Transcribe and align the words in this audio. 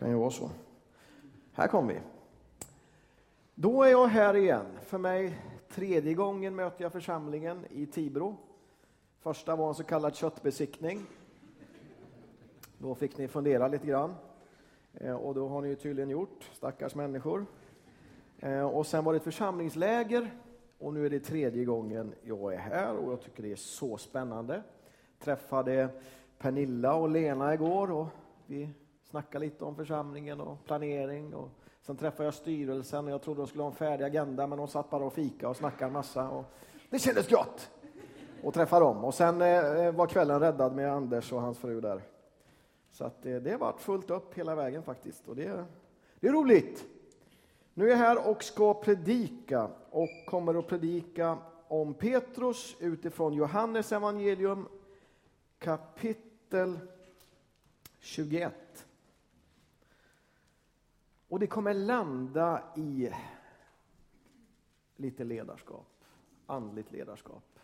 Kan 0.00 0.10
ju 0.10 0.14
vara 0.14 0.30
så. 0.30 0.50
Här 1.52 1.68
kom 1.68 1.86
vi. 1.86 2.00
Då 3.54 3.82
är 3.82 3.90
jag 3.90 4.06
här 4.06 4.36
igen. 4.36 4.66
För 4.82 4.98
mig 4.98 5.38
tredje 5.68 6.14
gången 6.14 6.54
möter 6.54 6.82
jag 6.82 6.92
församlingen 6.92 7.66
i 7.70 7.86
Tibro. 7.86 8.36
Första 9.18 9.56
var 9.56 9.68
en 9.68 9.74
så 9.74 9.84
kallad 9.84 10.14
köttbesiktning. 10.14 11.06
Då 12.78 12.94
fick 12.94 13.18
ni 13.18 13.28
fundera 13.28 13.68
lite 13.68 13.86
grann. 13.86 14.14
Eh, 14.94 15.14
och 15.14 15.34
då 15.34 15.48
har 15.48 15.62
ni 15.62 15.68
ju 15.68 15.76
tydligen 15.76 16.10
gjort, 16.10 16.50
stackars 16.52 16.94
människor. 16.94 17.46
Eh, 18.38 18.62
och 18.62 18.86
sen 18.86 19.04
var 19.04 19.12
det 19.12 19.16
ett 19.16 19.24
församlingsläger 19.24 20.30
och 20.78 20.94
nu 20.94 21.06
är 21.06 21.10
det 21.10 21.20
tredje 21.20 21.64
gången 21.64 22.14
jag 22.22 22.54
är 22.54 22.58
här 22.58 22.96
och 22.96 23.12
jag 23.12 23.20
tycker 23.20 23.42
det 23.42 23.52
är 23.52 23.56
så 23.56 23.96
spännande. 23.96 24.62
Träffade 25.18 25.88
Pernilla 26.38 26.94
och 26.94 27.08
Lena 27.08 27.54
igår 27.54 27.90
och 27.90 28.06
vi 28.46 28.68
snackade 29.10 29.44
lite 29.44 29.64
om 29.64 29.76
församlingen 29.76 30.40
och 30.40 30.64
planering. 30.64 31.34
Och 31.34 31.48
sen 31.82 31.96
träffade 31.96 32.24
jag 32.24 32.34
styrelsen 32.34 33.04
och 33.04 33.12
jag 33.12 33.22
trodde 33.22 33.40
de 33.40 33.46
skulle 33.46 33.62
ha 33.62 33.70
en 33.70 33.76
färdig 33.76 34.04
agenda 34.04 34.46
men 34.46 34.58
de 34.58 34.68
satt 34.68 34.90
bara 34.90 35.04
och 35.04 35.12
fika 35.12 35.48
och 35.48 35.56
snackade 35.56 35.84
en 35.84 35.92
massa. 35.92 36.28
Och 36.28 36.44
det 36.90 36.98
kändes 36.98 37.28
gott 37.28 37.70
att 38.44 38.54
träffa 38.54 38.80
dem. 38.80 39.04
Och 39.04 39.14
sen 39.14 39.42
eh, 39.42 39.92
var 39.92 40.06
kvällen 40.06 40.40
räddad 40.40 40.74
med 40.74 40.92
Anders 40.92 41.32
och 41.32 41.40
hans 41.40 41.58
fru 41.58 41.80
där. 41.80 42.02
Så 42.90 43.04
att 43.04 43.22
det, 43.22 43.40
det 43.40 43.50
har 43.50 43.58
varit 43.58 43.80
fullt 43.80 44.10
upp 44.10 44.34
hela 44.34 44.54
vägen 44.54 44.82
faktiskt 44.82 45.28
och 45.28 45.36
det, 45.36 45.64
det 46.20 46.28
är 46.28 46.32
roligt. 46.32 46.84
Nu 47.74 47.86
är 47.86 47.90
jag 47.90 47.96
här 47.96 48.28
och 48.30 48.44
ska 48.44 48.74
predika 48.74 49.70
och 49.90 50.08
kommer 50.26 50.58
att 50.58 50.66
predika 50.66 51.38
om 51.68 51.94
Petrus 51.94 52.76
utifrån 52.80 53.32
Johannes 53.32 53.92
evangelium 53.92 54.68
kapitel 55.58 56.78
21. 57.98 58.54
Och 61.30 61.38
det 61.38 61.46
kommer 61.46 61.74
landa 61.74 62.62
i 62.76 63.10
lite 64.96 65.24
ledarskap, 65.24 66.04
andligt 66.46 66.92
ledarskap. 66.92 67.58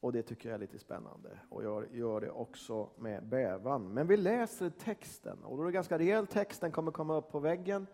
Och 0.00 0.12
det 0.12 0.22
tycker 0.22 0.48
jag 0.48 0.54
är 0.54 0.58
lite 0.58 0.78
spännande 0.78 1.38
och 1.48 1.64
jag 1.64 1.84
gör 1.92 2.20
det 2.20 2.30
också 2.30 2.88
med 2.96 3.26
bävan. 3.26 3.94
Men 3.94 4.06
vi 4.06 4.16
läser 4.16 4.70
texten 4.70 5.44
och 5.44 5.56
då 5.56 5.62
är 5.62 5.66
det 5.66 5.72
ganska 5.72 5.98
rejäl 5.98 6.26
text, 6.26 6.60
den 6.60 6.72
kommer 6.72 6.92
komma 6.92 7.16
upp 7.16 7.30
på 7.30 7.38
väggen 7.38 7.86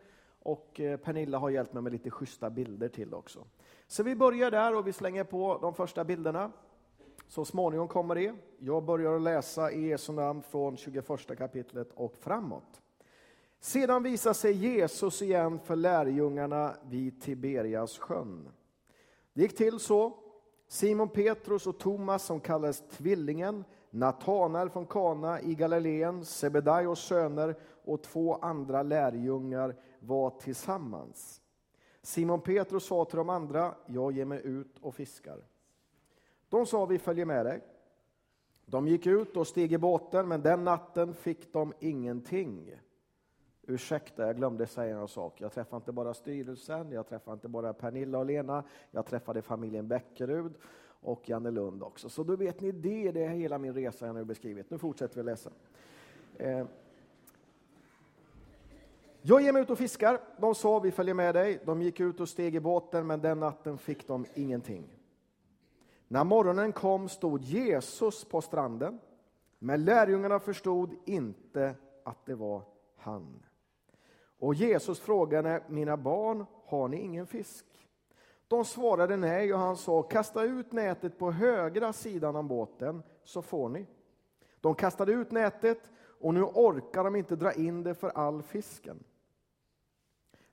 och 0.43 0.81
eh, 0.81 0.97
Pernilla 0.97 1.39
har 1.39 1.51
hjälpt 1.51 1.73
mig 1.73 1.83
med 1.83 1.93
lite 1.93 2.11
schyssta 2.11 2.51
bilder 2.51 2.89
till 2.89 3.15
också. 3.15 3.45
Så 3.87 4.03
vi 4.03 4.17
börjar 4.17 4.51
där 4.51 4.75
och 4.75 4.87
vi 4.87 4.93
slänger 4.93 5.25
på 5.25 5.59
de 5.63 5.75
första 5.75 6.05
bilderna. 6.05 6.53
Så 7.27 7.45
småningom 7.45 7.89
kommer 7.89 8.15
det. 8.15 8.35
Jag 8.59 8.85
börjar 8.85 9.17
att 9.17 9.23
läsa 9.23 9.73
i 9.73 9.89
Jesu 9.89 10.13
namn 10.13 10.43
från 10.43 10.77
21 10.77 11.39
kapitlet 11.39 11.93
och 11.95 12.17
framåt. 12.17 12.83
Sedan 13.61 14.03
visar 14.03 14.33
sig 14.33 14.53
Jesus 14.53 15.23
igen 15.23 15.59
för 15.59 15.77
lärjungarna 15.77 16.77
vid 16.83 17.23
Tiberias 17.23 17.99
sjön. 17.99 18.49
Det 19.33 19.43
gick 19.43 19.57
till 19.57 19.79
så. 19.79 20.19
Simon 20.69 21.09
Petrus 21.09 21.67
och 21.67 21.79
Thomas, 21.79 22.25
som 22.25 22.41
kallades 22.41 22.83
Tvillingen, 22.91 23.65
Natanael 23.91 24.71
från 24.71 24.87
Kana 24.87 25.41
i 25.41 25.55
Galileen, 25.55 26.25
Sebedaios 26.25 27.01
söner 27.01 27.57
och 27.85 28.03
två 28.03 28.35
andra 28.35 28.83
lärjungar 28.83 29.77
var 30.01 30.31
tillsammans. 30.31 31.41
Simon 32.03 32.41
Petrus 32.41 32.85
sa 32.85 33.05
till 33.05 33.17
de 33.17 33.29
andra, 33.29 33.75
jag 33.87 34.13
ger 34.13 34.25
mig 34.25 34.41
ut 34.45 34.79
och 34.81 34.95
fiskar. 34.95 35.45
De 36.49 36.67
sa, 36.67 36.87
vi 36.87 36.99
följer 36.99 37.25
med 37.25 37.47
dig. 37.47 37.61
De 38.67 38.89
gick 38.89 39.07
ut 39.07 39.37
och 39.37 39.47
steg 39.47 39.73
i 39.73 39.79
båten, 39.79 40.29
men 40.29 40.43
den 40.43 40.65
natten 40.65 41.15
fick 41.15 41.53
de 41.53 41.73
ingenting. 41.81 42.75
Ursäkta, 43.71 44.27
jag 44.27 44.37
glömde 44.37 44.67
säga 44.67 44.99
en 44.99 45.09
sak. 45.09 45.41
Jag 45.41 45.53
träffade 45.53 45.77
inte 45.77 45.93
bara 45.93 46.15
styrelsen, 46.15 46.93
jag 46.93 47.07
träffade 47.07 47.35
inte 47.35 47.49
bara 47.49 47.73
Pernilla 47.73 48.19
och 48.19 48.27
Lena, 48.27 48.65
jag 48.91 49.07
träffade 49.07 49.43
familjen 49.43 49.89
Bäckerud 49.89 50.55
och 51.01 51.29
Janne 51.29 51.51
Lund 51.51 51.83
också. 51.83 52.09
Så 52.09 52.23
då 52.23 52.37
vet 52.37 52.61
ni 52.61 52.73
det, 52.73 53.13
det 53.13 53.25
är 53.25 53.29
hela 53.29 53.59
min 53.59 53.75
resa 53.75 54.07
jag 54.07 54.15
nu 54.15 54.25
beskrivit. 54.25 54.71
Nu 54.71 54.79
fortsätter 54.79 55.17
vi 55.17 55.23
läsa. 55.23 55.51
Eh. 56.37 56.67
Jag 59.23 59.43
ger 59.43 59.53
mig 59.53 59.63
ut 59.63 59.71
och 59.71 59.79
fiskar. 59.79 60.21
De 60.39 60.55
sa 60.55 60.79
vi 60.79 60.91
följer 60.91 61.15
med 61.15 61.35
dig. 61.35 61.61
De 61.65 61.83
gick 61.83 62.01
ut 62.01 62.21
och 62.21 62.29
steg 62.29 62.55
i 62.55 62.61
båten, 62.61 63.07
men 63.07 63.21
den 63.21 63.41
natten 63.41 63.79
fick 63.79 64.07
de 64.07 64.27
ingenting. 64.35 64.85
När 66.09 66.25
morgonen 66.25 66.73
kom 66.73 67.09
stod 67.09 67.43
Jesus 67.43 68.25
på 68.25 68.41
stranden, 68.41 69.01
men 69.59 69.85
lärjungarna 69.85 70.41
förstod 70.41 70.95
inte 71.05 71.75
att 72.05 72.27
det 72.27 72.35
var 72.35 72.63
han. 72.97 73.43
Och 74.39 74.55
Jesus 74.55 75.01
frågade, 75.01 75.63
mina 75.69 75.97
barn, 75.97 76.47
har 76.65 76.89
ni 76.89 76.97
ingen 76.97 77.27
fisk? 77.27 77.65
De 78.49 78.65
svarade 78.65 79.17
nej 79.17 79.55
och 79.55 79.59
han 79.59 79.77
sa, 79.77 80.03
kasta 80.03 80.43
ut 80.43 80.73
nätet 80.73 81.19
på 81.19 81.31
högra 81.33 81.93
sidan 81.93 82.37
av 82.37 82.45
båten 82.45 83.03
så 83.25 83.43
får 83.43 83.69
ni. 83.69 83.87
De 84.61 84.75
kastade 84.75 85.13
ut 85.13 85.31
nätet 85.31 85.91
och 86.21 86.35
nu 86.35 86.43
orkar 86.43 87.05
de 87.05 87.17
inte 87.17 87.37
dra 87.37 87.53
in 87.53 87.83
det 87.83 87.95
för 87.95 88.09
all 88.09 88.43
fisken. 88.43 89.05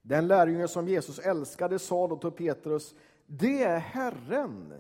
Den 0.02 0.28
lärjunge 0.28 0.68
som 0.68 0.88
Jesus 0.88 1.20
älskade 1.20 1.80
sa 1.80 2.08
då 2.08 2.18
till 2.18 2.32
Petrus, 2.32 2.96
det 3.26 3.64
är 3.64 3.80
Herren. 3.80 4.74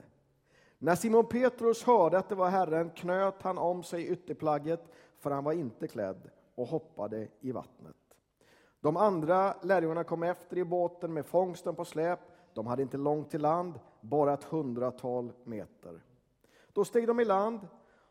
När 0.77 0.95
Simon 0.95 1.25
Petrus 1.25 1.83
hörde 1.83 2.17
att 2.17 2.29
det 2.29 2.35
var 2.35 2.49
Herren 2.49 2.89
knöt 2.89 3.41
han 3.41 3.57
om 3.57 3.83
sig 3.83 4.07
ytterplagget, 4.07 4.83
för 5.19 5.31
han 5.31 5.43
var 5.43 5.53
inte 5.53 5.87
klädd, 5.87 6.29
och 6.55 6.67
hoppade 6.67 7.27
i 7.39 7.51
vattnet. 7.51 8.04
De 8.81 8.97
andra 8.97 9.55
lärjungarna 9.61 10.03
kom 10.03 10.23
efter 10.23 10.57
i 10.57 10.63
båten 10.63 11.13
med 11.13 11.25
fångsten 11.25 11.75
på 11.75 11.85
släp. 11.85 12.19
De 12.53 12.67
hade 12.67 12.81
inte 12.81 12.97
långt 12.97 13.29
till 13.29 13.41
land, 13.41 13.79
bara 14.01 14.33
ett 14.33 14.43
hundratal 14.43 15.31
meter. 15.43 16.01
Då 16.73 16.85
steg 16.85 17.07
de 17.07 17.19
i 17.19 17.25
land 17.25 17.67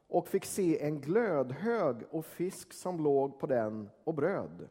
och 0.09 0.29
fick 0.29 0.45
se 0.45 0.83
en 0.83 1.01
glödhög 1.01 1.97
och 2.11 2.25
fisk 2.25 2.73
som 2.73 3.05
låg 3.05 3.39
på 3.39 3.47
den 3.47 3.91
och 4.05 4.15
bröd. 4.15 4.69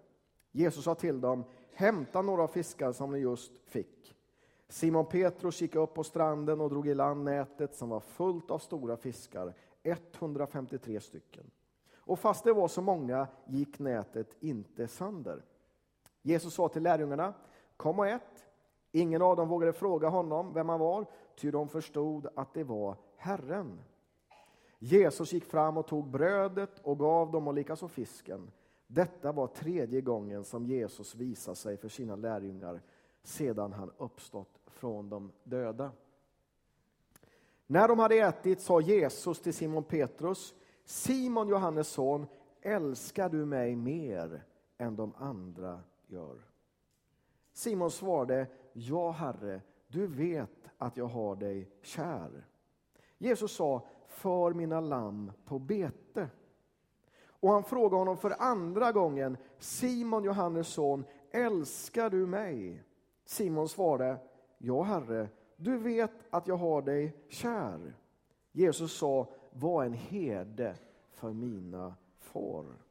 Jesus 0.52 0.84
sa 0.84 0.96
till 0.96 1.22
dem, 1.22 1.44
hämta 1.74 2.22
några 2.22 2.48
fiskar 2.48 2.92
som 2.92 3.12
ni 3.12 3.20
just 3.20 3.58
fick. 3.66 4.16
Simon 4.70 5.06
Petrus 5.06 5.62
gick 5.62 5.76
upp 5.76 5.94
på 5.94 6.04
stranden 6.04 6.62
och 6.62 6.70
drog 6.70 6.88
i 6.88 6.94
land 6.94 7.24
nätet 7.24 7.76
som 7.76 7.90
var 7.90 8.00
fullt 8.00 8.52
av 8.52 8.60
stora 8.60 8.98
fiskar, 8.98 9.54
153 9.84 11.00
stycken. 11.00 11.52
Och 11.96 12.20
fast 12.20 12.44
det 12.44 12.54
var 12.54 12.68
så 12.68 12.82
många 12.82 13.28
gick 13.46 13.80
nätet 13.80 14.36
inte 14.40 14.88
sönder. 14.88 15.44
Jesus 16.24 16.54
sa 16.54 16.68
till 16.68 16.84
lärjungarna, 16.84 17.34
kom 17.78 18.00
och 18.00 18.08
ät. 18.08 18.46
Ingen 18.92 19.22
av 19.22 19.36
dem 19.36 19.48
vågade 19.48 19.74
fråga 19.74 20.10
honom 20.10 20.54
vem 20.54 20.70
han 20.70 20.80
var, 20.80 21.06
ty 21.36 21.52
de 21.52 21.70
förstod 21.70 22.28
att 22.36 22.54
det 22.54 22.64
var 22.64 22.96
Herren. 23.18 23.80
Jesus 24.80 25.34
gick 25.34 25.46
fram 25.46 25.78
och 25.78 25.88
tog 25.88 26.08
brödet 26.08 26.80
och 26.84 27.00
gav 27.00 27.32
dem 27.32 27.48
och 27.48 27.54
likaså 27.54 27.88
fisken. 27.88 28.52
Detta 28.88 29.32
var 29.32 29.48
tredje 29.48 30.02
gången 30.02 30.44
som 30.44 30.66
Jesus 30.66 31.16
visade 31.16 31.56
sig 31.56 31.78
för 31.78 31.90
sina 31.90 32.16
lärjungar 32.16 32.82
sedan 33.24 33.74
han 33.74 33.92
uppstått 33.98 34.60
från 34.66 35.10
de 35.10 35.32
döda. 35.44 35.92
När 37.68 37.88
de 37.88 38.00
hade 38.00 38.16
ätit 38.16 38.62
sa 38.62 38.82
Jesus 38.82 39.42
till 39.42 39.54
Simon 39.54 39.84
Petrus, 39.84 40.54
Simon 40.86 41.48
Johannes 41.48 41.88
son, 41.88 42.28
älskar 42.62 43.30
du 43.30 43.46
mig 43.46 43.76
mer 43.76 44.44
än 44.78 44.96
de 44.96 45.14
andra 45.18 45.80
gör. 46.08 46.42
Simon 47.54 47.92
svarade, 47.92 48.48
ja 48.74 49.12
Herre, 49.12 49.62
du 49.88 50.08
vet 50.08 50.70
att 50.78 50.98
jag 50.98 51.06
har 51.06 51.36
dig 51.36 51.70
kär. 51.82 52.46
Jesus 53.18 53.52
sa, 53.52 53.88
för 54.08 54.54
mina 54.54 54.82
lamm 54.82 55.32
på 55.46 55.60
bete. 55.60 56.30
Och 57.26 57.52
han 57.52 57.64
frågade 57.64 57.96
honom 57.96 58.18
för 58.18 58.36
andra 58.40 58.92
gången, 58.92 59.38
Simon, 59.60 60.24
Johannes 60.24 60.68
son, 60.68 61.06
älskar 61.32 62.10
du 62.10 62.26
mig? 62.26 62.84
Simon 63.26 63.70
svarade, 63.70 64.18
ja 64.58 64.84
Herre, 64.84 65.30
du 65.56 65.78
vet 65.78 66.12
att 66.30 66.48
jag 66.48 66.58
har 66.58 66.82
dig 66.82 67.18
kär. 67.30 67.94
Jesus 68.52 68.98
sa, 68.98 69.28
var 69.52 69.84
en 69.84 69.94
herde 69.94 70.76
för 71.12 71.34
mina 71.34 71.96
får. 72.18 72.83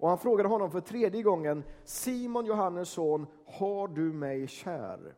Och 0.00 0.08
han 0.08 0.18
frågade 0.18 0.48
honom 0.48 0.70
för 0.70 0.80
tredje 0.80 1.22
gången, 1.22 1.64
Simon, 1.84 2.46
Johannes 2.46 2.88
son, 2.88 3.26
har 3.46 3.88
du 3.88 4.12
mig 4.12 4.46
kär? 4.46 5.14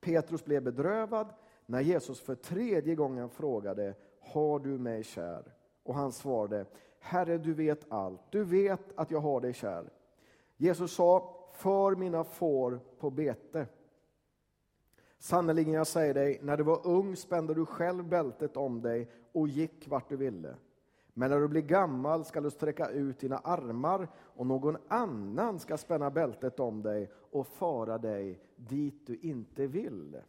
Petrus 0.00 0.44
blev 0.44 0.62
bedrövad 0.62 1.28
när 1.66 1.80
Jesus 1.80 2.20
för 2.20 2.34
tredje 2.34 2.94
gången 2.94 3.30
frågade, 3.30 3.94
har 4.20 4.58
du 4.58 4.78
mig 4.78 5.04
kär? 5.04 5.54
Och 5.82 5.94
han 5.94 6.12
svarade, 6.12 6.66
Herre, 7.00 7.38
du 7.38 7.54
vet 7.54 7.92
allt, 7.92 8.20
du 8.30 8.44
vet 8.44 8.80
att 8.94 9.10
jag 9.10 9.20
har 9.20 9.40
dig 9.40 9.52
kär. 9.52 9.90
Jesus 10.56 10.92
sa, 10.92 11.34
för 11.52 11.96
mina 11.96 12.24
får 12.24 12.80
på 12.98 13.10
bete. 13.10 13.66
Sannerligen, 15.18 15.72
jag 15.72 15.86
säger 15.86 16.14
dig, 16.14 16.38
när 16.42 16.56
du 16.56 16.62
var 16.62 16.86
ung 16.86 17.16
spände 17.16 17.54
du 17.54 17.66
själv 17.66 18.04
bältet 18.04 18.56
om 18.56 18.82
dig 18.82 19.10
och 19.32 19.48
gick 19.48 19.88
vart 19.88 20.08
du 20.08 20.16
ville. 20.16 20.54
Men 21.18 21.30
när 21.30 21.40
du 21.40 21.48
blir 21.48 21.62
gammal 21.62 22.24
ska 22.24 22.40
du 22.40 22.50
sträcka 22.50 22.88
ut 22.88 23.18
dina 23.18 23.38
armar 23.38 24.08
och 24.16 24.46
någon 24.46 24.76
annan 24.88 25.58
ska 25.58 25.76
spänna 25.76 26.10
bältet 26.10 26.60
om 26.60 26.82
dig 26.82 27.10
och 27.12 27.46
föra 27.46 27.98
dig 27.98 28.40
dit 28.56 29.06
du 29.06 29.16
inte 29.16 29.66
vill. 29.66 30.20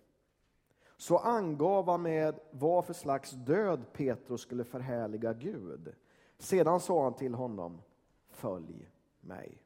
Så 0.98 1.18
angav 1.18 1.90
han 1.90 2.02
med 2.02 2.40
vad 2.52 2.86
för 2.86 2.94
slags 2.94 3.32
död 3.32 3.86
Petrus 3.94 4.42
skulle 4.42 4.64
förhärliga 4.64 5.34
Gud. 5.34 5.94
Sedan 6.38 6.80
sa 6.80 7.04
han 7.04 7.14
till 7.14 7.34
honom, 7.34 7.82
följ 8.30 8.90
mig. 9.22 9.64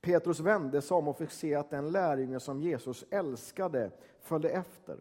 Petrus 0.00 0.40
vände 0.40 0.82
sig 0.82 0.94
om 0.94 1.08
och 1.08 1.18
fick 1.18 1.30
se 1.30 1.54
att 1.54 1.70
den 1.70 1.90
lärjunge 1.90 2.40
som 2.40 2.60
Jesus 2.60 3.04
älskade 3.10 3.90
följde 4.20 4.48
efter. 4.48 4.98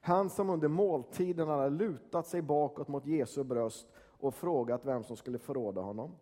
Han 0.00 0.30
som 0.30 0.50
under 0.50 0.68
måltiden 0.68 1.48
hade 1.48 1.70
lutat 1.70 2.26
sig 2.26 2.42
bakåt 2.42 2.88
mot 2.88 3.06
Jesu 3.06 3.44
bröst 3.44 3.88
och 4.20 4.34
frågat 4.34 4.84
vem 4.84 5.04
som 5.04 5.16
skulle 5.16 5.38
förråda 5.38 5.80
honom. 5.80 6.16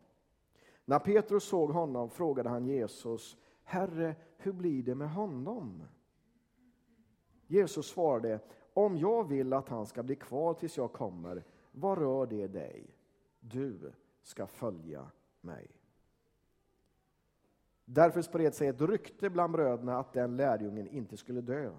När 0.85 0.99
Petrus 0.99 1.44
såg 1.44 1.70
honom 1.70 2.11
frågade 2.11 2.49
han 2.49 2.67
Jesus, 2.67 3.37
Herre, 3.62 4.17
hur 4.37 4.52
blir 4.52 4.82
det 4.82 4.94
med 4.94 5.11
honom? 5.11 5.82
Jesus 7.46 7.87
svarade, 7.87 8.41
om 8.75 8.96
jag 8.96 9.29
vill 9.29 9.52
att 9.52 9.69
han 9.69 9.87
ska 9.87 10.02
bli 10.02 10.17
kvar 10.17 10.55
tills 10.55 10.76
jag 10.76 10.93
kommer, 10.93 11.44
vad 11.73 11.99
rör 11.99 12.26
det 12.26 12.46
dig? 12.46 12.96
Du 13.41 13.93
ska 14.23 14.46
följa 14.46 15.11
mig. 15.41 15.70
Därför 17.85 18.23
spred 18.23 18.55
sig 18.55 18.69
ett 18.69 18.81
rykte 18.81 19.31
bland 19.31 19.52
bröderna 19.52 19.99
att 19.99 20.12
den 20.12 20.37
lärjungen 20.37 20.88
inte 20.88 21.17
skulle 21.17 21.41
dö. 21.41 21.73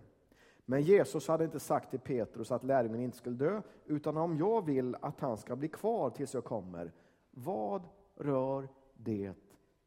Men 0.65 0.81
Jesus 0.81 1.27
hade 1.27 1.43
inte 1.43 1.59
sagt 1.59 1.89
till 1.89 1.99
Petrus 1.99 2.51
att 2.51 2.63
lärjungen 2.63 3.01
inte 3.01 3.17
skulle 3.17 3.35
dö, 3.35 3.61
utan 3.85 4.17
om 4.17 4.37
jag 4.37 4.65
vill 4.65 4.95
att 5.01 5.19
han 5.19 5.37
ska 5.37 5.55
bli 5.55 5.67
kvar 5.67 6.09
tills 6.09 6.33
jag 6.33 6.43
kommer, 6.43 6.91
vad 7.31 7.87
rör 8.15 8.69
det 8.93 9.33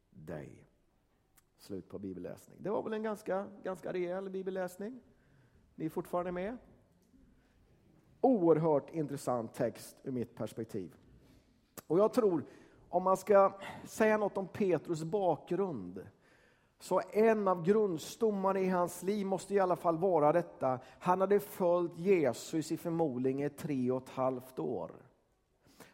dig? 0.09 0.65
Slut 1.57 1.89
på 1.89 1.99
bibelläsning. 1.99 2.57
Det 2.59 2.69
var 2.69 2.83
väl 2.83 2.93
en 2.93 3.03
ganska, 3.03 3.47
ganska 3.63 3.93
rejäl 3.93 4.29
bibelläsning? 4.29 4.99
Ni 5.75 5.85
är 5.85 5.89
fortfarande 5.89 6.31
med? 6.31 6.57
Oerhört 8.21 8.89
intressant 8.89 9.53
text 9.53 9.97
ur 10.03 10.11
mitt 10.11 10.35
perspektiv. 10.35 10.95
Och 11.87 11.99
jag 11.99 12.13
tror, 12.13 12.43
om 12.89 13.03
man 13.03 13.17
ska 13.17 13.59
säga 13.83 14.17
något 14.17 14.37
om 14.37 14.47
Petrus 14.47 15.03
bakgrund, 15.03 16.07
så 16.79 17.01
en 17.11 17.47
av 17.47 17.63
grundstommarna 17.63 18.59
i 18.59 18.69
hans 18.69 19.03
liv 19.03 19.25
måste 19.25 19.53
i 19.53 19.59
alla 19.59 19.75
fall 19.75 19.97
vara 19.97 20.31
detta. 20.31 20.79
Han 20.99 21.21
hade 21.21 21.39
följt 21.39 21.97
Jesus 21.97 22.71
i 22.71 22.77
förmodligen 22.77 23.49
tre 23.49 23.91
och 23.91 24.03
ett 24.03 24.09
halvt 24.09 24.59
år. 24.59 24.91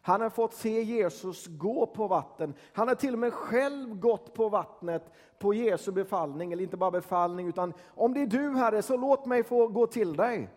Han 0.06 0.20
har 0.20 0.30
fått 0.30 0.54
se 0.54 0.82
Jesus 0.82 1.46
gå 1.46 1.86
på 1.86 2.06
vatten. 2.06 2.54
Han 2.72 2.88
har 2.88 2.94
till 2.94 3.12
och 3.12 3.18
med 3.18 3.32
själv 3.32 4.00
gått 4.00 4.34
på 4.34 4.48
vattnet 4.48 5.12
på 5.38 5.54
Jesu 5.54 5.92
befallning, 5.92 6.52
eller 6.52 6.62
inte 6.62 6.76
bara 6.76 6.90
befallning, 6.90 7.48
utan 7.48 7.72
om 7.86 8.14
det 8.14 8.22
är 8.22 8.26
du 8.26 8.50
Herre, 8.50 8.82
så 8.82 8.96
låt 8.96 9.26
mig 9.26 9.42
få 9.42 9.68
gå 9.68 9.86
till 9.86 10.16
dig. 10.16 10.48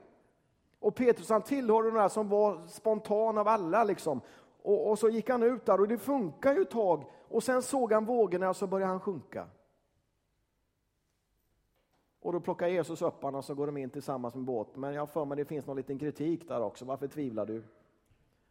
Och 0.79 0.95
Petrus 0.95 1.29
han 1.29 1.41
tillhörde 1.41 1.91
de 1.91 2.09
som 2.09 2.29
var 2.29 2.67
spontan 2.67 3.37
av 3.37 3.47
alla. 3.47 3.83
Liksom. 3.83 4.21
Och, 4.61 4.89
och, 4.89 4.99
så 4.99 5.09
gick 5.09 5.29
han 5.29 5.43
ut 5.43 5.65
där 5.65 5.79
och 5.81 5.87
det 5.87 5.97
funkar 5.97 6.53
ju 6.53 6.61
ett 6.61 6.71
tag. 6.71 7.03
Och 7.29 7.43
sen 7.43 7.61
såg 7.61 7.93
han 7.93 8.05
vågorna 8.05 8.49
och 8.49 8.55
så 8.55 8.67
började 8.67 8.91
han 8.91 8.99
sjunka. 8.99 9.47
Och 12.21 12.33
då 12.33 12.39
plockar 12.39 12.67
Jesus 12.67 13.01
upp 13.01 13.21
honom 13.23 13.37
och 13.37 13.45
så 13.45 13.55
går 13.55 13.65
de 13.65 13.77
in 13.77 13.89
tillsammans 13.89 14.35
med 14.35 14.43
båten. 14.43 14.81
Men 14.81 14.93
jag 14.93 15.01
har 15.01 15.07
för 15.07 15.25
mig 15.25 15.37
det 15.37 15.45
finns 15.45 15.67
någon 15.67 15.77
liten 15.77 15.99
kritik 15.99 16.47
där 16.47 16.61
också. 16.61 16.85
Varför 16.85 17.07
tvivlar 17.07 17.45
du? 17.45 17.63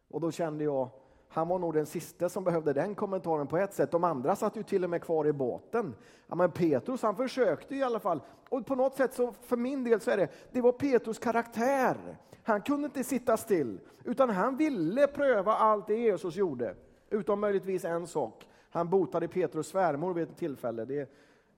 Och 0.09 0.21
då 0.21 0.31
kände 0.31 0.63
jag, 0.63 0.89
han 1.27 1.47
var 1.47 1.59
nog 1.59 1.73
den 1.73 1.85
sista 1.85 2.29
som 2.29 2.43
behövde 2.43 2.73
den 2.73 2.95
kommentaren 2.95 3.47
på 3.47 3.57
ett 3.57 3.73
sätt. 3.73 3.91
De 3.91 4.03
andra 4.03 4.35
satt 4.35 4.55
ju 4.55 4.63
till 4.63 4.83
och 4.83 4.89
med 4.89 5.01
kvar 5.01 5.27
i 5.27 5.33
båten. 5.33 5.95
Ja, 6.27 6.35
men 6.35 6.51
Petrus 6.51 7.01
han 7.01 7.15
försökte 7.15 7.75
i 7.75 7.83
alla 7.83 7.99
fall. 7.99 8.21
Och 8.49 8.65
på 8.65 8.75
något 8.75 8.95
sätt 8.95 9.13
så 9.13 9.33
för 9.41 9.57
min 9.57 9.83
del 9.83 9.99
så 9.99 10.11
är 10.11 10.17
det, 10.17 10.29
det 10.51 10.61
var 10.61 10.71
Petrus 10.71 11.19
karaktär. 11.19 12.17
Han 12.43 12.61
kunde 12.61 12.85
inte 12.85 13.03
sitta 13.03 13.37
still, 13.37 13.79
utan 14.03 14.29
han 14.29 14.57
ville 14.57 15.07
pröva 15.07 15.53
allt 15.53 15.87
det 15.87 15.95
Jesus 15.95 16.35
gjorde. 16.35 16.75
Utom 17.09 17.39
möjligtvis 17.39 17.85
en 17.85 18.07
sak. 18.07 18.47
Han 18.69 18.89
botade 18.89 19.27
Petrus 19.27 19.67
svärmor 19.67 20.13
vid 20.13 20.23
ett 20.23 20.37
tillfälle. 20.37 20.85
Det, 20.85 21.09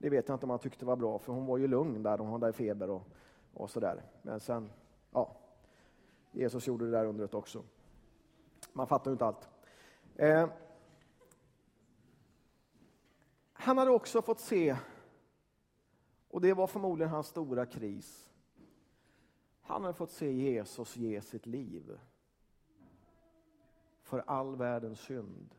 det 0.02 0.10
vet 0.10 0.28
jag 0.28 0.34
inte 0.34 0.46
om 0.46 0.50
han 0.50 0.58
tyckte 0.58 0.84
var 0.84 0.96
bra, 0.96 1.18
för 1.18 1.32
hon 1.32 1.46
var 1.46 1.58
ju 1.58 1.68
lugn 1.68 2.02
där, 2.02 2.18
hon 2.18 2.42
hade 2.42 2.52
feber 2.52 2.90
och, 2.90 3.02
och 3.54 3.70
sådär. 3.70 4.02
Men 4.22 4.40
sen, 4.40 4.70
ja, 5.10 5.36
Jesus 6.32 6.66
gjorde 6.66 6.84
det 6.84 6.90
där 6.90 7.04
undret 7.04 7.34
också. 7.34 7.62
Man 8.72 8.86
fattar 8.86 9.10
ju 9.10 9.12
inte 9.12 9.24
allt. 9.24 9.48
Eh, 10.16 10.48
han 13.52 13.78
hade 13.78 13.90
också 13.90 14.22
fått 14.22 14.40
se, 14.40 14.76
och 16.28 16.40
det 16.40 16.54
var 16.54 16.66
förmodligen 16.66 17.10
hans 17.10 17.26
stora 17.26 17.66
kris, 17.66 18.30
han 19.60 19.82
hade 19.82 19.94
fått 19.94 20.10
se 20.10 20.32
Jesus 20.32 20.96
ge 20.96 21.20
sitt 21.20 21.46
liv 21.46 21.98
för 24.02 24.24
all 24.26 24.56
världens 24.56 25.00
synd. 25.00 25.54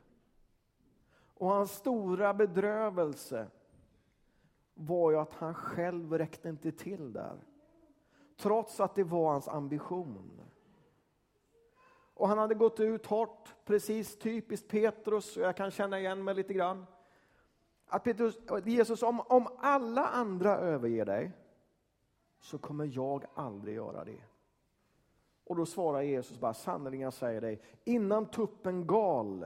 Och 1.33 1.47
hans 1.47 1.71
stora 1.71 2.33
bedrövelse 2.33 3.47
var 4.73 5.11
ju 5.11 5.17
att 5.17 5.33
han 5.33 5.53
själv 5.53 6.13
räckte 6.13 6.49
inte 6.49 6.71
till 6.71 7.13
där. 7.13 7.37
Trots 8.37 8.79
att 8.79 8.95
det 8.95 9.03
var 9.03 9.31
hans 9.31 9.47
ambition. 9.47 10.41
Och 12.13 12.27
han 12.27 12.37
hade 12.37 12.55
gått 12.55 12.79
ut 12.79 13.05
hårt, 13.05 13.55
precis 13.65 14.17
typiskt 14.17 14.67
Petrus, 14.67 15.37
och 15.37 15.43
jag 15.43 15.57
kan 15.57 15.71
känna 15.71 15.99
igen 15.99 16.23
mig 16.23 16.35
lite 16.35 16.53
grann. 16.53 16.85
Att 17.85 18.03
Petrus, 18.03 18.37
Jesus, 18.65 19.03
om, 19.03 19.19
om 19.19 19.47
alla 19.57 20.07
andra 20.07 20.57
överger 20.57 21.05
dig, 21.05 21.31
så 22.39 22.57
kommer 22.57 22.85
jag 22.85 23.25
aldrig 23.33 23.75
göra 23.75 24.03
det. 24.03 24.21
Och 25.43 25.55
då 25.55 25.65
svarar 25.65 26.01
Jesus 26.01 26.39
bara, 26.39 26.53
sannerligen 26.53 27.03
jag 27.03 27.13
säger 27.13 27.41
dig, 27.41 27.61
innan 27.83 28.25
tuppen 28.25 28.87
gal 28.87 29.45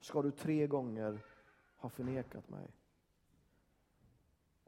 ska 0.00 0.22
du 0.22 0.30
tre 0.30 0.66
gånger 0.66 1.24
ha 1.76 1.88
förnekat 1.88 2.48
mig. 2.48 2.77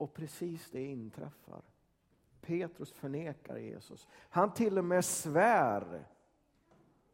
Och 0.01 0.15
precis 0.15 0.71
det 0.71 0.83
inträffar. 0.83 1.63
Petrus 2.41 2.93
förnekar 2.93 3.57
Jesus. 3.57 4.09
Han 4.13 4.55
till 4.55 4.79
och 4.79 4.85
med 4.85 5.05
svär 5.05 6.05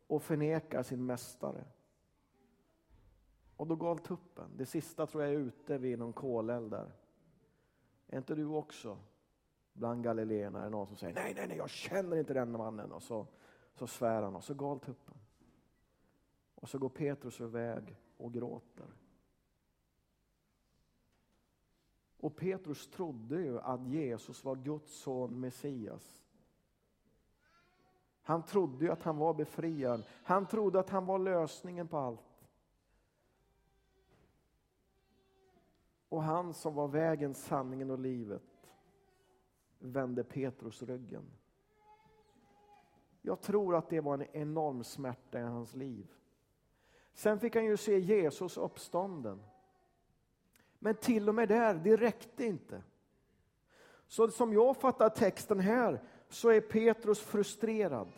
och 0.06 0.22
förnekar 0.22 0.82
sin 0.82 1.06
mästare. 1.06 1.64
Och 3.56 3.66
då 3.66 3.76
gal 3.76 3.98
tuppen. 3.98 4.50
Det 4.56 4.66
sista 4.66 5.06
tror 5.06 5.22
jag 5.22 5.32
är 5.32 5.38
ute 5.38 5.78
vid 5.78 5.98
någon 5.98 6.12
koleld 6.12 6.70
där. 6.70 6.92
Är 8.06 8.18
inte 8.18 8.34
du 8.34 8.46
också 8.46 8.98
bland 9.72 10.04
galileerna? 10.04 10.64
Är 10.64 10.70
någon 10.70 10.86
som 10.86 10.96
säger 10.96 11.14
nej, 11.14 11.34
nej, 11.34 11.48
nej, 11.48 11.56
jag 11.56 11.70
känner 11.70 12.16
inte 12.16 12.34
den 12.34 12.50
mannen. 12.50 12.92
Och 12.92 13.02
så, 13.02 13.26
så 13.74 13.86
svär 13.86 14.22
han 14.22 14.36
och 14.36 14.44
så 14.44 14.54
gal 14.54 14.80
tuppen. 14.80 15.14
Och 16.54 16.68
så 16.68 16.78
går 16.78 16.88
Petrus 16.88 17.40
iväg 17.40 17.96
och 18.16 18.32
gråter. 18.32 18.86
Och 22.20 22.36
Petrus 22.36 22.86
trodde 22.86 23.40
ju 23.40 23.60
att 23.60 23.86
Jesus 23.86 24.44
var 24.44 24.56
Guds 24.56 24.94
son 24.94 25.40
Messias. 25.40 26.22
Han 28.22 28.42
trodde 28.42 28.84
ju 28.84 28.90
att 28.90 29.02
han 29.02 29.16
var 29.16 29.34
befriad. 29.34 30.04
Han 30.24 30.46
trodde 30.46 30.80
att 30.80 30.90
han 30.90 31.06
var 31.06 31.18
lösningen 31.18 31.88
på 31.88 31.98
allt. 31.98 32.48
Och 36.08 36.22
han 36.22 36.54
som 36.54 36.74
var 36.74 36.88
vägen, 36.88 37.34
sanningen 37.34 37.90
och 37.90 37.98
livet 37.98 38.72
vände 39.78 40.24
Petrus 40.24 40.82
ryggen. 40.82 41.24
Jag 43.22 43.40
tror 43.40 43.76
att 43.76 43.88
det 43.88 44.00
var 44.00 44.14
en 44.14 44.26
enorm 44.32 44.84
smärta 44.84 45.40
i 45.40 45.42
hans 45.42 45.74
liv. 45.74 46.06
Sen 47.12 47.40
fick 47.40 47.54
han 47.54 47.64
ju 47.64 47.76
se 47.76 47.98
Jesus 47.98 48.56
uppstånden. 48.56 49.42
Men 50.86 50.94
till 50.94 51.28
och 51.28 51.34
med 51.34 51.48
där, 51.48 51.74
det 51.74 51.96
räckte 51.96 52.44
inte. 52.44 52.82
Så 54.06 54.28
som 54.28 54.52
jag 54.52 54.76
fattar 54.76 55.08
texten 55.08 55.60
här 55.60 56.02
så 56.28 56.48
är 56.48 56.60
Petrus 56.60 57.20
frustrerad. 57.20 58.12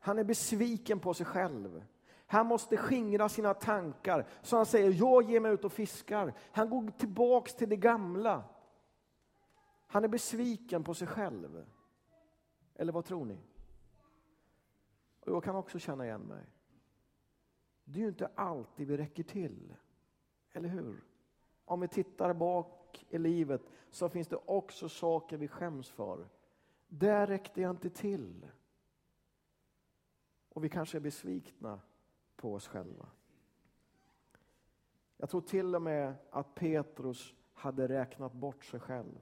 Han 0.00 0.18
är 0.18 0.24
besviken 0.24 1.00
på 1.00 1.14
sig 1.14 1.26
själv. 1.26 1.84
Han 2.26 2.46
måste 2.46 2.76
skingra 2.76 3.28
sina 3.28 3.54
tankar. 3.54 4.28
Så 4.42 4.56
han 4.56 4.66
säger, 4.66 4.90
jag 4.90 5.30
ger 5.30 5.40
mig 5.40 5.52
ut 5.52 5.64
och 5.64 5.72
fiskar. 5.72 6.34
Han 6.52 6.70
går 6.70 6.90
tillbaks 6.90 7.54
till 7.54 7.68
det 7.68 7.76
gamla. 7.76 8.44
Han 9.86 10.04
är 10.04 10.08
besviken 10.08 10.84
på 10.84 10.94
sig 10.94 11.06
själv. 11.06 11.66
Eller 12.74 12.92
vad 12.92 13.04
tror 13.04 13.24
ni? 13.24 13.38
Och 15.20 15.32
jag 15.32 15.44
kan 15.44 15.56
också 15.56 15.78
känna 15.78 16.04
igen 16.04 16.22
mig. 16.22 16.44
Det 17.84 17.98
är 17.98 18.02
ju 18.02 18.08
inte 18.08 18.30
alltid 18.34 18.88
vi 18.88 18.96
räcker 18.96 19.22
till. 19.22 19.74
Eller 20.52 20.68
hur? 20.68 21.09
Om 21.70 21.80
vi 21.80 21.88
tittar 21.88 22.32
bak 22.32 23.06
i 23.10 23.18
livet 23.18 23.62
så 23.90 24.08
finns 24.08 24.28
det 24.28 24.36
också 24.36 24.88
saker 24.88 25.36
vi 25.36 25.48
skäms 25.48 25.90
för. 25.90 26.28
Där 26.88 27.26
räckte 27.26 27.60
jag 27.60 27.70
inte 27.70 27.90
till. 27.90 28.46
Och 30.48 30.64
vi 30.64 30.68
kanske 30.68 30.98
är 30.98 31.00
besvikna 31.00 31.80
på 32.36 32.54
oss 32.54 32.68
själva. 32.68 33.08
Jag 35.16 35.30
tror 35.30 35.40
till 35.40 35.74
och 35.74 35.82
med 35.82 36.14
att 36.30 36.54
Petrus 36.54 37.34
hade 37.52 37.88
räknat 37.88 38.32
bort 38.32 38.64
sig 38.64 38.80
själv. 38.80 39.20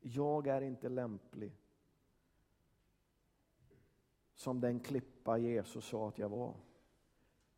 Jag 0.00 0.46
är 0.46 0.60
inte 0.60 0.88
lämplig 0.88 1.52
som 4.34 4.60
den 4.60 4.80
klippa 4.80 5.38
Jesus 5.38 5.84
sa 5.84 6.08
att 6.08 6.18
jag 6.18 6.28
var. 6.28 6.54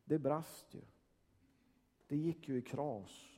Det 0.05 0.19
brast 0.19 0.75
ju. 0.75 0.83
Det 2.07 2.17
gick 2.17 2.49
ju 2.49 2.59
i 2.59 2.63
kras. 2.63 3.38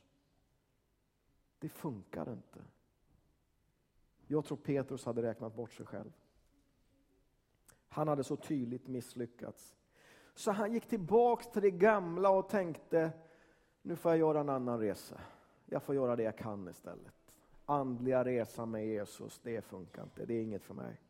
Det 1.61 1.69
funkar 1.69 2.33
inte. 2.33 2.59
Jag 4.27 4.45
tror 4.45 4.57
Petrus 4.57 5.05
hade 5.05 5.21
räknat 5.21 5.55
bort 5.55 5.71
sig 5.71 5.85
själv. 5.85 6.11
Han 7.89 8.07
hade 8.07 8.23
så 8.23 8.35
tydligt 8.35 8.87
misslyckats. 8.87 9.75
Så 10.35 10.51
han 10.51 10.73
gick 10.73 10.87
tillbaks 10.87 11.51
till 11.51 11.61
det 11.61 11.71
gamla 11.71 12.29
och 12.29 12.49
tänkte, 12.49 13.11
nu 13.81 13.95
får 13.95 14.11
jag 14.11 14.19
göra 14.19 14.39
en 14.39 14.49
annan 14.49 14.79
resa. 14.79 15.21
Jag 15.65 15.83
får 15.83 15.95
göra 15.95 16.15
det 16.15 16.23
jag 16.23 16.37
kan 16.37 16.67
istället. 16.67 17.13
Andliga 17.65 18.23
resan 18.23 18.71
med 18.71 18.87
Jesus, 18.87 19.39
det 19.43 19.61
funkar 19.61 20.03
inte, 20.03 20.25
det 20.25 20.33
är 20.33 20.41
inget 20.41 20.63
för 20.63 20.73
mig. 20.73 21.01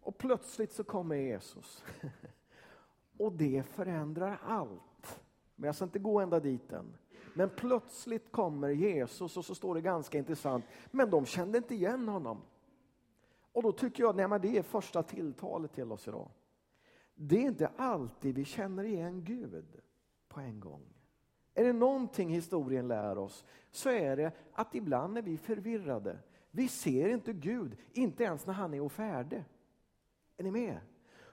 Och 0.00 0.18
plötsligt 0.18 0.72
så 0.72 0.84
kommer 0.84 1.16
Jesus. 1.16 1.84
Och 3.16 3.32
det 3.32 3.62
förändrar 3.62 4.40
allt. 4.44 5.20
Men 5.54 5.66
jag 5.68 5.74
ska 5.74 5.84
inte 5.84 5.98
gå 5.98 6.20
ända 6.20 6.40
dit 6.40 6.72
än. 6.72 6.96
Men 7.34 7.50
plötsligt 7.50 8.32
kommer 8.32 8.68
Jesus 8.68 9.36
och 9.36 9.44
så 9.44 9.54
står 9.54 9.74
det 9.74 9.80
ganska 9.80 10.18
intressant, 10.18 10.64
men 10.90 11.10
de 11.10 11.26
kände 11.26 11.58
inte 11.58 11.74
igen 11.74 12.08
honom. 12.08 12.42
Och 13.52 13.62
då 13.62 13.72
tycker 13.72 14.02
jag 14.02 14.32
att 14.32 14.42
det 14.42 14.58
är 14.58 14.62
första 14.62 15.02
tilltalet 15.02 15.72
till 15.72 15.92
oss 15.92 16.08
idag. 16.08 16.30
Det 17.14 17.36
är 17.36 17.46
inte 17.48 17.70
alltid 17.76 18.34
vi 18.34 18.44
känner 18.44 18.84
igen 18.84 19.24
Gud 19.24 19.80
på 20.28 20.40
en 20.40 20.60
gång. 20.60 20.82
Är 21.54 21.64
det 21.64 21.72
någonting 21.72 22.28
historien 22.28 22.88
lär 22.88 23.18
oss 23.18 23.44
så 23.70 23.90
är 23.90 24.16
det 24.16 24.32
att 24.52 24.74
ibland 24.74 25.18
är 25.18 25.22
vi 25.22 25.36
förvirrade. 25.36 26.18
Vi 26.50 26.68
ser 26.68 27.08
inte 27.08 27.32
Gud, 27.32 27.76
inte 27.92 28.24
ens 28.24 28.46
när 28.46 28.54
han 28.54 28.74
är 28.74 28.88
färdig. 28.88 29.44
Är 30.36 30.44
ni 30.44 30.50
med? 30.50 30.80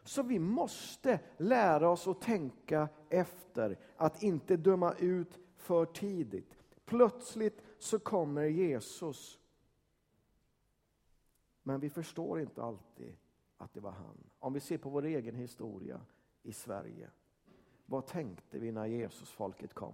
Så 0.04 0.24
vi 0.24 0.40
måste 0.40 1.20
lära 1.38 1.90
oss 1.90 2.08
att 2.08 2.22
tänka 2.22 2.90
efter, 3.10 3.78
att 3.98 4.24
inte 4.24 4.58
döma 4.58 4.94
ut 4.94 5.40
för 5.66 5.86
tidigt. 5.86 6.58
Plötsligt 6.86 7.62
så 7.80 8.00
kommer 8.00 8.46
Jesus. 8.46 9.40
Men 11.64 11.80
vi 11.80 11.90
förstår 11.90 12.40
inte 12.40 12.64
alltid 12.64 13.16
att 13.58 13.74
det 13.74 13.80
var 13.80 13.92
han. 13.92 14.18
Om 14.40 14.54
vi 14.54 14.60
ser 14.60 14.78
på 14.78 14.90
vår 14.90 15.06
egen 15.06 15.36
historia 15.36 16.02
i 16.44 16.54
Sverige. 16.54 17.10
Vad 17.86 18.06
tänkte 18.08 18.60
vi 18.60 18.72
när 18.72 18.86
Jesusfolket 18.86 19.74
kom? 19.74 19.94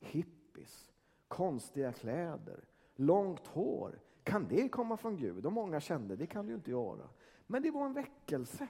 Hippies, 0.00 0.92
konstiga 1.28 1.92
kläder, 1.92 2.64
långt 2.94 3.46
hår. 3.46 4.00
Kan 4.22 4.48
det 4.48 4.68
komma 4.68 4.96
från 4.96 5.16
Gud? 5.16 5.46
Och 5.46 5.52
många 5.52 5.80
kände 5.80 6.16
det 6.16 6.26
kan 6.26 6.46
det 6.46 6.50
ju 6.50 6.56
inte 6.56 6.70
göra. 6.70 7.08
Men 7.46 7.62
det 7.62 7.70
var 7.70 7.86
en 7.86 7.92
väckelse. 7.92 8.68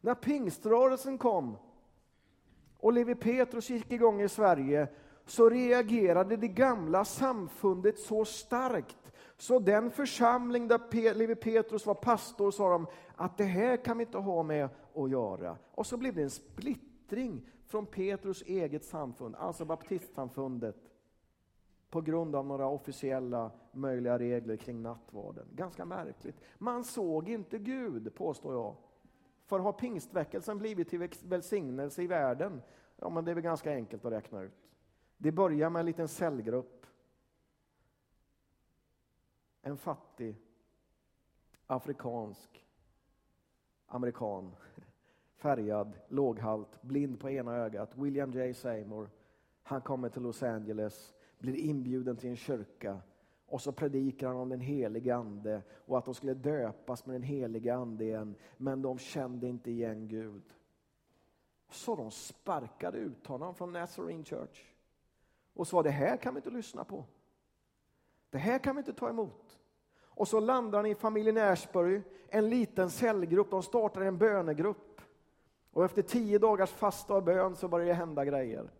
När 0.00 0.14
pingströrelsen 0.14 1.18
kom 1.18 1.56
och 2.76 2.92
Levi 2.92 3.14
Petrus 3.14 3.70
gick 3.70 3.92
igång 3.92 4.20
i 4.20 4.28
Sverige 4.28 4.88
så 5.30 5.48
reagerade 5.48 6.36
det 6.36 6.48
gamla 6.48 7.04
samfundet 7.04 7.98
så 7.98 8.24
starkt 8.24 8.96
så 9.40 9.58
den 9.58 9.90
församling 9.90 10.68
där 10.68 11.14
Levi 11.14 11.34
Petrus 11.34 11.86
var 11.86 11.94
pastor 11.94 12.50
sa 12.50 12.70
de 12.70 12.86
att 13.16 13.38
det 13.38 13.44
här 13.44 13.76
kan 13.76 13.98
vi 13.98 14.04
inte 14.04 14.18
ha 14.18 14.42
med 14.42 14.68
att 14.94 15.10
göra. 15.10 15.56
Och 15.74 15.86
så 15.86 15.96
blev 15.96 16.14
det 16.14 16.22
en 16.22 16.30
splittring 16.30 17.50
från 17.66 17.86
Petrus 17.86 18.42
eget 18.42 18.84
samfund, 18.84 19.34
alltså 19.36 19.64
baptistsamfundet 19.64 20.76
på 21.90 22.00
grund 22.00 22.36
av 22.36 22.46
några 22.46 22.66
officiella 22.66 23.50
möjliga 23.72 24.18
regler 24.18 24.56
kring 24.56 24.82
nattvarden. 24.82 25.46
Ganska 25.54 25.84
märkligt. 25.84 26.36
Man 26.58 26.84
såg 26.84 27.28
inte 27.28 27.58
Gud, 27.58 28.14
påstår 28.14 28.54
jag. 28.54 28.76
För 29.46 29.58
har 29.58 29.72
pingstväckelsen 29.72 30.58
blivit 30.58 30.88
till 30.88 31.08
välsignelse 31.24 32.02
i 32.02 32.06
världen? 32.06 32.62
Ja, 32.96 33.08
men 33.08 33.24
det 33.24 33.30
är 33.30 33.34
väl 33.34 33.44
ganska 33.44 33.72
enkelt 33.72 34.04
att 34.04 34.12
räkna 34.12 34.42
ut. 34.42 34.67
Det 35.18 35.32
börjar 35.32 35.70
med 35.70 35.80
en 35.80 35.86
liten 35.86 36.08
cellgrupp. 36.08 36.86
En 39.62 39.76
fattig 39.76 40.36
afrikansk 41.66 42.66
amerikan, 43.86 44.56
färgad, 45.36 45.98
låghalt, 46.08 46.82
blind 46.82 47.20
på 47.20 47.30
ena 47.30 47.56
ögat, 47.56 47.96
William 47.96 48.32
J. 48.32 48.54
Seymour. 48.54 49.10
Han 49.62 49.80
kommer 49.80 50.08
till 50.08 50.22
Los 50.22 50.42
Angeles, 50.42 51.14
blir 51.38 51.56
inbjuden 51.56 52.16
till 52.16 52.30
en 52.30 52.36
kyrka 52.36 53.00
och 53.46 53.60
så 53.60 53.72
predikar 53.72 54.26
han 54.26 54.36
om 54.36 54.48
den 54.48 54.60
helige 54.60 55.16
Ande 55.16 55.62
och 55.72 55.98
att 55.98 56.04
de 56.04 56.14
skulle 56.14 56.34
döpas 56.34 57.06
med 57.06 57.14
den 57.14 57.22
helige 57.22 57.74
Ande 57.74 58.04
igen, 58.04 58.34
men 58.56 58.82
de 58.82 58.98
kände 58.98 59.48
inte 59.48 59.70
igen 59.70 60.08
Gud. 60.08 60.54
Så 61.70 61.96
de 61.96 62.10
sparkade 62.10 62.98
ut 62.98 63.26
honom 63.26 63.54
från 63.54 63.72
Nazarene 63.72 64.24
Church 64.24 64.67
och 65.58 65.66
sa 65.66 65.82
det 65.82 65.90
här 65.90 66.16
kan 66.16 66.34
vi 66.34 66.38
inte 66.38 66.50
lyssna 66.50 66.84
på. 66.84 67.04
Det 68.30 68.38
här 68.38 68.58
kan 68.58 68.76
vi 68.76 68.78
inte 68.78 68.92
ta 68.92 69.08
emot. 69.08 69.58
Och 70.00 70.28
så 70.28 70.40
landar 70.40 70.78
han 70.78 70.86
i 70.86 70.94
familjen 70.94 71.38
Ashbury, 71.38 72.02
en 72.28 72.48
liten 72.48 72.90
cellgrupp, 72.90 73.50
de 73.50 73.62
startar 73.62 74.00
en 74.00 74.18
bönegrupp. 74.18 75.00
Och 75.70 75.84
efter 75.84 76.02
tio 76.02 76.38
dagars 76.38 76.70
fasta 76.70 77.14
och 77.14 77.22
bön 77.22 77.56
så 77.56 77.68
börjar 77.68 77.86
det 77.86 77.92
hända 77.92 78.24
grejer. 78.24 78.70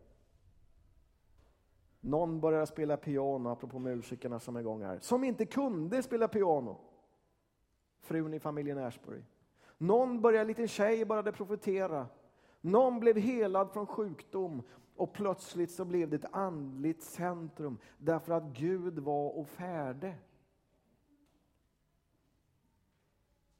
Någon 2.01 2.41
började 2.41 2.67
spela 2.67 2.97
piano, 2.97 3.49
apropå 3.49 3.79
musikerna 3.79 4.41
som 4.41 4.57
är 4.57 4.61
igång 4.61 4.83
här, 4.83 4.99
som 4.99 5.25
inte 5.25 5.47
kunde 5.47 6.03
spela 6.03 6.29
piano. 6.29 6.77
Frun 8.01 8.35
i 8.35 8.41
familjen 8.41 8.79
Ashbury. 8.79 9.23
Någon 9.79 10.21
började, 10.21 10.41
en 10.41 10.49
liten 10.49 10.69
tjej 10.69 11.05
började 11.05 11.33
profetera. 11.33 12.07
Någon 12.61 13.01
blev 13.01 13.17
helad 13.17 13.73
från 13.73 13.87
sjukdom 13.87 14.63
och 14.99 15.13
plötsligt 15.13 15.71
så 15.71 15.85
blev 15.85 16.11
det 16.11 16.17
ett 16.17 16.35
andligt 16.35 17.03
centrum 17.03 17.79
därför 17.99 18.33
att 18.33 18.45
Gud 18.45 18.99
var 18.99 19.31
och 19.31 19.49
färde. 19.49 20.15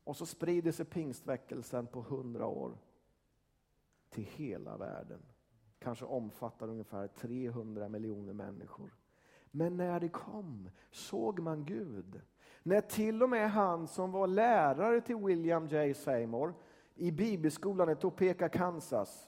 Och 0.05 0.17
så 0.17 0.27
sprider 0.27 0.73
sig 0.73 0.87
pingstväckelsen 0.87 1.87
på 1.87 2.01
hundra 2.01 2.47
år 2.47 2.79
till 4.11 4.25
hela 4.25 4.77
världen 4.77 5.23
kanske 5.79 6.05
omfattar 6.05 6.69
ungefär 6.69 7.09
300 7.09 7.89
miljoner 7.89 8.33
människor. 8.33 8.95
Men 9.51 9.77
när 9.77 10.01
det 10.01 10.09
kom 10.09 10.71
såg 10.91 11.41
man 11.41 11.65
Gud. 11.65 12.21
När 12.63 12.81
till 12.81 13.23
och 13.23 13.31
med 13.31 13.51
han 13.51 13.87
som 13.87 14.13
var 14.13 14.27
lärare 14.27 15.01
till 15.01 15.17
William 15.17 15.67
J. 15.67 15.95
Seymour 15.95 16.55
i 16.95 17.11
bibelskolan 17.11 17.91
i 17.91 17.97
Topeka, 17.97 18.49
Kansas, 18.49 19.28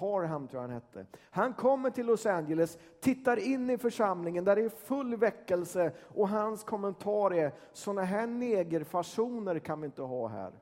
Parham 0.00 0.48
tror 0.48 0.62
jag 0.62 0.68
han 0.68 0.74
hette. 0.74 1.06
Han 1.30 1.54
kommer 1.54 1.90
till 1.90 2.06
Los 2.06 2.26
Angeles, 2.26 2.78
tittar 3.00 3.36
in 3.36 3.70
i 3.70 3.78
församlingen 3.78 4.44
där 4.44 4.56
det 4.56 4.62
är 4.62 4.68
full 4.68 5.16
väckelse 5.16 5.92
och 6.14 6.28
hans 6.28 6.64
kommentar 6.64 7.34
är 7.34 7.52
sådana 7.72 8.02
här 8.02 8.26
negerfasoner 8.26 9.58
kan 9.58 9.80
vi 9.80 9.86
inte 9.86 10.02
ha 10.02 10.28
här. 10.28 10.52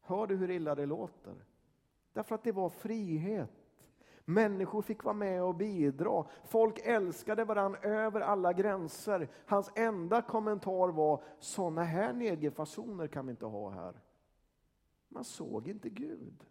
Hör 0.00 0.26
du 0.26 0.36
hur 0.36 0.50
illa 0.50 0.74
det 0.74 0.86
låter? 0.86 1.34
Därför 2.12 2.34
att 2.34 2.42
det 2.42 2.52
var 2.52 2.68
frihet. 2.68 3.50
Människor 4.24 4.82
fick 4.82 5.04
vara 5.04 5.14
med 5.14 5.42
och 5.42 5.54
bidra. 5.54 6.24
Folk 6.44 6.78
älskade 6.84 7.44
varandra 7.44 7.78
över 7.80 8.20
alla 8.20 8.52
gränser. 8.52 9.28
Hans 9.46 9.70
enda 9.74 10.22
kommentar 10.22 10.88
var, 10.88 11.22
sådana 11.38 11.82
här 11.82 12.12
negerfasoner 12.12 13.06
kan 13.06 13.26
vi 13.26 13.30
inte 13.30 13.46
ha 13.46 13.70
här. 13.70 14.00
Man 15.08 15.24
såg 15.24 15.68
inte 15.68 15.88
Gud. 15.88 16.44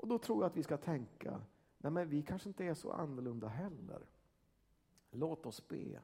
Och 0.00 0.08
då 0.08 0.18
tror 0.18 0.42
jag 0.42 0.50
att 0.50 0.56
vi 0.56 0.62
ska 0.62 0.76
tänka, 0.76 1.40
nej 1.78 1.92
men 1.92 2.08
vi 2.08 2.22
kanske 2.22 2.48
inte 2.48 2.64
är 2.64 2.74
så 2.74 2.92
annorlunda 2.92 3.48
heller. 3.48 4.00
Låt 5.10 5.46
oss 5.46 5.68
be. 5.68 6.00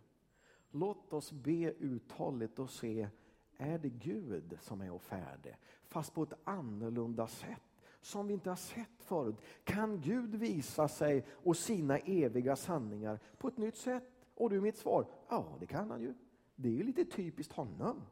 Låt 0.70 1.12
oss 1.12 1.32
be 1.32 1.72
uthålligt 1.78 2.58
och 2.58 2.70
se, 2.70 3.08
är 3.56 3.78
det 3.78 3.88
Gud 3.88 4.58
som 4.60 4.80
är 4.80 4.90
och? 4.90 5.56
Fast 5.84 6.14
på 6.14 6.22
ett 6.22 6.32
annorlunda 6.44 7.26
sätt 7.26 7.62
som 8.00 8.26
vi 8.26 8.34
inte 8.34 8.48
har 8.48 8.56
sett 8.56 9.02
förut. 9.02 9.36
Kan 9.64 10.00
Gud 10.00 10.34
visa 10.34 10.88
sig 10.88 11.26
och 11.30 11.56
sina 11.56 11.98
eviga 11.98 12.56
sanningar 12.56 13.20
på 13.38 13.48
ett 13.48 13.56
nytt 13.56 13.76
sätt? 13.76 14.04
Och 14.34 14.50
du 14.50 14.60
mitt 14.60 14.76
svar, 14.76 15.06
ja 15.28 15.56
det 15.60 15.66
kan 15.66 15.90
han 15.90 16.00
ju. 16.00 16.14
Det 16.54 16.68
är 16.68 16.72
ju 16.72 16.82
lite 16.82 17.04
typiskt 17.04 17.52
honom. 17.52 18.02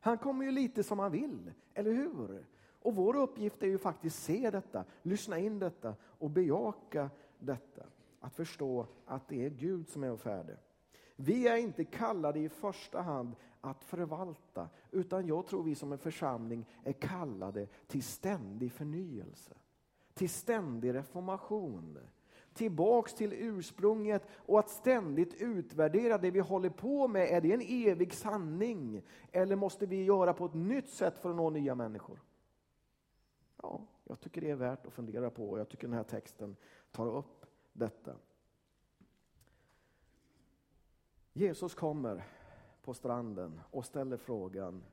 Han 0.00 0.18
kommer 0.18 0.44
ju 0.44 0.50
lite 0.50 0.82
som 0.82 0.98
han 0.98 1.12
vill, 1.12 1.52
eller 1.74 1.92
hur? 1.92 2.46
Och 2.84 2.94
vår 2.94 3.16
uppgift 3.16 3.62
är 3.62 3.66
ju 3.66 3.78
faktiskt 3.78 4.22
se 4.22 4.50
detta, 4.50 4.84
lyssna 5.02 5.38
in 5.38 5.58
detta 5.58 5.94
och 6.02 6.30
bejaka 6.30 7.10
detta. 7.38 7.82
Att 8.20 8.34
förstå 8.34 8.86
att 9.06 9.28
det 9.28 9.46
är 9.46 9.50
Gud 9.50 9.88
som 9.88 10.04
är 10.04 10.16
färdig. 10.16 10.56
Vi 11.16 11.48
är 11.48 11.56
inte 11.56 11.84
kallade 11.84 12.38
i 12.38 12.48
första 12.48 13.00
hand 13.00 13.36
att 13.60 13.84
förvalta, 13.84 14.68
utan 14.90 15.26
jag 15.26 15.46
tror 15.46 15.62
vi 15.62 15.74
som 15.74 15.92
en 15.92 15.98
församling 15.98 16.66
är 16.84 16.92
kallade 16.92 17.68
till 17.86 18.02
ständig 18.02 18.72
förnyelse, 18.72 19.54
till 20.14 20.30
ständig 20.30 20.94
reformation, 20.94 21.98
tillbaks 22.54 23.14
till 23.14 23.32
ursprunget 23.32 24.26
och 24.32 24.58
att 24.58 24.70
ständigt 24.70 25.34
utvärdera 25.34 26.18
det 26.18 26.30
vi 26.30 26.40
håller 26.40 26.70
på 26.70 27.08
med. 27.08 27.28
Är 27.28 27.40
det 27.40 27.52
en 27.52 27.90
evig 27.90 28.14
sanning 28.14 29.02
eller 29.32 29.56
måste 29.56 29.86
vi 29.86 30.04
göra 30.04 30.34
på 30.34 30.46
ett 30.46 30.54
nytt 30.54 30.88
sätt 30.88 31.18
för 31.18 31.30
att 31.30 31.36
nå 31.36 31.50
nya 31.50 31.74
människor? 31.74 32.20
Ja, 33.64 33.80
jag 34.04 34.20
tycker 34.20 34.40
det 34.40 34.50
är 34.50 34.54
värt 34.54 34.86
att 34.86 34.92
fundera 34.92 35.30
på 35.30 35.50
och 35.50 35.58
jag 35.58 35.68
tycker 35.68 35.88
den 35.88 35.96
här 35.96 36.04
texten 36.04 36.56
tar 36.90 37.06
upp 37.06 37.46
detta. 37.72 38.16
Jesus 41.32 41.74
kommer 41.74 42.24
på 42.82 42.94
stranden 42.94 43.60
och 43.70 43.84
ställer 43.84 44.16
frågan 44.16 44.84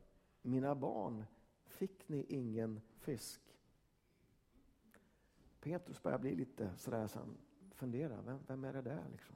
Mina 0.41 0.75
barn, 0.75 1.25
fick 1.65 2.09
ni 2.09 2.25
ingen 2.29 2.81
fisk? 2.97 3.41
Petrus 5.59 6.03
börjar 6.03 6.19
bli 6.19 6.35
lite 6.35 6.71
sådär, 6.77 7.07
så 7.07 7.19
han 7.19 7.37
funderar, 7.71 8.21
vem, 8.21 8.39
vem 8.47 8.63
är 8.63 8.73
det 8.73 8.81
där 8.81 9.05
liksom? 9.11 9.35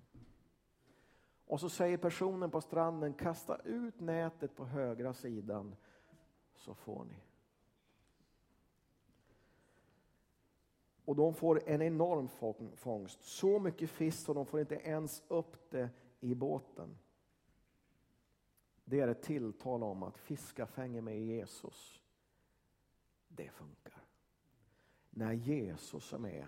Och 1.45 1.59
så 1.59 1.69
säger 1.69 1.97
personen 1.97 2.51
på 2.51 2.61
stranden, 2.61 3.13
kasta 3.13 3.57
ut 3.57 3.99
nätet 3.99 4.55
på 4.55 4.65
högra 4.65 5.13
sidan 5.13 5.75
så 6.55 6.73
får 6.73 7.05
ni. 7.05 7.15
Och 11.05 11.15
de 11.15 11.33
får 11.33 11.69
en 11.69 11.81
enorm 11.81 12.27
fångst, 12.75 13.23
så 13.23 13.59
mycket 13.59 13.89
fisk 13.89 14.25
så 14.25 14.33
de 14.33 14.45
får 14.45 14.59
inte 14.59 14.75
ens 14.75 15.23
upp 15.27 15.71
det 15.71 15.89
i 16.19 16.35
båten. 16.35 16.97
Det 18.85 18.99
är 18.99 19.07
ett 19.07 19.21
tilltal 19.21 19.83
om 19.83 20.03
att 20.03 20.17
fiska 20.17 20.65
fänger 20.65 21.01
med 21.01 21.21
Jesus. 21.21 22.01
Det 23.27 23.49
funkar. 23.49 24.03
När 25.09 25.33
Jesus 25.33 26.13
är 26.13 26.17
med 26.17 26.45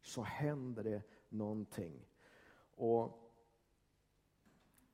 så 0.00 0.22
händer 0.22 0.84
det 0.84 1.02
någonting. 1.28 2.06
Och 2.74 3.32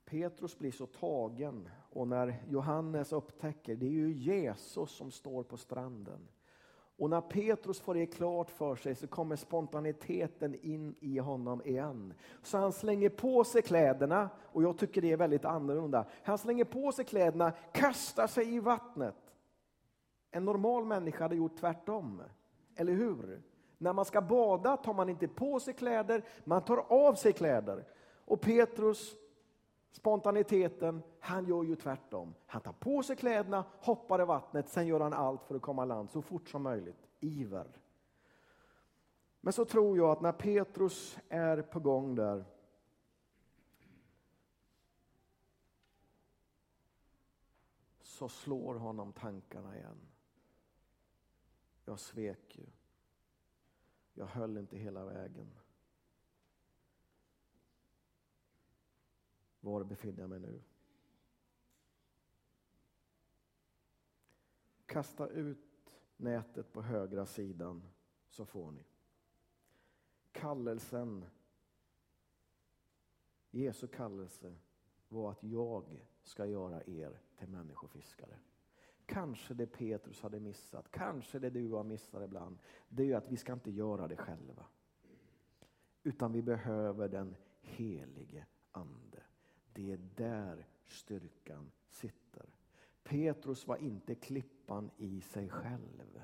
Petrus 0.05 0.59
blir 0.59 0.73
så 0.73 0.87
tagen 0.87 1.69
och 1.91 2.09
när 2.09 2.45
Johannes 2.49 3.13
upptäcker, 3.13 3.77
det 3.77 3.87
är 3.87 3.91
ju 3.91 4.13
Jesus 4.13 4.91
som 4.91 5.11
står 5.11 5.43
på 5.43 5.57
stranden. 5.57 6.29
Och 7.03 7.11
när 7.11 7.21
Petrus 7.21 7.81
får 7.81 7.95
det 7.95 8.07
klart 8.07 8.51
för 8.51 8.77
sig 8.77 8.95
så 8.95 9.07
kommer 9.07 9.37
spontaniteten 9.37 10.55
in 10.63 10.95
i 11.01 11.19
honom 11.19 11.63
igen. 11.65 12.15
Så 12.43 12.59
han 12.59 12.73
slänger 12.73 13.09
på 13.09 13.45
sig 13.45 13.63
kläderna, 13.63 14.31
och 14.41 14.63
jag 14.63 14.79
tycker 14.79 15.03
det 15.03 15.13
är 15.13 15.17
väldigt 15.17 15.45
annorlunda. 15.45 16.07
Han 16.23 16.39
slänger 16.39 16.65
på 16.65 16.93
sig 16.93 17.05
kläderna, 17.05 17.53
kastar 17.73 18.27
sig 18.27 18.55
i 18.55 18.61
vattnet. 18.61 19.17
En 20.31 20.45
normal 20.45 20.85
människa 20.85 21.25
hade 21.25 21.37
gjort 21.37 21.57
tvärtom, 21.57 22.23
eller 22.77 22.93
hur? 22.93 23.43
När 23.79 23.93
man 23.93 24.05
ska 24.05 24.21
bada 24.21 24.77
tar 24.77 24.95
man 24.95 25.09
inte 25.09 25.29
på 25.29 25.61
sig 25.61 25.75
kläder, 25.75 26.25
man 26.45 26.63
tar 26.63 26.85
av 26.89 27.15
sig 27.15 27.33
kläder. 27.33 27.85
Och 28.25 28.41
Petrus 28.41 29.15
Spontaniteten, 29.93 31.03
han 31.21 31.47
gör 31.47 31.63
ju 31.63 31.77
tvärtom. 31.77 32.35
Han 32.47 32.61
tar 32.61 32.73
på 32.73 33.03
sig 33.03 33.17
kläderna, 33.17 33.65
hoppar 33.81 34.23
i 34.23 34.25
vattnet, 34.25 34.69
sen 34.69 34.87
gör 34.87 35.01
han 35.01 35.13
allt 35.13 35.45
för 35.45 35.55
att 35.55 35.63
komma 35.63 35.85
land 35.85 36.11
så 36.11 36.23
fort 36.23 36.49
som 36.49 36.63
möjligt. 36.63 37.09
Iver. 37.21 37.67
Men 39.41 39.53
så 39.53 39.65
tror 39.65 39.97
jag 39.97 40.11
att 40.11 40.21
när 40.21 40.33
Petrus 40.33 41.19
är 41.29 41.63
på 41.63 41.81
gång 41.81 42.15
där 42.15 42.45
så 48.03 48.29
slår 48.29 48.75
honom 48.75 49.13
tankarna 49.13 49.77
igen. 49.77 50.01
Jag 51.85 52.01
svek 52.01 52.57
ju. 52.57 52.67
Jag 54.15 54.27
höll 54.27 54.57
inte 54.59 54.77
hela 54.77 55.05
vägen. 55.05 55.51
Var 59.65 59.85
befinner 59.85 60.21
jag 60.21 60.31
mig 60.31 60.41
nu? 60.41 60.63
Kasta 64.87 65.29
ut 65.29 65.99
nätet 66.17 66.73
på 66.73 66.83
högra 66.83 67.27
sidan 67.27 67.83
så 68.29 68.45
får 68.45 68.71
ni. 68.71 68.85
Kallelsen, 70.33 71.25
Jesu 73.51 73.87
kallelse 73.87 74.55
var 75.09 75.31
att 75.31 75.43
jag 75.45 76.07
ska 76.23 76.47
göra 76.47 76.83
er 76.85 77.21
till 77.39 77.49
människofiskare. 77.49 78.39
Kanske 79.07 79.55
det 79.55 79.67
Petrus 79.67 80.23
hade 80.23 80.41
missat, 80.41 80.91
kanske 80.91 81.39
det 81.39 81.51
du 81.51 81.73
har 81.73 81.85
missat 81.85 82.23
ibland, 82.23 82.59
det 82.89 83.13
är 83.13 83.17
att 83.17 83.29
vi 83.29 83.37
ska 83.37 83.53
inte 83.53 83.71
göra 83.71 84.09
det 84.09 84.17
själva. 84.17 84.67
Utan 86.03 86.33
vi 86.33 86.43
behöver 86.43 87.09
den 87.09 87.37
helige 87.61 88.47
Ande. 88.73 89.23
Det 89.73 89.93
är 89.93 90.01
där 90.17 90.67
styrkan 90.85 91.71
sitter. 91.91 92.47
Petrus 93.03 93.67
var 93.67 93.77
inte 93.77 94.15
klippan 94.15 94.91
i 94.97 95.21
sig 95.21 95.49
själv. 95.49 96.23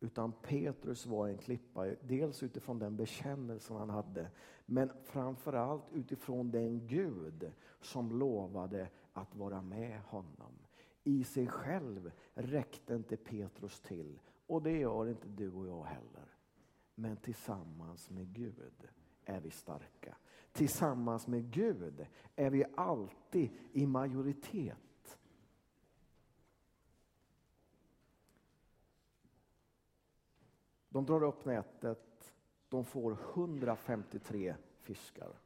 Utan 0.00 0.32
Petrus 0.32 1.06
var 1.06 1.28
en 1.28 1.38
klippa, 1.38 1.86
dels 1.86 2.42
utifrån 2.42 2.78
den 2.78 2.96
bekännelse 2.96 3.74
han 3.74 3.90
hade, 3.90 4.30
men 4.66 4.90
framförallt 5.04 5.84
utifrån 5.92 6.50
den 6.50 6.86
Gud 6.86 7.52
som 7.80 8.18
lovade 8.18 8.88
att 9.12 9.34
vara 9.34 9.62
med 9.62 10.00
honom. 10.00 10.52
I 11.04 11.24
sig 11.24 11.46
själv 11.46 12.12
räckte 12.34 12.94
inte 12.94 13.16
Petrus 13.16 13.80
till, 13.80 14.20
och 14.46 14.62
det 14.62 14.78
gör 14.78 15.08
inte 15.08 15.28
du 15.28 15.52
och 15.52 15.66
jag 15.66 15.84
heller. 15.84 16.36
Men 16.94 17.16
tillsammans 17.16 18.10
med 18.10 18.32
Gud 18.32 18.88
är 19.24 19.40
vi 19.40 19.50
starka. 19.50 20.16
Tillsammans 20.54 21.26
med 21.26 21.50
Gud 21.50 22.06
är 22.36 22.50
vi 22.50 22.64
alltid 22.76 23.50
i 23.72 23.86
majoritet. 23.86 25.18
De 30.88 31.06
drar 31.06 31.22
upp 31.22 31.44
nätet, 31.44 32.34
de 32.68 32.84
får 32.84 33.12
153 33.12 34.54
fiskar. 34.80 35.38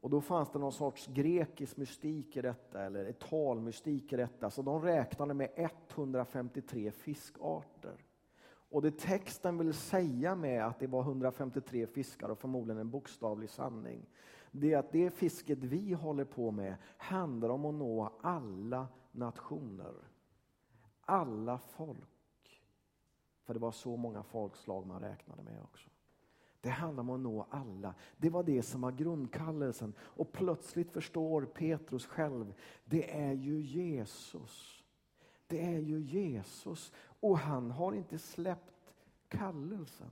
Och 0.00 0.10
då 0.10 0.20
fanns 0.20 0.50
det 0.50 0.58
någon 0.58 0.72
sorts 0.72 1.06
grekisk 1.06 1.76
mystik 1.76 2.36
i 2.36 2.42
detta, 2.42 2.82
eller 2.82 3.12
talmystik 3.12 4.12
i 4.12 4.16
detta, 4.16 4.50
så 4.50 4.62
de 4.62 4.82
räknade 4.82 5.34
med 5.34 5.50
153 5.56 6.90
fiskarter. 6.90 8.04
Och 8.72 8.82
det 8.82 8.98
texten 8.98 9.58
vill 9.58 9.74
säga 9.74 10.34
med 10.34 10.66
att 10.66 10.78
det 10.78 10.86
var 10.86 11.02
153 11.02 11.86
fiskar 11.86 12.28
och 12.28 12.38
förmodligen 12.38 12.80
en 12.80 12.90
bokstavlig 12.90 13.50
sanning, 13.50 14.06
det 14.50 14.72
är 14.72 14.78
att 14.78 14.92
det 14.92 15.10
fisket 15.10 15.58
vi 15.58 15.92
håller 15.92 16.24
på 16.24 16.50
med 16.50 16.74
handlar 16.96 17.48
om 17.48 17.64
att 17.64 17.74
nå 17.74 18.12
alla 18.20 18.88
nationer. 19.10 19.94
Alla 21.04 21.58
folk. 21.58 22.62
För 23.44 23.54
det 23.54 23.60
var 23.60 23.72
så 23.72 23.96
många 23.96 24.22
folkslag 24.22 24.86
man 24.86 25.00
räknade 25.00 25.42
med 25.42 25.62
också. 25.62 25.88
Det 26.60 26.70
handlar 26.70 27.00
om 27.00 27.10
att 27.10 27.20
nå 27.20 27.46
alla. 27.50 27.94
Det 28.16 28.30
var 28.30 28.42
det 28.42 28.62
som 28.62 28.80
var 28.80 28.92
grundkallelsen. 28.92 29.94
Och 29.98 30.32
plötsligt 30.32 30.92
förstår 30.92 31.42
Petrus 31.42 32.06
själv, 32.06 32.54
det 32.84 33.20
är 33.20 33.32
ju 33.32 33.60
Jesus. 33.60 34.81
Det 35.52 35.60
är 35.60 35.78
ju 35.78 36.00
Jesus 36.00 36.92
och 37.20 37.38
han 37.38 37.70
har 37.70 37.92
inte 37.92 38.18
släppt 38.18 38.94
kallelsen. 39.28 40.10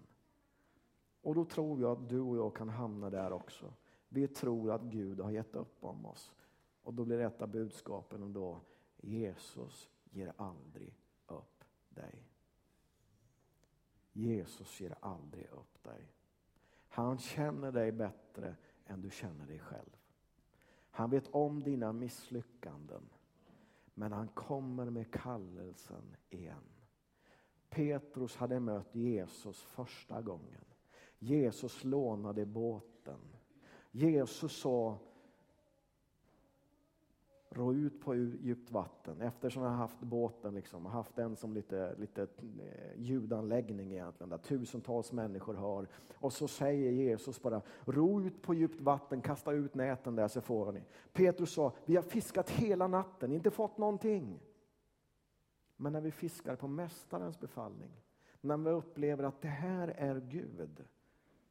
Och 1.22 1.34
då 1.34 1.44
tror 1.44 1.80
jag 1.80 1.92
att 1.92 2.08
du 2.08 2.20
och 2.20 2.36
jag 2.36 2.56
kan 2.56 2.68
hamna 2.68 3.10
där 3.10 3.32
också. 3.32 3.72
Vi 4.08 4.28
tror 4.28 4.70
att 4.72 4.82
Gud 4.82 5.20
har 5.20 5.30
gett 5.30 5.54
upp 5.54 5.84
om 5.84 6.06
oss. 6.06 6.32
Och 6.82 6.94
då 6.94 7.04
blir 7.04 7.18
detta 7.18 7.46
budskapen 7.46 8.22
ändå, 8.22 8.60
Jesus 8.96 9.88
ger 10.10 10.32
aldrig 10.36 10.94
upp 11.26 11.64
dig. 11.88 12.24
Jesus 14.12 14.80
ger 14.80 14.94
aldrig 15.00 15.46
upp 15.46 15.82
dig. 15.82 16.12
Han 16.88 17.18
känner 17.18 17.72
dig 17.72 17.92
bättre 17.92 18.56
än 18.86 19.00
du 19.00 19.10
känner 19.10 19.46
dig 19.46 19.58
själv. 19.58 19.96
Han 20.90 21.10
vet 21.10 21.28
om 21.28 21.62
dina 21.62 21.92
misslyckanden. 21.92 23.02
Men 24.00 24.12
han 24.12 24.28
kommer 24.28 24.90
med 24.90 25.12
kallelsen 25.12 26.16
igen. 26.30 26.64
Petrus 27.70 28.36
hade 28.36 28.60
mött 28.60 28.94
Jesus 28.94 29.62
första 29.62 30.22
gången. 30.22 30.64
Jesus 31.18 31.84
lånade 31.84 32.46
båten. 32.46 33.20
Jesus 33.90 34.60
sa 34.60 34.98
ro 37.50 37.74
ut 37.74 38.00
på 38.00 38.14
djupt 38.14 38.70
vatten. 38.70 39.20
Eftersom 39.20 39.62
jag 39.62 39.70
har 39.70 39.76
haft 39.76 40.00
båten, 40.00 40.54
liksom, 40.54 40.86
haft 40.86 41.16
den 41.16 41.36
som 41.36 41.54
lite, 41.54 41.94
lite 41.98 42.22
eh, 42.22 43.00
ljudanläggning 43.00 43.92
egentligen, 43.92 44.30
där 44.30 44.38
tusentals 44.38 45.12
människor 45.12 45.54
hör. 45.54 45.88
Och 46.14 46.32
så 46.32 46.48
säger 46.48 46.90
Jesus 46.90 47.42
bara, 47.42 47.62
ro 47.84 48.22
ut 48.22 48.42
på 48.42 48.54
djupt 48.54 48.80
vatten, 48.80 49.20
kasta 49.20 49.52
ut 49.52 49.74
näten 49.74 50.16
där 50.16 50.28
så 50.28 50.40
får 50.40 50.72
ni. 50.72 50.82
Petrus 51.12 51.52
sa, 51.52 51.72
vi 51.84 51.96
har 51.96 52.02
fiskat 52.02 52.50
hela 52.50 52.86
natten, 52.86 53.32
inte 53.32 53.50
fått 53.50 53.78
någonting. 53.78 54.40
Men 55.76 55.92
när 55.92 56.00
vi 56.00 56.10
fiskar 56.10 56.56
på 56.56 56.68
Mästarens 56.68 57.40
befallning, 57.40 57.90
när 58.40 58.56
vi 58.56 58.70
upplever 58.70 59.24
att 59.24 59.42
det 59.42 59.48
här 59.48 59.88
är 59.88 60.20
Gud, 60.20 60.84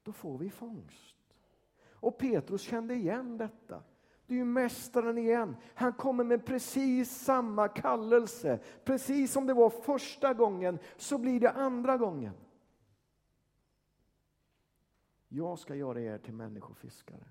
då 0.03 0.11
får 0.11 0.37
vi 0.37 0.49
fångst. 0.49 1.15
Och 1.91 2.17
Petrus 2.17 2.61
kände 2.61 2.93
igen 2.93 3.37
detta. 3.37 3.83
Det 4.29 4.35
är 4.35 4.37
ju 4.37 4.45
Mästaren 4.45 5.17
igen. 5.17 5.55
Han 5.75 5.93
kommer 5.93 6.23
med 6.23 6.45
precis 6.45 7.11
samma 7.11 7.67
kallelse. 7.67 8.59
Precis 8.83 9.31
som 9.31 9.47
det 9.47 9.53
var 9.53 9.69
första 9.69 10.33
gången, 10.33 10.79
så 10.97 11.17
blir 11.17 11.39
det 11.39 11.51
andra 11.51 11.97
gången. 11.97 12.33
Jag 15.27 15.59
ska 15.59 15.75
göra 15.75 16.01
er 16.01 16.17
till 16.17 16.33
människofiskare. 16.33 17.27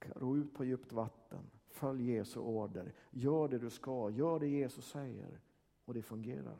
Ro 0.00 0.36
ut 0.36 0.54
på 0.54 0.64
djupt 0.64 0.92
vatten. 0.92 1.50
Följ 1.68 2.10
Jesu 2.12 2.40
order. 2.40 2.94
Gör 3.10 3.48
det 3.48 3.58
du 3.58 3.70
ska. 3.70 4.10
Gör 4.10 4.38
det 4.38 4.48
Jesus 4.48 4.90
säger. 4.90 5.40
Och 5.84 5.94
det 5.94 6.02
fungerar. 6.02 6.58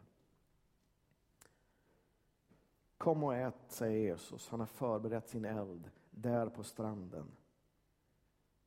Kom 2.98 3.24
och 3.24 3.34
ät, 3.34 3.64
säger 3.68 3.98
Jesus. 3.98 4.48
Han 4.48 4.60
har 4.60 4.66
förberett 4.66 5.28
sin 5.28 5.44
eld 5.44 5.90
där 6.10 6.48
på 6.48 6.62
stranden. 6.62 7.37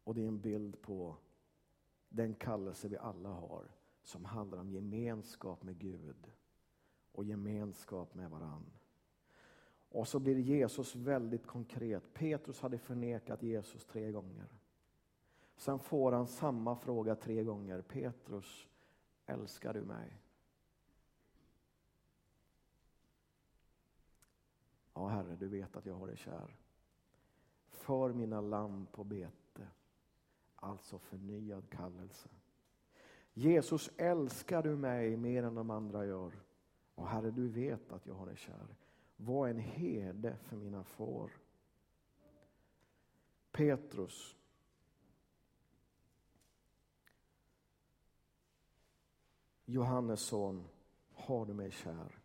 Och 0.04 0.16
det 0.16 0.24
är 0.24 0.28
en 0.28 0.42
bild 0.42 0.82
på 0.82 1.16
den 2.10 2.36
kallelse 2.36 2.88
vi 2.88 2.98
alla 2.98 3.30
har 3.30 3.66
som 4.04 4.26
handlar 4.26 4.58
om 4.58 4.70
gemenskap 4.70 5.64
med 5.64 5.80
Gud 5.80 6.32
och 7.12 7.24
gemenskap 7.24 8.16
med 8.16 8.30
varann. 8.30 8.66
Och 9.90 10.08
så 10.08 10.20
blir 10.20 10.38
Jesus 10.38 10.96
väldigt 10.96 11.48
konkret. 11.48 12.14
Petrus 12.14 12.62
hade 12.62 12.78
förnekat 12.78 13.44
Jesus 13.44 13.86
tre 13.86 14.12
gånger. 14.12 14.48
Sen 15.58 15.80
får 15.80 16.12
han 16.12 16.28
samma 16.28 16.76
fråga 16.76 17.16
tre 17.16 17.44
gånger. 17.44 17.82
Petrus, 17.82 18.68
älskar 19.26 19.74
du 19.74 19.82
mig? 19.82 20.22
Ja, 24.94 25.08
Herre, 25.08 25.36
du 25.36 25.48
vet 25.48 25.76
att 25.76 25.86
jag 25.86 25.94
har 25.94 26.08
dig 26.08 26.18
kär. 26.18 26.56
För 27.68 28.14
mina 28.14 28.42
lamm 28.42 28.86
på 28.92 29.04
bete, 29.04 29.40
alltså 30.62 31.00
förnyad 31.00 31.69
kallelse. 31.69 32.30
Jesus, 33.34 33.89
älskar 33.97 34.63
du 34.63 34.76
mig 34.76 35.17
mer 35.17 35.43
än 35.43 35.56
de 35.56 35.69
andra 35.69 36.06
gör? 36.06 36.32
Och 36.95 37.08
Herre, 37.08 37.32
du 37.32 37.47
vet 37.47 37.91
att 37.91 38.06
jag 38.06 38.13
har 38.13 38.26
dig 38.26 38.38
kär. 38.38 38.76
Var 39.15 39.47
en 39.47 39.60
herde 39.60 40.38
för 40.38 40.58
mina 40.58 40.84
får. 40.84 41.32
Petrus. 43.52 44.38
Johannes 49.65 50.21
son, 50.21 50.67
har 51.13 51.45
du 51.45 51.54
mig 51.54 51.71
kär? 51.71 52.19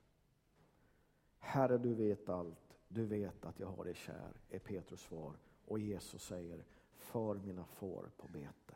Herre, 1.38 1.78
du 1.78 1.94
vet 1.94 2.28
allt. 2.28 2.78
Du 2.88 3.06
vet 3.06 3.44
att 3.44 3.60
jag 3.60 3.66
har 3.66 3.84
dig 3.84 3.94
kär, 3.94 4.40
är 4.48 4.58
Petrus 4.58 5.00
svar. 5.00 5.38
Och 5.64 5.78
Jesus 5.78 6.22
säger, 6.22 6.64
för 7.06 7.34
mina 7.34 7.64
får 7.64 8.10
på 8.16 8.28
bete. 8.28 8.74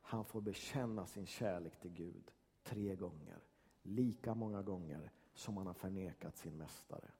Han 0.00 0.24
får 0.24 0.40
bekänna 0.40 1.06
sin 1.06 1.26
kärlek 1.26 1.80
till 1.80 1.90
Gud 1.90 2.30
tre 2.62 2.94
gånger. 2.94 3.38
Lika 3.82 4.34
många 4.34 4.62
gånger 4.62 5.10
som 5.34 5.56
han 5.56 5.66
har 5.66 5.74
förnekat 5.74 6.36
sin 6.36 6.56
mästare. 6.56 7.10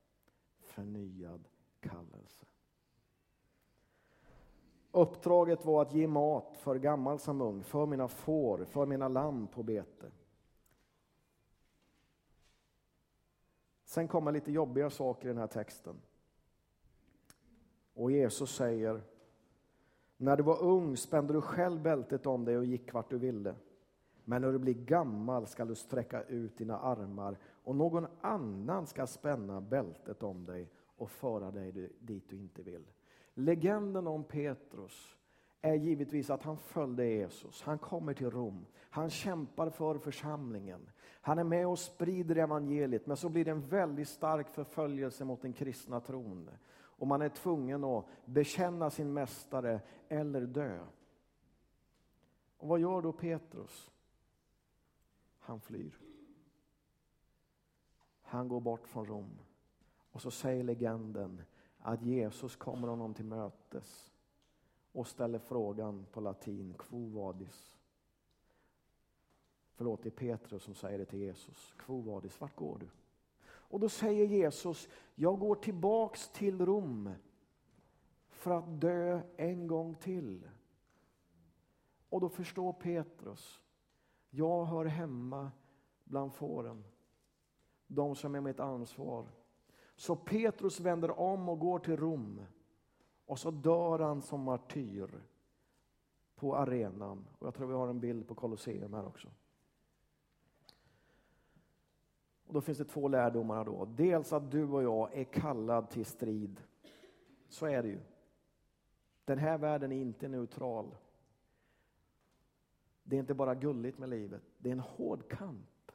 Förnyad 0.59 1.49
kallelse. 1.81 2.47
Uppdraget 4.91 5.65
var 5.65 5.83
att 5.83 5.93
ge 5.93 6.07
mat 6.07 6.57
för 6.57 6.77
gammal 6.77 7.19
som 7.19 7.41
ung, 7.41 7.63
för 7.63 7.87
mina 7.87 8.09
får, 8.09 8.65
för 8.65 8.87
mina 8.87 9.09
lamm 9.09 9.47
på 9.47 9.63
bete. 9.63 10.11
Sen 13.85 14.09
kommer 14.09 14.33
lite 14.33 14.53
jobbiga 14.53 14.91
saker 14.91 15.29
i 15.29 15.29
den 15.29 15.39
här 15.39 15.47
texten. 15.47 16.01
Och 17.95 18.11
Jesus 18.11 18.55
säger, 18.55 19.03
när 20.23 20.37
du 20.37 20.43
var 20.43 20.63
ung 20.63 20.97
spände 20.97 21.33
du 21.33 21.41
själv 21.41 21.83
bältet 21.83 22.27
om 22.27 22.45
dig 22.45 22.59
och 22.59 22.65
gick 22.65 22.93
vart 22.93 23.11
du 23.11 23.19
ville. 23.19 23.55
Men 24.25 24.43
när 24.43 24.53
du 24.53 24.59
blir 24.59 24.75
gammal 24.75 25.47
ska 25.47 25.65
du 25.65 25.75
sträcka 25.75 26.23
ut 26.23 26.59
dina 26.59 26.79
armar 26.79 27.39
och 27.65 27.77
någon 27.77 28.07
annan 28.21 28.87
ska 28.87 29.07
spänna 29.07 29.61
bältet 29.61 30.23
om 30.23 30.45
dig 30.45 30.71
och 30.97 31.11
föra 31.11 31.51
dig 31.51 31.91
dit 32.01 32.29
du 32.29 32.37
inte 32.37 32.63
vill. 32.63 32.85
Legenden 33.35 34.07
om 34.07 34.25
Petrus 34.25 35.17
är 35.63 35.75
givetvis 35.75 36.31
att 36.31 36.43
han 36.43 36.57
följde 36.57 37.07
Jesus. 37.07 37.63
Han 37.63 37.79
kommer 37.79 38.15
till 38.15 38.31
Rom. 38.31 38.67
Han 38.79 39.11
kämpar 39.11 39.71
för 39.71 39.99
församlingen. 39.99 40.91
Han 41.21 41.39
är 41.39 41.45
med 41.45 41.67
och 41.67 41.79
sprider 41.79 42.37
evangeliet, 42.37 43.07
men 43.07 43.17
så 43.17 43.29
blir 43.29 43.45
det 43.45 43.51
en 43.51 43.69
väldigt 43.69 44.09
stark 44.09 44.49
förföljelse 44.49 45.25
mot 45.25 45.43
den 45.43 45.53
kristna 45.53 46.01
tron. 46.01 46.51
Och 47.03 47.09
man 47.09 47.23
är 47.23 47.29
tvungen 47.29 47.85
att 47.85 48.07
bekänna 48.25 48.91
sin 48.91 49.13
mästare 49.13 49.81
eller 50.09 50.41
dö. 50.41 50.87
Och 52.57 52.69
vad 52.69 52.81
gör 52.81 53.03
då 53.03 53.13
Petrus? 53.13 53.91
Han 55.39 55.61
flyr. 55.61 55.99
Han 58.23 58.49
går 58.49 58.61
bort 58.61 58.89
från 58.89 59.07
Rom. 59.07 59.39
Och 60.13 60.23
så 60.23 60.31
säger 60.31 60.65
legenden 60.65 61.43
att 61.79 62.03
Jesus 62.03 62.57
kommer 62.57 62.89
honom 62.89 63.15
till 63.15 63.25
mötes 63.25 64.13
och 64.93 65.07
ställer 65.07 65.39
frågan 65.39 66.07
på 66.13 66.21
latin, 66.21 66.75
quo 66.79 67.09
vadis? 67.09 67.79
Förlåt, 69.75 70.03
det 70.03 70.09
är 70.09 70.37
Petrus 70.37 70.63
som 70.63 70.75
säger 70.75 70.99
det 70.99 71.05
till 71.05 71.19
Jesus. 71.19 71.75
Quo 71.79 72.01
vadis, 72.01 72.41
vart 72.41 72.57
går 72.57 72.79
du? 72.79 73.02
Och 73.73 73.81
då 73.81 73.89
säger 73.89 74.27
Jesus, 74.27 74.89
jag 75.15 75.39
går 75.39 75.55
tillbaks 75.55 76.29
till 76.29 76.67
Rom 76.67 77.11
för 78.29 78.51
att 78.51 78.81
dö 78.81 79.21
en 79.37 79.67
gång 79.67 79.95
till. 79.95 80.49
Och 82.09 82.21
då 82.21 82.29
förstår 82.29 82.73
Petrus, 82.73 83.63
jag 84.31 84.65
hör 84.65 84.85
hemma 84.85 85.51
bland 86.05 86.35
fåren. 86.35 86.85
De 87.87 88.15
som 88.15 88.35
är 88.35 88.41
mitt 88.41 88.61
ansvar. 88.61 89.27
Så 89.97 90.17
Petrus 90.17 90.81
vänder 90.81 91.21
om 91.21 91.49
och 91.49 91.59
går 91.59 91.79
till 91.79 91.97
Rom. 91.97 92.41
Och 93.27 93.39
så 93.39 93.51
dör 93.51 93.99
han 93.99 94.23
som 94.23 94.41
martyr 94.41 95.23
på 96.35 96.57
arenan. 96.57 97.27
Och 97.39 97.47
jag 97.47 97.55
tror 97.55 97.67
vi 97.67 97.75
har 97.75 97.89
en 97.89 98.01
bild 98.01 98.29
på 98.29 98.35
Colosseum 98.35 98.95
här 98.95 99.07
också. 99.07 99.29
Och 102.53 102.55
då 102.55 102.61
finns 102.61 102.79
det 102.79 102.85
två 102.85 103.09
lärdomar 103.09 103.65
då. 103.65 103.85
Dels 103.85 104.33
att 104.33 104.51
du 104.51 104.65
och 104.65 104.83
jag 104.83 105.15
är 105.15 105.25
kallad 105.25 105.91
till 105.91 106.05
strid. 106.05 106.61
Så 107.49 107.67
är 107.67 107.83
det 107.83 107.89
ju. 107.89 108.01
Den 109.25 109.39
här 109.39 109.59
världen 109.59 109.93
är 109.93 110.01
inte 110.01 110.29
neutral. 110.29 110.95
Det 113.03 113.17
är 113.17 113.21
inte 113.21 113.35
bara 113.35 113.55
gulligt 113.55 113.99
med 113.99 114.09
livet, 114.09 114.43
det 114.59 114.69
är 114.69 114.73
en 114.73 114.81
hård 114.81 115.29
kamp. 115.31 115.93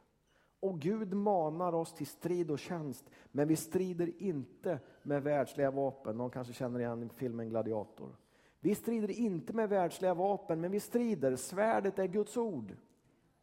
Och 0.60 0.80
Gud 0.80 1.14
manar 1.14 1.76
oss 1.76 1.94
till 1.94 2.08
strid 2.08 2.52
och 2.52 2.60
tjänst, 2.60 3.10
men 3.32 3.48
vi 3.48 3.56
strider 3.56 4.22
inte 4.22 4.80
med 5.04 5.24
världsliga 5.24 5.72
vapen. 5.72 6.18
Någon 6.18 6.30
kanske 6.30 6.54
känner 6.54 6.80
igen 6.80 7.10
filmen 7.10 7.50
Gladiator. 7.50 8.16
Vi 8.60 8.76
strider 8.76 9.12
inte 9.12 9.54
med 9.54 9.70
världsliga 9.70 10.14
vapen, 10.14 10.62
men 10.62 10.72
vi 10.72 10.80
strider. 10.80 11.36
Svärdet 11.36 12.00
är 12.00 12.08
Guds 12.08 12.38
ord. 12.38 12.76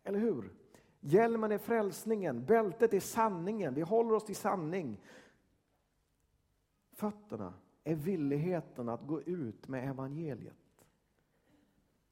Eller 0.04 0.18
hur? 0.18 0.63
Hjälmen 1.06 1.52
är 1.52 1.58
frälsningen, 1.58 2.44
bältet 2.44 2.94
är 2.94 3.00
sanningen. 3.00 3.74
Vi 3.74 3.80
håller 3.80 4.12
oss 4.12 4.24
till 4.24 4.36
sanning. 4.36 5.00
Fötterna 6.92 7.54
är 7.84 7.94
villigheten 7.94 8.88
att 8.88 9.06
gå 9.06 9.20
ut 9.20 9.68
med 9.68 9.88
evangeliet. 9.88 10.86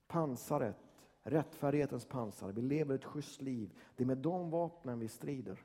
Pansaret 0.07 0.77
rättfärdighetens 1.23 2.05
pansar. 2.05 2.53
Vi 2.53 2.63
lever 2.63 2.95
ett 2.95 3.05
schysst 3.05 3.43
liv. 3.43 3.79
Det 3.97 4.03
är 4.03 4.07
med 4.07 4.19
de 4.19 4.51
vapnen 4.51 4.99
vi 4.99 5.09
strider. 5.09 5.65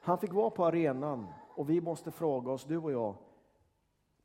Han 0.00 0.18
fick 0.18 0.32
vara 0.32 0.50
på 0.50 0.64
arenan 0.64 1.26
och 1.48 1.70
vi 1.70 1.80
måste 1.80 2.10
fråga 2.10 2.52
oss, 2.52 2.64
du 2.64 2.76
och 2.76 2.92
jag, 2.92 3.16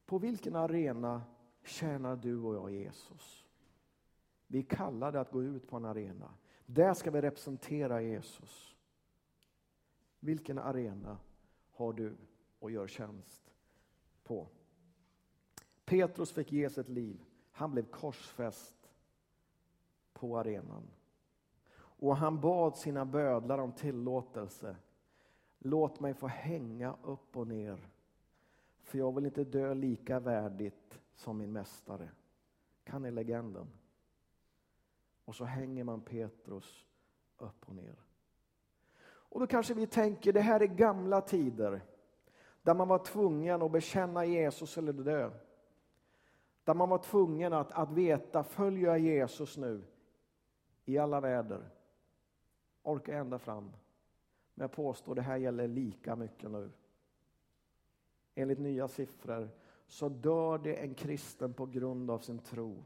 på 0.06 0.18
vilken 0.18 0.56
arena 0.56 1.22
tjänar 1.64 2.16
du 2.16 2.42
och 2.42 2.56
jag 2.56 2.72
Jesus? 2.72 3.46
Vi 4.48 4.60
är 4.60 4.64
kallade 4.64 5.20
att 5.20 5.32
gå 5.32 5.44
ut 5.44 5.68
på 5.68 5.78
en 5.78 5.86
arena. 5.86 6.34
Där 6.72 6.94
ska 6.94 7.12
vi 7.12 7.22
representera 7.22 8.02
Jesus. 8.02 8.76
Vilken 10.20 10.60
arena 10.60 11.18
har 11.72 11.94
du 11.94 12.18
och 12.60 12.72
gör 12.72 12.88
tjänst 12.88 13.54
på? 14.24 14.48
Petrus 15.86 16.32
fick 16.32 16.52
ge 16.52 16.70
sitt 16.70 16.90
liv. 16.90 17.24
Han 17.52 17.72
blev 17.72 17.84
korsfäst 17.84 18.92
på 20.14 20.38
arenan. 20.38 20.84
Och 21.76 22.18
han 22.18 22.42
bad 22.42 22.78
sina 22.78 23.06
bödlar 23.06 23.58
om 23.58 23.72
tillåtelse. 23.72 24.76
Låt 25.60 26.00
mig 26.00 26.14
få 26.14 26.28
hänga 26.28 26.96
upp 27.04 27.38
och 27.38 27.48
ner. 27.48 27.90
För 28.82 28.98
jag 28.98 29.16
vill 29.16 29.26
inte 29.26 29.44
dö 29.44 29.74
lika 29.74 30.20
värdigt 30.20 31.00
som 31.16 31.38
min 31.38 31.52
mästare. 31.52 32.10
Kan 32.84 33.02
ni 33.02 33.12
legenden? 33.12 33.68
Och 35.30 35.36
så 35.36 35.46
hänger 35.46 35.84
man 35.84 36.02
Petrus 36.02 36.86
upp 37.38 37.70
och 37.70 37.76
ner. 37.76 37.96
Och 39.02 39.40
då 39.40 39.48
kanske 39.48 39.74
vi 39.74 39.88
tänker, 39.88 40.34
det 40.34 40.42
här 40.42 40.60
är 40.60 40.66
gamla 40.66 41.22
tider. 41.22 41.82
Där 42.62 42.74
man 42.74 42.88
var 42.88 43.00
tvungen 43.00 43.62
att 43.62 43.72
bekänna 43.72 44.26
Jesus 44.26 44.78
eller 44.78 44.94
dö. 44.94 45.32
Där 46.64 46.74
man 46.74 46.90
var 46.90 46.98
tvungen 46.98 47.54
att, 47.54 47.72
att 47.72 47.92
veta, 47.92 48.44
följer 48.44 48.88
jag 48.88 49.00
Jesus 49.00 49.58
nu 49.58 49.84
i 50.86 50.98
alla 50.98 51.20
väder? 51.20 51.70
Orkar 52.84 53.14
ända 53.14 53.40
fram? 53.40 53.64
Men 54.54 54.64
jag 54.64 54.72
påstår, 54.72 55.16
det 55.16 55.22
här 55.22 55.38
gäller 55.38 55.68
lika 55.68 56.16
mycket 56.16 56.52
nu. 56.52 56.72
Enligt 58.36 58.60
nya 58.60 58.88
siffror 58.88 59.50
så 59.88 60.10
dör 60.10 60.58
det 60.58 60.76
en 60.76 60.94
kristen 60.94 61.54
på 61.54 61.66
grund 61.66 62.12
av 62.12 62.20
sin 62.20 62.40
tro 62.40 62.84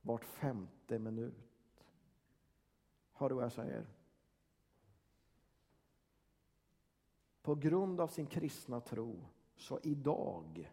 vart 0.00 0.24
femte 0.24 0.98
minut. 0.98 1.53
Hör 3.14 3.28
du 3.28 3.34
vad 3.34 3.44
jag 3.44 3.52
säger? 3.52 3.86
På 7.42 7.54
grund 7.54 8.00
av 8.00 8.08
sin 8.08 8.26
kristna 8.26 8.80
tro, 8.80 9.28
så 9.56 9.80
idag, 9.82 10.72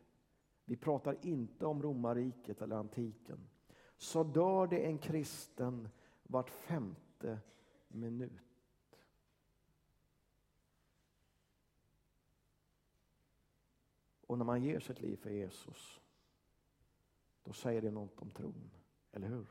vi 0.65 0.75
pratar 0.75 1.17
inte 1.21 1.65
om 1.65 1.81
romarriket 1.81 2.61
eller 2.61 2.75
antiken, 2.75 3.49
så 3.97 4.23
dör 4.23 4.67
det 4.67 4.85
en 4.85 4.97
kristen 4.97 5.89
vart 6.23 6.49
femte 6.49 7.39
minut. 7.87 8.41
Och 14.27 14.37
när 14.37 14.45
man 14.45 14.63
ger 14.63 14.79
sitt 14.79 15.01
liv 15.01 15.17
för 15.17 15.29
Jesus, 15.29 16.01
då 17.43 17.53
säger 17.53 17.81
det 17.81 17.91
något 17.91 18.21
om 18.21 18.31
tron, 18.31 18.71
eller 19.11 19.27
hur? 19.27 19.47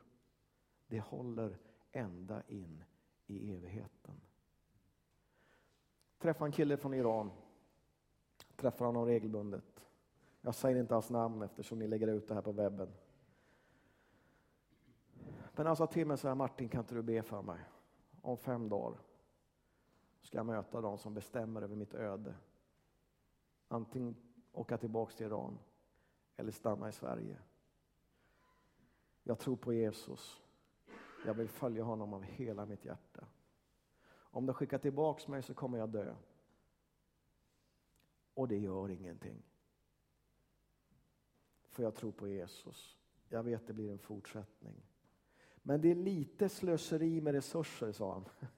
Det 0.87 1.01
håller 1.01 1.59
ända 1.93 2.43
in 2.49 2.85
i 3.27 3.57
evigheten. 3.57 4.21
Träffade 6.19 6.49
en 6.49 6.53
kille 6.53 6.77
från 6.77 6.95
Iran. 6.95 7.31
Träffar 8.57 8.87
honom 8.87 9.07
regelbundet. 9.07 9.87
Jag 10.41 10.55
säger 10.55 10.81
inte 10.81 10.95
hans 10.95 11.11
namn 11.11 11.43
eftersom 11.43 11.79
ni 11.79 11.87
lägger 11.87 12.07
ut 12.07 12.29
det 12.29 12.35
här 12.35 12.43
på 12.43 12.53
webben. 12.53 12.93
Men 15.57 15.67
han 15.67 15.77
sa 15.77 15.87
till 15.87 16.07
mig 16.07 16.19
så 16.19 16.29
här, 16.29 16.35
Martin 16.35 16.69
kan 16.69 16.81
inte 16.81 16.95
du 16.95 17.03
be 17.03 17.23
för 17.23 17.43
mig? 17.43 17.61
Om 18.23 18.37
fem 18.37 18.69
dagar 18.69 18.99
ska 20.23 20.37
jag 20.37 20.47
möta 20.47 20.81
de 20.81 20.99
som 20.99 21.15
bestämmer 21.15 21.63
över 21.63 21.77
mitt 21.77 21.95
öde. 21.95 22.35
Antingen 23.69 24.17
åka 24.53 24.79
tillbaks 24.79 25.15
till 25.15 25.27
Iran 25.27 25.59
eller 26.37 26.53
stanna 26.53 26.89
i 26.89 26.93
Sverige. 26.93 27.39
Jag 29.23 29.39
tror 29.39 29.57
på 29.57 29.73
Jesus. 29.73 30.41
Jag 31.27 31.35
vill 31.35 31.49
följa 31.49 31.83
honom 31.83 32.13
av 32.13 32.23
hela 32.23 32.67
mitt 32.67 32.85
hjärta. 32.85 33.27
Om 34.13 34.47
de 34.47 34.55
skickar 34.55 34.79
tillbaks 34.79 35.29
mig 35.29 35.43
så 35.43 35.55
kommer 35.55 35.79
jag 35.79 35.89
dö. 35.89 36.15
Och 38.35 38.49
det 38.49 38.59
gör 38.59 38.91
ingenting. 38.91 39.43
För 41.69 41.83
jag 41.83 41.95
tror 41.95 42.13
på 42.13 42.29
Jesus. 42.29 42.97
Jag 43.29 43.43
vet 43.43 43.67
det 43.67 43.73
blir 43.73 43.93
en 43.93 43.99
fortsättning. 43.99 44.83
Men 45.63 45.81
det 45.81 45.91
är 45.91 45.95
lite 45.95 46.49
slöseri 46.49 47.21
med 47.21 47.35
resurser, 47.35 47.93
sa 47.93 48.13
han. 48.13 48.25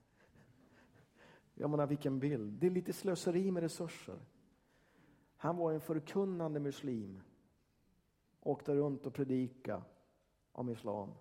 Jag 1.55 1.69
menar 1.69 1.87
vilken 1.87 2.19
bild. 2.19 2.53
Det 2.53 2.67
är 2.67 2.71
lite 2.71 2.93
slöseri 2.93 3.51
med 3.51 3.63
resurser. 3.63 4.19
Han 5.37 5.57
var 5.57 5.73
en 5.73 5.81
förkunnande 5.81 6.59
muslim. 6.59 7.21
Åkte 8.39 8.75
runt 8.75 9.05
och 9.05 9.13
predika 9.13 9.83
om 10.51 10.69
islam 10.69 11.11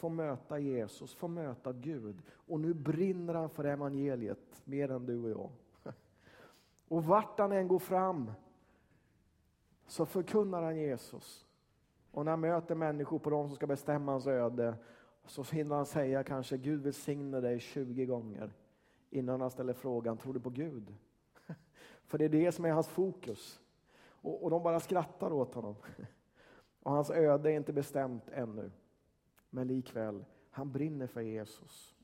få 0.00 0.08
möta 0.08 0.58
Jesus, 0.58 1.14
få 1.14 1.28
möta 1.28 1.72
Gud. 1.72 2.22
Och 2.30 2.60
nu 2.60 2.74
brinner 2.74 3.34
han 3.34 3.50
för 3.50 3.64
evangeliet 3.64 4.62
mer 4.64 4.90
än 4.90 5.06
du 5.06 5.22
och 5.22 5.30
jag. 5.30 5.50
Och 6.88 7.04
vart 7.04 7.38
han 7.38 7.52
än 7.52 7.68
går 7.68 7.78
fram 7.78 8.32
så 9.86 10.06
förkunnar 10.06 10.62
han 10.62 10.76
Jesus. 10.76 11.46
Och 12.10 12.24
när 12.24 12.32
han 12.32 12.40
möter 12.40 12.74
människor 12.74 13.18
på 13.18 13.30
de 13.30 13.46
som 13.46 13.56
ska 13.56 13.66
bestämma 13.66 14.12
hans 14.12 14.26
öde 14.26 14.74
så 15.26 15.42
hinner 15.42 15.76
han 15.76 15.86
säga 15.86 16.24
kanske 16.24 16.56
Gud 16.56 16.82
välsigne 16.82 17.40
dig 17.40 17.60
20 17.60 18.06
gånger 18.06 18.52
innan 19.10 19.40
han 19.40 19.50
ställer 19.50 19.72
frågan, 19.72 20.16
tror 20.16 20.34
du 20.34 20.40
på 20.40 20.50
Gud? 20.50 20.94
För 22.04 22.18
det 22.18 22.24
är 22.24 22.28
det 22.28 22.52
som 22.52 22.64
är 22.64 22.70
hans 22.70 22.88
fokus. 22.88 23.60
Och, 24.02 24.44
och 24.44 24.50
de 24.50 24.62
bara 24.62 24.80
skrattar 24.80 25.32
åt 25.32 25.54
honom. 25.54 25.76
Och 26.82 26.92
hans 26.92 27.10
öde 27.10 27.50
är 27.50 27.56
inte 27.56 27.72
bestämt 27.72 28.28
ännu. 28.28 28.70
Men 29.50 29.66
likväl, 29.66 30.24
han 30.50 30.72
brinner 30.72 31.06
för 31.06 31.20
Jesus. 31.20 31.96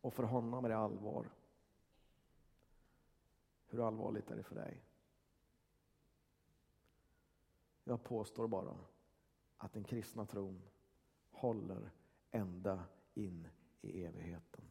Och 0.00 0.14
för 0.14 0.22
honom 0.22 0.64
är 0.64 0.68
det 0.68 0.76
allvar. 0.76 1.30
Hur 3.66 3.86
allvarligt 3.86 4.30
är 4.30 4.36
det 4.36 4.42
för 4.42 4.54
dig? 4.54 4.82
Jag 7.84 8.04
påstår 8.04 8.48
bara 8.48 8.76
att 9.56 9.72
den 9.72 9.84
kristna 9.84 10.26
tron 10.26 10.62
håller 11.30 11.90
ända 12.30 12.84
in 13.14 13.48
i 13.80 14.04
evigheten. 14.04 14.64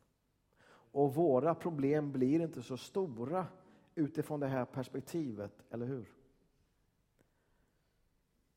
Och 0.93 1.15
våra 1.15 1.55
problem 1.55 2.11
blir 2.11 2.41
inte 2.41 2.61
så 2.61 2.77
stora 2.77 3.47
utifrån 3.95 4.39
det 4.39 4.47
här 4.47 4.65
perspektivet, 4.65 5.63
eller 5.69 5.85
hur? 5.85 6.13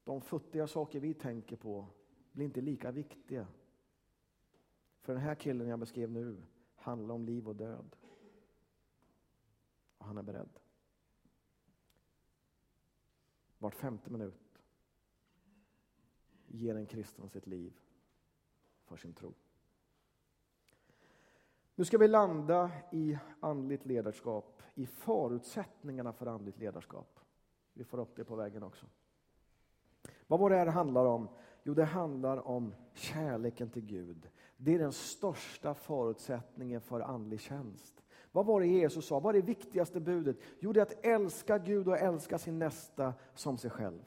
De 0.04 0.20
futtiga 0.20 0.66
saker 0.66 1.00
vi 1.00 1.14
tänker 1.14 1.56
på 1.56 1.86
blir 2.34 2.46
inte 2.46 2.60
lika 2.60 2.90
viktiga. 2.90 3.46
För 5.00 5.12
den 5.12 5.22
här 5.22 5.34
killen 5.34 5.68
jag 5.68 5.78
beskrev 5.78 6.10
nu 6.10 6.42
handlar 6.76 7.14
om 7.14 7.24
liv 7.24 7.48
och 7.48 7.56
död. 7.56 7.96
Och 9.98 10.06
han 10.06 10.18
är 10.18 10.22
beredd. 10.22 10.58
Vart 13.58 13.74
femte 13.74 14.10
minut 14.10 14.62
ger 16.46 16.74
en 16.74 16.86
kristen 16.86 17.28
sitt 17.28 17.46
liv 17.46 17.80
för 18.84 18.96
sin 18.96 19.12
tro. 19.12 19.34
Nu 21.74 21.84
ska 21.84 21.98
vi 21.98 22.08
landa 22.08 22.70
i 22.92 23.18
andligt 23.40 23.86
ledarskap, 23.86 24.62
i 24.74 24.86
förutsättningarna 24.86 26.12
för 26.12 26.26
andligt 26.26 26.58
ledarskap. 26.58 27.20
Vi 27.72 27.84
får 27.84 27.98
upp 27.98 28.16
det 28.16 28.24
på 28.24 28.36
vägen 28.36 28.62
också. 28.62 28.86
Vad 30.26 30.40
var 30.40 30.50
det 30.50 30.56
här 30.56 30.66
handlar 30.66 31.04
om? 31.04 31.28
Jo, 31.66 31.74
det 31.74 31.84
handlar 31.84 32.48
om 32.48 32.74
kärleken 32.94 33.70
till 33.70 33.84
Gud. 33.84 34.28
Det 34.56 34.74
är 34.74 34.78
den 34.78 34.92
största 34.92 35.74
förutsättningen 35.74 36.80
för 36.80 37.00
andlig 37.00 37.40
tjänst. 37.40 38.02
Vad 38.32 38.46
var 38.46 38.60
det 38.60 38.66
Jesus 38.66 39.06
sa? 39.06 39.20
Vad 39.20 39.36
är 39.36 39.40
det 39.40 39.46
viktigaste 39.46 40.00
budet? 40.00 40.36
Jo, 40.58 40.72
det 40.72 40.80
är 40.80 40.82
att 40.82 41.06
älska 41.06 41.58
Gud 41.58 41.88
och 41.88 41.98
älska 41.98 42.38
sin 42.38 42.58
nästa 42.58 43.14
som 43.34 43.58
sig 43.58 43.70
själv. 43.70 44.04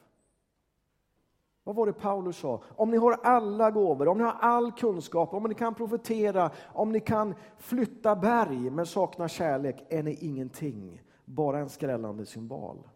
Vad 1.64 1.76
var 1.76 1.86
det 1.86 1.92
Paulus 1.92 2.36
sa? 2.36 2.62
Om 2.66 2.90
ni 2.90 2.96
har 2.96 3.12
alla 3.12 3.70
gåvor, 3.70 4.08
om 4.08 4.18
ni 4.18 4.24
har 4.24 4.36
all 4.40 4.72
kunskap, 4.72 5.34
om 5.34 5.42
ni 5.42 5.54
kan 5.54 5.74
profetera, 5.74 6.50
om 6.72 6.92
ni 6.92 7.00
kan 7.00 7.34
flytta 7.56 8.16
berg 8.16 8.70
men 8.70 8.86
saknar 8.86 9.28
kärlek 9.28 9.84
är 9.88 10.02
ni 10.02 10.14
ingenting, 10.14 11.02
bara 11.24 11.58
en 11.58 11.68
skrällande 11.68 12.26
symbol. 12.26 12.88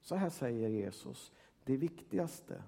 Så 0.00 0.14
här 0.14 0.30
säger 0.30 0.68
Jesus, 0.68 1.32
det 1.64 1.76
viktigaste 1.76 2.62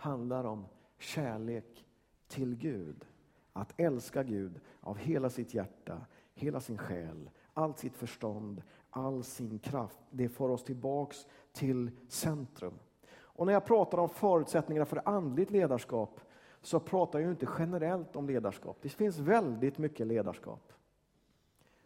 handlar 0.00 0.44
om 0.44 0.66
kärlek 0.98 1.86
till 2.28 2.56
Gud. 2.56 3.04
Att 3.52 3.72
älska 3.76 4.22
Gud 4.22 4.60
av 4.80 4.96
hela 4.98 5.30
sitt 5.30 5.54
hjärta, 5.54 6.00
hela 6.34 6.60
sin 6.60 6.78
själ, 6.78 7.30
allt 7.54 7.78
sitt 7.78 7.96
förstånd, 7.96 8.62
all 8.90 9.24
sin 9.24 9.58
kraft. 9.58 9.98
Det 10.10 10.28
får 10.28 10.48
oss 10.48 10.64
tillbaks 10.64 11.26
till 11.52 11.90
centrum. 12.08 12.74
Och 13.12 13.46
när 13.46 13.52
jag 13.52 13.64
pratar 13.64 13.98
om 13.98 14.08
förutsättningarna 14.08 14.86
för 14.86 15.02
andligt 15.04 15.50
ledarskap 15.50 16.20
så 16.62 16.80
pratar 16.80 17.18
jag 17.18 17.30
inte 17.30 17.48
generellt 17.58 18.16
om 18.16 18.26
ledarskap. 18.26 18.78
Det 18.82 18.88
finns 18.88 19.18
väldigt 19.18 19.78
mycket 19.78 20.06
ledarskap. 20.06 20.72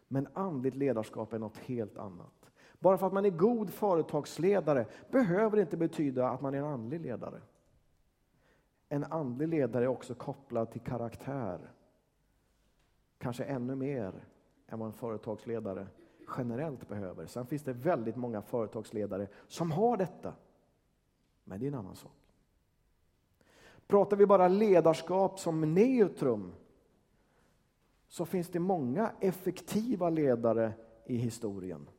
Men 0.07 0.27
andligt 0.33 0.75
ledarskap 0.75 1.33
är 1.33 1.39
något 1.39 1.57
helt 1.57 1.97
annat. 1.97 2.51
Bara 2.79 2.97
för 2.97 3.07
att 3.07 3.13
man 3.13 3.25
är 3.25 3.29
god 3.29 3.69
företagsledare 3.69 4.85
behöver 5.11 5.55
det 5.55 5.61
inte 5.61 5.77
betyda 5.77 6.29
att 6.29 6.41
man 6.41 6.53
är 6.53 6.57
en 6.57 6.65
andlig 6.65 7.01
ledare. 7.01 7.41
En 8.89 9.03
andlig 9.03 9.47
ledare 9.47 9.83
är 9.83 9.87
också 9.87 10.15
kopplad 10.15 10.71
till 10.71 10.81
karaktär. 10.81 11.71
Kanske 13.17 13.43
ännu 13.43 13.75
mer 13.75 14.25
än 14.67 14.79
vad 14.79 14.87
en 14.87 14.93
företagsledare 14.93 15.87
generellt 16.37 16.87
behöver. 16.87 17.25
Sen 17.25 17.45
finns 17.45 17.63
det 17.63 17.73
väldigt 17.73 18.15
många 18.15 18.41
företagsledare 18.41 19.27
som 19.47 19.71
har 19.71 19.97
detta. 19.97 20.33
Men 21.43 21.59
det 21.59 21.65
är 21.65 21.67
en 21.67 21.75
annan 21.75 21.95
sak. 21.95 22.11
Pratar 23.87 24.17
vi 24.17 24.25
bara 24.25 24.47
ledarskap 24.47 25.39
som 25.39 25.73
neutrum 25.73 26.53
så 28.07 28.25
finns 28.25 28.49
det 28.49 28.59
många 28.59 29.11
effektiva 29.19 30.09
ledare 30.09 30.73
i 31.05 31.15
historien. 31.17 31.89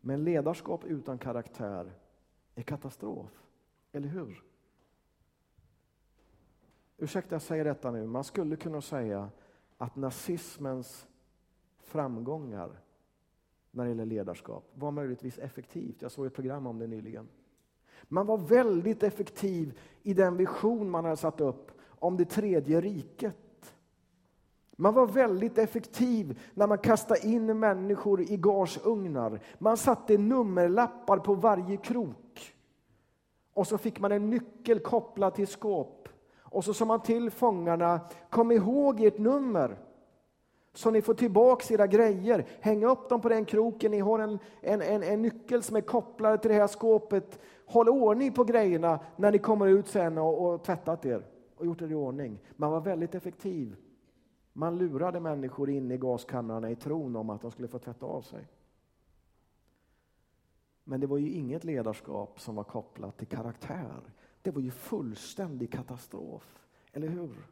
Men 0.00 0.24
ledarskap 0.24 0.84
utan 0.84 1.18
karaktär 1.18 1.92
är 2.54 2.62
katastrof, 2.62 3.42
eller 3.92 4.08
hur? 4.08 4.44
Ursäkta 6.98 7.34
jag 7.34 7.42
säger 7.42 7.64
detta 7.64 7.90
nu, 7.90 8.06
man 8.06 8.24
skulle 8.24 8.56
kunna 8.56 8.80
säga 8.80 9.30
att 9.78 9.96
nazismens 9.96 11.06
framgångar 11.78 12.80
när 13.70 13.84
det 13.84 13.90
gäller 13.90 14.06
ledarskap 14.06 14.64
var 14.74 14.90
möjligtvis 14.90 15.38
effektivt. 15.38 16.02
Jag 16.02 16.12
såg 16.12 16.26
ett 16.26 16.34
program 16.34 16.66
om 16.66 16.78
det 16.78 16.86
nyligen. 16.86 17.28
Man 18.02 18.26
var 18.26 18.38
väldigt 18.38 19.02
effektiv 19.02 19.78
i 20.02 20.14
den 20.14 20.36
vision 20.36 20.90
man 20.90 21.04
hade 21.04 21.16
satt 21.16 21.40
upp 21.40 21.70
om 21.86 22.16
det 22.16 22.24
tredje 22.24 22.80
riket. 22.80 23.74
Man 24.76 24.94
var 24.94 25.06
väldigt 25.06 25.58
effektiv 25.58 26.40
när 26.54 26.66
man 26.66 26.78
kastade 26.78 27.26
in 27.26 27.58
människor 27.58 28.20
i 28.20 28.36
gasugnar. 28.36 29.40
Man 29.58 29.76
satte 29.76 30.18
nummerlappar 30.18 31.18
på 31.18 31.34
varje 31.34 31.76
krok. 31.76 32.54
Och 33.52 33.66
så 33.66 33.78
fick 33.78 34.00
man 34.00 34.12
en 34.12 34.30
nyckel 34.30 34.80
kopplad 34.80 35.34
till 35.34 35.46
skåp. 35.46 36.08
Och 36.54 36.64
så 36.64 36.74
sa 36.74 36.84
man 36.84 37.02
till 37.02 37.30
fångarna, 37.30 38.00
kom 38.30 38.52
ihåg 38.52 39.00
ert 39.00 39.18
nummer. 39.18 39.78
Så 40.72 40.90
ni 40.90 41.02
får 41.02 41.14
tillbaka 41.14 41.74
era 41.74 41.86
grejer. 41.86 42.46
Häng 42.60 42.84
upp 42.84 43.08
dem 43.08 43.20
på 43.20 43.28
den 43.28 43.44
kroken. 43.44 43.90
Ni 43.90 43.98
har 43.98 44.18
en, 44.18 44.38
en, 44.60 44.82
en, 44.82 45.02
en 45.02 45.22
nyckel 45.22 45.62
som 45.62 45.76
är 45.76 45.80
kopplad 45.80 46.42
till 46.42 46.50
det 46.50 46.56
här 46.56 46.66
skåpet. 46.66 47.38
Håll 47.66 47.88
ordning 47.88 48.32
på 48.32 48.44
grejerna 48.44 49.00
när 49.16 49.32
ni 49.32 49.38
kommer 49.38 49.66
ut 49.66 49.88
sen 49.88 50.18
och, 50.18 50.54
och 50.54 50.64
tvättat 50.64 51.04
er 51.04 51.26
och 51.56 51.66
gjort 51.66 51.82
er 51.82 51.90
i 51.90 51.94
ordning. 51.94 52.38
Man 52.56 52.70
var 52.70 52.80
väldigt 52.80 53.14
effektiv. 53.14 53.76
Man 54.52 54.78
lurade 54.78 55.20
människor 55.20 55.70
in 55.70 55.90
i 55.90 55.96
gaskamrarna 55.96 56.70
i 56.70 56.76
tron 56.76 57.16
om 57.16 57.30
att 57.30 57.40
de 57.40 57.50
skulle 57.50 57.68
få 57.68 57.78
tvätta 57.78 58.06
av 58.06 58.22
sig. 58.22 58.48
Men 60.84 61.00
det 61.00 61.06
var 61.06 61.18
ju 61.18 61.30
inget 61.30 61.64
ledarskap 61.64 62.40
som 62.40 62.54
var 62.54 62.64
kopplat 62.64 63.16
till 63.16 63.28
karaktär. 63.28 64.00
Det 64.44 64.50
var 64.50 64.60
ju 64.60 64.70
fullständig 64.70 65.72
katastrof, 65.72 66.66
eller 66.92 67.08
hur? 67.08 67.46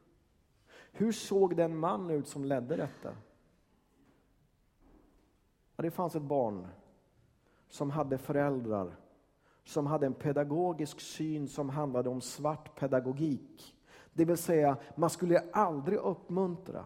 Hur 0.93 1.13
såg 1.13 1.57
den 1.57 1.77
man 1.77 2.11
ut 2.11 2.29
som 2.29 2.45
ledde 2.45 2.77
detta? 2.77 3.17
Ja, 5.77 5.83
det 5.83 5.91
fanns 5.91 6.17
ett 6.17 6.23
barn 6.23 6.69
som 7.69 7.91
hade 7.91 8.19
föräldrar 8.19 8.97
som 9.65 9.87
hade 9.87 10.07
en 10.07 10.15
pedagogisk 10.15 11.01
syn 11.01 11.49
som 11.49 11.69
handlade 11.69 12.09
om 12.11 12.21
svart 12.21 12.79
pedagogik. 12.79 13.77
Det 14.13 14.25
vill 14.25 14.37
säga, 14.37 14.77
man 14.95 15.11
skulle 15.11 15.43
aldrig 15.53 15.99
uppmuntra. 15.99 16.85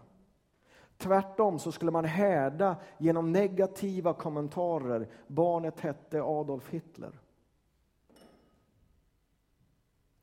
Tvärtom 0.97 1.59
så 1.59 1.71
skulle 1.71 1.91
man 1.91 2.05
härda 2.05 2.75
genom 2.97 3.31
negativa 3.31 4.13
kommentarer. 4.13 5.07
Barnet 5.27 5.79
hette 5.79 6.21
Adolf 6.21 6.69
Hitler. 6.69 7.19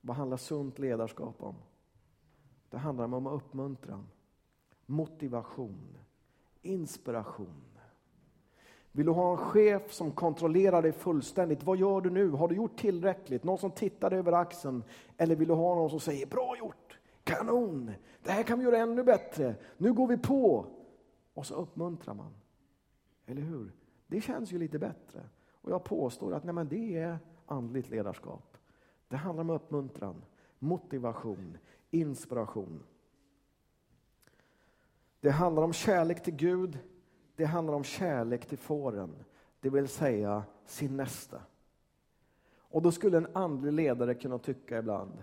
Vad 0.07 0.17
handlar 0.17 0.37
sunt 0.37 0.79
ledarskap 0.79 1.43
om? 1.43 1.55
Det 2.71 2.79
handlar 2.79 3.15
om 3.15 3.27
uppmuntran, 3.27 4.07
motivation, 4.87 5.99
inspiration. 6.63 7.63
Vill 8.93 9.07
du 9.07 9.13
ha 9.13 9.31
en 9.31 9.37
chef 9.37 9.93
som 9.93 10.13
kontrollerar 10.13 10.83
dig 10.83 10.93
fullständigt? 10.93 11.63
Vad 11.63 11.77
gör 11.77 12.01
du 12.01 12.11
nu? 12.11 12.31
Har 12.31 12.49
du 12.49 12.55
gjort 12.55 12.77
tillräckligt? 12.77 13.45
Någon 13.45 13.59
som 13.59 13.71
tittar 13.71 14.13
över 14.13 14.33
axeln? 14.33 14.85
Eller 15.17 15.37
vill 15.37 15.49
du 15.49 15.55
ha 15.55 15.75
någon 15.75 15.91
som 15.91 16.01
säger 16.01 16.27
bra 16.27 16.57
gjort, 16.59 16.99
kanon, 17.25 17.91
det 18.23 18.31
här 18.31 18.43
kan 18.43 18.59
vi 18.59 18.65
göra 18.65 18.79
ännu 18.79 19.03
bättre, 19.03 19.55
nu 19.77 19.93
går 19.93 20.07
vi 20.07 20.17
på. 20.17 20.67
Och 21.35 21.47
så 21.47 21.55
uppmuntrar 21.55 22.15
man. 22.15 22.35
Eller 23.27 23.43
hur? 23.43 23.73
Det 24.07 24.21
känns 24.21 24.53
ju 24.53 24.59
lite 24.59 24.79
bättre. 24.79 25.21
Och 25.51 25.71
jag 25.71 25.85
påstår 25.85 26.35
att 26.35 26.45
nej, 26.45 26.55
men 26.55 26.69
det 26.69 26.97
är 26.97 27.19
andligt 27.47 27.91
ledarskap. 27.91 28.57
Det 29.15 29.19
handlar 29.19 29.45
om 29.45 29.51
uppmuntran, 29.51 30.25
motivation, 30.59 31.59
inspiration. 31.91 32.83
Det 35.21 35.31
handlar 35.31 35.63
om 35.63 35.73
kärlek 35.73 36.23
till 36.23 36.35
Gud, 36.35 36.79
det 37.37 37.45
handlar 37.45 37.75
om 37.75 37.85
kärlek 37.85 38.47
till 38.47 38.59
fåren, 38.59 39.25
det 39.61 39.71
vill 39.71 39.89
säga 39.89 40.45
sin 40.67 40.97
nästa. 40.97 41.41
Och 42.59 42.83
då 42.83 42.93
skulle 42.93 43.17
en 43.17 43.29
andlig 43.33 43.73
ledare 43.73 44.15
kunna 44.15 44.39
tycka 44.39 44.79
ibland 44.79 45.23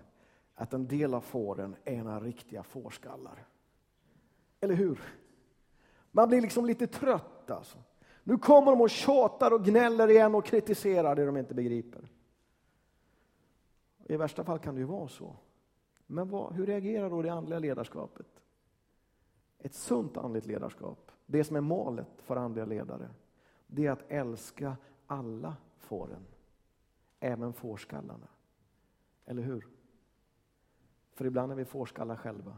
att 0.55 0.73
en 0.73 0.87
del 0.87 1.13
av 1.13 1.21
fåren 1.21 1.75
är 1.83 2.03
några 2.03 2.19
riktiga 2.19 2.63
fårskallar. 2.63 3.45
Eller 4.59 4.75
hur? 4.75 5.01
Man 6.11 6.29
blir 6.29 6.41
liksom 6.41 6.65
lite 6.65 6.87
trött 6.87 7.51
alltså. 7.51 7.77
Nu 8.23 8.37
kommer 8.37 8.71
de 8.71 8.81
och 8.81 8.89
tjatar 8.89 9.53
och 9.53 9.65
gnäller 9.65 10.07
igen 10.07 10.35
och 10.35 10.45
kritiserar 10.45 11.15
det 11.15 11.25
de 11.25 11.37
inte 11.37 11.53
begriper. 11.53 12.10
I 14.03 14.17
värsta 14.17 14.43
fall 14.43 14.59
kan 14.59 14.75
det 14.75 14.81
ju 14.81 14.87
vara 14.87 15.07
så. 15.07 15.35
Men 16.07 16.29
vad, 16.29 16.53
hur 16.53 16.65
reagerar 16.65 17.09
då 17.09 17.21
det 17.21 17.29
andliga 17.29 17.59
ledarskapet? 17.59 18.43
Ett 19.59 19.73
sunt 19.73 20.17
andligt 20.17 20.45
ledarskap, 20.45 21.11
det 21.25 21.43
som 21.43 21.55
är 21.55 21.61
målet 21.61 22.07
för 22.17 22.35
andliga 22.35 22.65
ledare, 22.65 23.09
det 23.67 23.85
är 23.85 23.91
att 23.91 24.11
älska 24.11 24.77
alla 25.07 25.55
fåren, 25.77 26.25
även 27.19 27.53
fårskallarna. 27.53 28.27
Eller 29.25 29.43
hur? 29.43 29.67
För 31.13 31.25
ibland 31.25 31.51
är 31.51 31.55
vi 31.55 31.65
fårskallar 31.65 32.15
själva. 32.15 32.57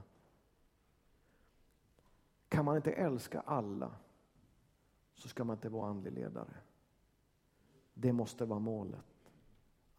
Kan 2.47 2.65
man 2.65 2.75
inte 2.75 2.91
älska 2.91 3.39
alla 3.41 3.91
så 5.15 5.27
ska 5.27 5.43
man 5.43 5.55
inte 5.57 5.69
vara 5.69 5.89
andlig 5.89 6.13
ledare. 6.13 6.53
Det 7.93 8.13
måste 8.13 8.45
vara 8.45 8.59
målet. 8.59 9.12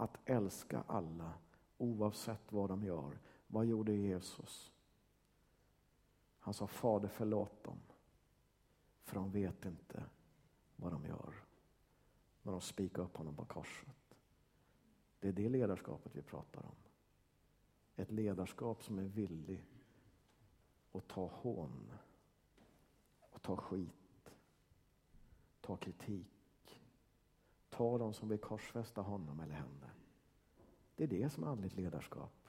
Att 0.04 0.18
älska 0.24 0.84
alla 0.86 1.32
oavsett 1.78 2.52
vad 2.52 2.70
de 2.70 2.84
gör. 2.84 3.18
Vad 3.46 3.66
gjorde 3.66 3.92
Jesus? 3.92 4.72
Han 6.38 6.54
sa 6.54 6.66
Fader 6.66 7.08
förlåt 7.08 7.64
dem 7.64 7.78
för 9.02 9.14
de 9.14 9.30
vet 9.30 9.64
inte 9.64 10.04
vad 10.76 10.92
de 10.92 11.06
gör 11.06 11.34
när 12.42 12.52
de 12.52 12.60
spikar 12.60 13.02
upp 13.02 13.16
honom 13.16 13.36
på 13.36 13.44
korset. 13.44 14.18
Det 15.20 15.28
är 15.28 15.32
det 15.32 15.48
ledarskapet 15.48 16.16
vi 16.16 16.22
pratar 16.22 16.62
om. 16.66 16.76
Ett 17.96 18.10
ledarskap 18.10 18.82
som 18.84 18.98
är 18.98 19.04
villig 19.04 19.64
att 20.92 21.08
ta 21.08 21.26
hån 21.26 21.92
och 23.20 23.42
ta 23.42 23.56
skit, 23.56 24.34
ta 25.60 25.76
kritik, 25.76 26.33
ta 27.76 27.98
dem 27.98 28.12
som 28.12 28.28
vill 28.28 28.38
korsfästa 28.38 29.00
honom 29.00 29.40
eller 29.40 29.54
henne. 29.54 29.90
Det 30.96 31.04
är 31.04 31.08
det 31.08 31.30
som 31.30 31.44
är 31.44 31.48
andligt 31.48 31.74
ledarskap. 31.74 32.48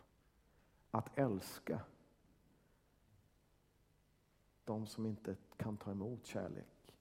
Att 0.91 1.17
älska 1.17 1.81
de 4.65 4.87
som 4.87 5.05
inte 5.05 5.35
kan 5.57 5.77
ta 5.77 5.91
emot 5.91 6.25
kärlek. 6.25 6.93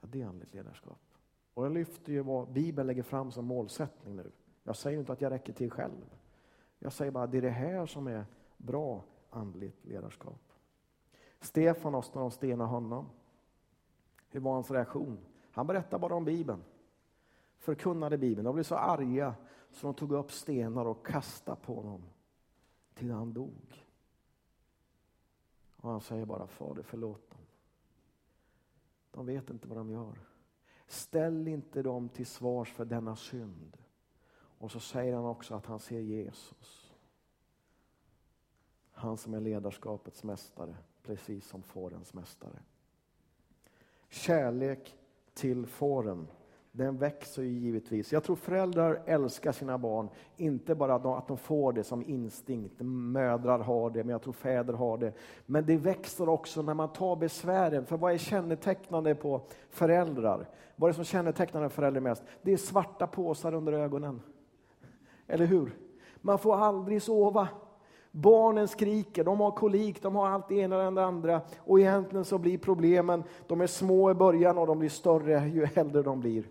Ja, 0.00 0.08
det 0.10 0.22
är 0.22 0.26
andligt 0.26 0.54
ledarskap. 0.54 1.00
Och 1.54 1.64
jag 1.64 1.72
lyfter 1.72 2.12
ju 2.12 2.20
vad 2.22 2.52
Bibeln 2.52 2.86
lägger 2.86 3.02
fram 3.02 3.30
som 3.30 3.44
målsättning 3.44 4.16
nu. 4.16 4.32
Jag 4.62 4.76
säger 4.76 4.98
inte 4.98 5.12
att 5.12 5.20
jag 5.20 5.32
räcker 5.32 5.52
till 5.52 5.70
själv. 5.70 6.14
Jag 6.78 6.92
säger 6.92 7.10
bara 7.10 7.24
att 7.24 7.32
det 7.32 7.38
är 7.38 7.42
det 7.42 7.50
här 7.50 7.86
som 7.86 8.06
är 8.06 8.26
bra 8.56 9.04
andligt 9.30 9.84
ledarskap. 9.84 10.52
Stefanos, 11.40 12.14
när 12.14 12.20
de 12.20 12.30
stenar 12.30 12.66
honom, 12.66 13.08
hur 14.28 14.40
var 14.40 14.52
hans 14.52 14.70
reaktion? 14.70 15.18
Han 15.52 15.66
berättar 15.66 15.98
bara 15.98 16.14
om 16.14 16.24
Bibeln. 16.24 16.64
Förkunnade 17.58 18.18
Bibeln. 18.18 18.44
De 18.44 18.54
blev 18.54 18.64
så 18.64 18.76
arga 18.76 19.34
så 19.70 19.86
de 19.86 19.94
tog 19.94 20.12
upp 20.12 20.32
stenar 20.32 20.84
och 20.84 21.06
kastade 21.06 21.60
på 21.60 21.74
honom 21.74 22.02
till 22.94 23.10
han 23.10 23.32
dog. 23.32 23.86
Och 25.76 25.90
han 25.90 26.00
säger 26.00 26.24
bara 26.24 26.46
Fader 26.46 26.82
förlåt 26.82 27.30
dem. 27.30 27.40
De 29.10 29.26
vet 29.26 29.50
inte 29.50 29.68
vad 29.68 29.78
de 29.78 29.90
gör. 29.90 30.18
Ställ 30.86 31.48
inte 31.48 31.82
dem 31.82 32.08
till 32.08 32.26
svars 32.26 32.72
för 32.72 32.84
denna 32.84 33.16
synd. 33.16 33.76
Och 34.34 34.70
så 34.70 34.80
säger 34.80 35.14
han 35.14 35.24
också 35.24 35.54
att 35.54 35.66
han 35.66 35.78
ser 35.78 36.00
Jesus. 36.00 36.92
Han 38.92 39.16
som 39.16 39.34
är 39.34 39.40
ledarskapets 39.40 40.24
mästare, 40.24 40.76
precis 41.02 41.46
som 41.46 41.62
fårens 41.62 42.14
mästare. 42.14 42.62
Kärlek 44.08 44.98
till 45.34 45.66
fåren 45.66 46.28
den 46.72 46.96
växer 46.96 47.42
ju 47.42 47.48
givetvis. 47.48 48.12
Jag 48.12 48.24
tror 48.24 48.36
föräldrar 48.36 49.02
älskar 49.06 49.52
sina 49.52 49.78
barn, 49.78 50.08
inte 50.36 50.74
bara 50.74 50.94
att 50.94 51.02
de, 51.02 51.12
att 51.12 51.28
de 51.28 51.36
får 51.36 51.72
det 51.72 51.84
som 51.84 52.02
instinkt. 52.02 52.74
Mödrar 52.80 53.58
har 53.58 53.90
det, 53.90 54.04
men 54.04 54.08
jag 54.08 54.22
tror 54.22 54.32
fäder 54.32 54.74
har 54.74 54.98
det. 54.98 55.12
Men 55.46 55.66
det 55.66 55.76
växer 55.76 56.28
också 56.28 56.62
när 56.62 56.74
man 56.74 56.92
tar 56.92 57.16
besvären. 57.16 57.86
För 57.86 57.96
vad 57.96 58.12
är 58.12 58.18
kännetecknande 58.18 59.14
på 59.14 59.40
föräldrar? 59.70 60.48
Vad 60.76 60.88
är 60.88 60.92
det 60.92 60.96
som 60.96 61.04
kännetecknar 61.04 61.62
en 61.62 61.70
förälder 61.70 62.00
mest? 62.00 62.22
Det 62.42 62.52
är 62.52 62.56
svarta 62.56 63.06
påsar 63.06 63.54
under 63.54 63.72
ögonen. 63.72 64.20
Eller 65.26 65.46
hur? 65.46 65.76
Man 66.20 66.38
får 66.38 66.56
aldrig 66.56 67.02
sova. 67.02 67.48
Barnen 68.14 68.68
skriker, 68.68 69.24
de 69.24 69.40
har 69.40 69.50
kolik, 69.50 70.02
de 70.02 70.14
har 70.14 70.28
allt 70.28 70.48
det 70.48 70.54
ena 70.54 70.86
och 70.86 70.94
det 70.94 71.04
andra. 71.04 71.40
Och 71.58 71.80
egentligen 71.80 72.24
så 72.24 72.38
blir 72.38 72.58
problemen, 72.58 73.24
de 73.46 73.60
är 73.60 73.66
små 73.66 74.10
i 74.10 74.14
början 74.14 74.58
och 74.58 74.66
de 74.66 74.78
blir 74.78 74.88
större 74.88 75.48
ju 75.48 75.68
äldre 75.74 76.02
de 76.02 76.20
blir. 76.20 76.48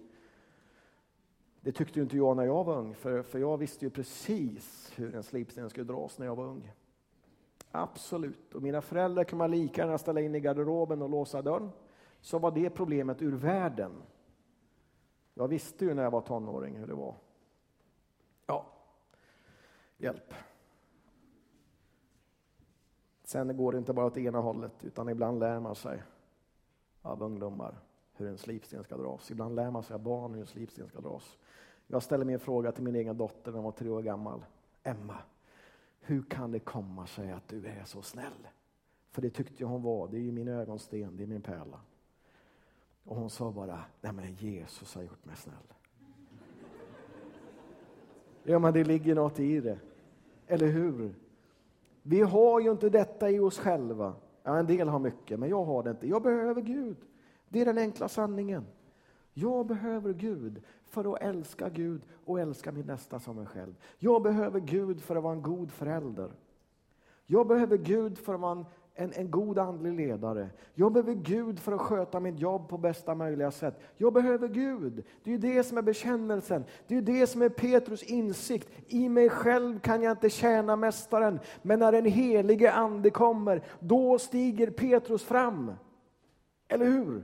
Det 1.62 1.72
tyckte 1.72 2.00
ju 2.00 2.04
inte 2.04 2.18
jag 2.18 2.38
när 2.38 2.44
jag 2.44 2.64
var 2.64 2.78
ung, 2.78 2.96
för, 2.96 3.22
för 3.22 3.40
jag 3.40 3.58
visste 3.58 3.86
ju 3.86 3.90
precis 3.90 4.92
hur 4.96 5.16
en 5.16 5.24
slipsten 5.24 5.70
skulle 5.70 5.86
dras 5.86 6.18
när 6.18 6.26
jag 6.26 6.36
var 6.36 6.46
ung. 6.46 6.72
Absolut. 7.72 8.56
Och 8.56 8.62
mina 8.62 8.82
föräldrar 8.82 9.24
kunde 9.24 9.44
man 9.44 9.52
lika 9.52 9.82
gärna 9.82 9.98
ställa 9.98 10.22
in 10.22 10.36
i 10.36 10.40
garderoben 10.40 11.02
och 11.02 11.10
låsa 11.10 11.42
dörren. 11.42 11.72
Så 12.22 12.40
var 12.40 12.52
det 12.52 12.70
problemet 12.70 13.22
ur 13.22 13.36
världen. 13.36 13.92
Jag 15.34 15.48
visste 15.48 15.86
ju 15.86 15.94
när 15.94 16.04
jag 16.04 16.12
var 16.12 16.22
tonåring 16.22 16.78
hur 16.78 16.88
det 16.88 16.94
var. 16.94 17.16
Ja, 18.46 18.66
hjälp. 19.98 20.34
Sen 23.32 23.58
går 23.58 23.72
det 23.72 23.78
inte 23.78 23.94
bara 23.94 24.06
åt 24.06 24.18
ena 24.18 24.40
hållet, 24.40 24.84
utan 24.84 25.10
ibland 25.10 25.40
lär 25.40 25.60
man 25.60 25.76
sig 25.76 26.04
av 27.02 27.24
ungdomar 27.24 27.80
hur 28.14 28.28
en 28.28 28.38
slipsten 28.38 28.84
ska 28.84 28.98
dras. 28.98 29.32
Ibland 29.32 29.56
lär 29.56 29.72
man 29.72 29.84
sig 29.84 29.94
av 29.94 30.00
barn 30.00 30.34
hur 30.34 30.42
en 30.42 30.48
slipsten 30.48 30.88
ska 30.88 31.02
dras. 31.02 31.38
Jag 31.88 32.04
ställer 32.04 32.26
min 32.26 32.40
fråga 32.40 32.72
till 32.72 32.84
min 32.84 32.96
egen 32.96 33.18
dotter 33.18 33.52
när 33.52 33.58
hon 33.58 33.64
var 33.64 33.72
tre 33.72 33.90
år 33.90 34.02
gammal. 34.02 34.46
Emma, 34.84 35.18
hur 36.00 36.24
kan 36.24 36.52
det 36.52 36.60
komma 36.60 37.08
sig 37.08 37.32
att 37.32 37.48
du 37.48 37.66
är 37.66 37.84
så 37.86 38.02
snäll? 38.02 38.48
För 39.10 39.22
det 39.22 39.30
tyckte 39.30 39.64
jag 39.64 39.68
hon 39.68 39.82
var, 39.82 40.08
det 40.08 40.18
är 40.18 40.22
ju 40.22 40.32
min 40.32 40.48
ögonsten, 40.48 41.18
det 41.18 41.24
är 41.24 41.28
min 41.28 41.42
pärla. 41.42 41.80
Och 43.04 43.16
hon 43.16 43.30
sa 43.30 43.52
bara, 43.52 43.84
nej 44.02 44.14
men 44.14 44.34
Jesus 44.34 44.96
har 44.96 45.04
gjort 45.04 45.26
mig 45.26 45.36
snäll. 45.36 45.74
Ja 48.44 48.60
men 48.60 48.74
det 48.74 48.84
ligger 48.84 49.16
något 49.16 49.40
i 49.40 49.60
det. 49.60 49.80
Eller 50.48 50.68
hur? 50.68 51.16
Vi 52.04 52.22
har 52.22 52.60
ju 52.60 52.72
inte 52.72 52.90
detta 52.90 53.30
i 53.30 53.40
oss 53.40 53.60
själva. 53.60 54.14
Ja, 54.44 54.58
en 54.58 54.68
del 54.68 54.88
har 54.88 55.00
mycket, 55.00 55.40
men 55.40 55.50
jag 55.50 55.64
har 55.64 55.84
det 55.84 55.90
inte. 55.90 56.08
Jag 56.08 56.22
behöver 56.22 56.62
Gud. 56.62 56.98
Det 57.50 57.62
är 57.62 57.66
den 57.66 57.78
enkla 57.78 58.10
sanningen. 58.10 58.66
Jag 59.34 59.66
behöver 59.66 60.14
Gud 60.14 60.64
för 60.90 61.14
att 61.14 61.22
älska 61.22 61.70
Gud 61.70 62.02
och 62.26 62.40
älska 62.40 62.72
min 62.72 62.86
nästa 62.86 63.20
som 63.20 63.36
mig 63.36 63.46
själv. 63.46 63.76
Jag 63.98 64.22
behöver 64.22 64.60
Gud 64.60 65.02
för 65.02 65.16
att 65.16 65.24
vara 65.24 65.34
en 65.34 65.42
god 65.42 65.72
förälder. 65.72 66.32
Jag 67.26 67.48
behöver 67.48 67.78
Gud 67.78 68.18
för 68.18 68.34
att 68.34 68.40
vara 68.40 68.52
en 68.52 68.66
en, 68.94 69.14
en 69.14 69.32
god 69.32 69.60
andlig 69.60 69.94
ledare. 69.94 70.50
Jag 70.74 70.92
behöver 70.94 71.14
Gud 71.14 71.60
för 71.60 71.72
att 71.72 71.82
sköta 71.82 72.20
mitt 72.20 72.40
jobb 72.40 72.70
på 72.70 72.78
bästa 72.78 73.16
möjliga 73.16 73.52
sätt. 73.52 73.80
Jag 73.98 74.14
behöver 74.14 74.48
Gud. 74.48 75.04
Det 75.24 75.30
är 75.30 75.32
ju 75.32 75.38
det 75.38 75.64
som 75.64 75.78
är 75.78 75.82
bekännelsen. 75.82 76.64
Det 76.88 76.94
är 76.94 77.00
ju 77.00 77.06
det 77.06 77.28
som 77.28 77.42
är 77.42 77.50
Petrus 77.50 78.04
insikt. 78.04 78.70
I 78.88 79.10
mig 79.10 79.30
själv 79.30 79.80
kan 79.80 80.02
jag 80.02 80.12
inte 80.12 80.30
tjäna 80.30 80.76
Mästaren, 80.76 81.40
men 81.62 81.80
när 81.80 81.92
den 81.92 82.06
helige 82.06 82.72
Ande 82.72 83.10
kommer, 83.10 83.64
då 83.80 84.20
stiger 84.20 84.70
Petrus 84.70 85.24
fram. 85.24 85.74
Eller 86.68 86.86
hur? 86.86 87.24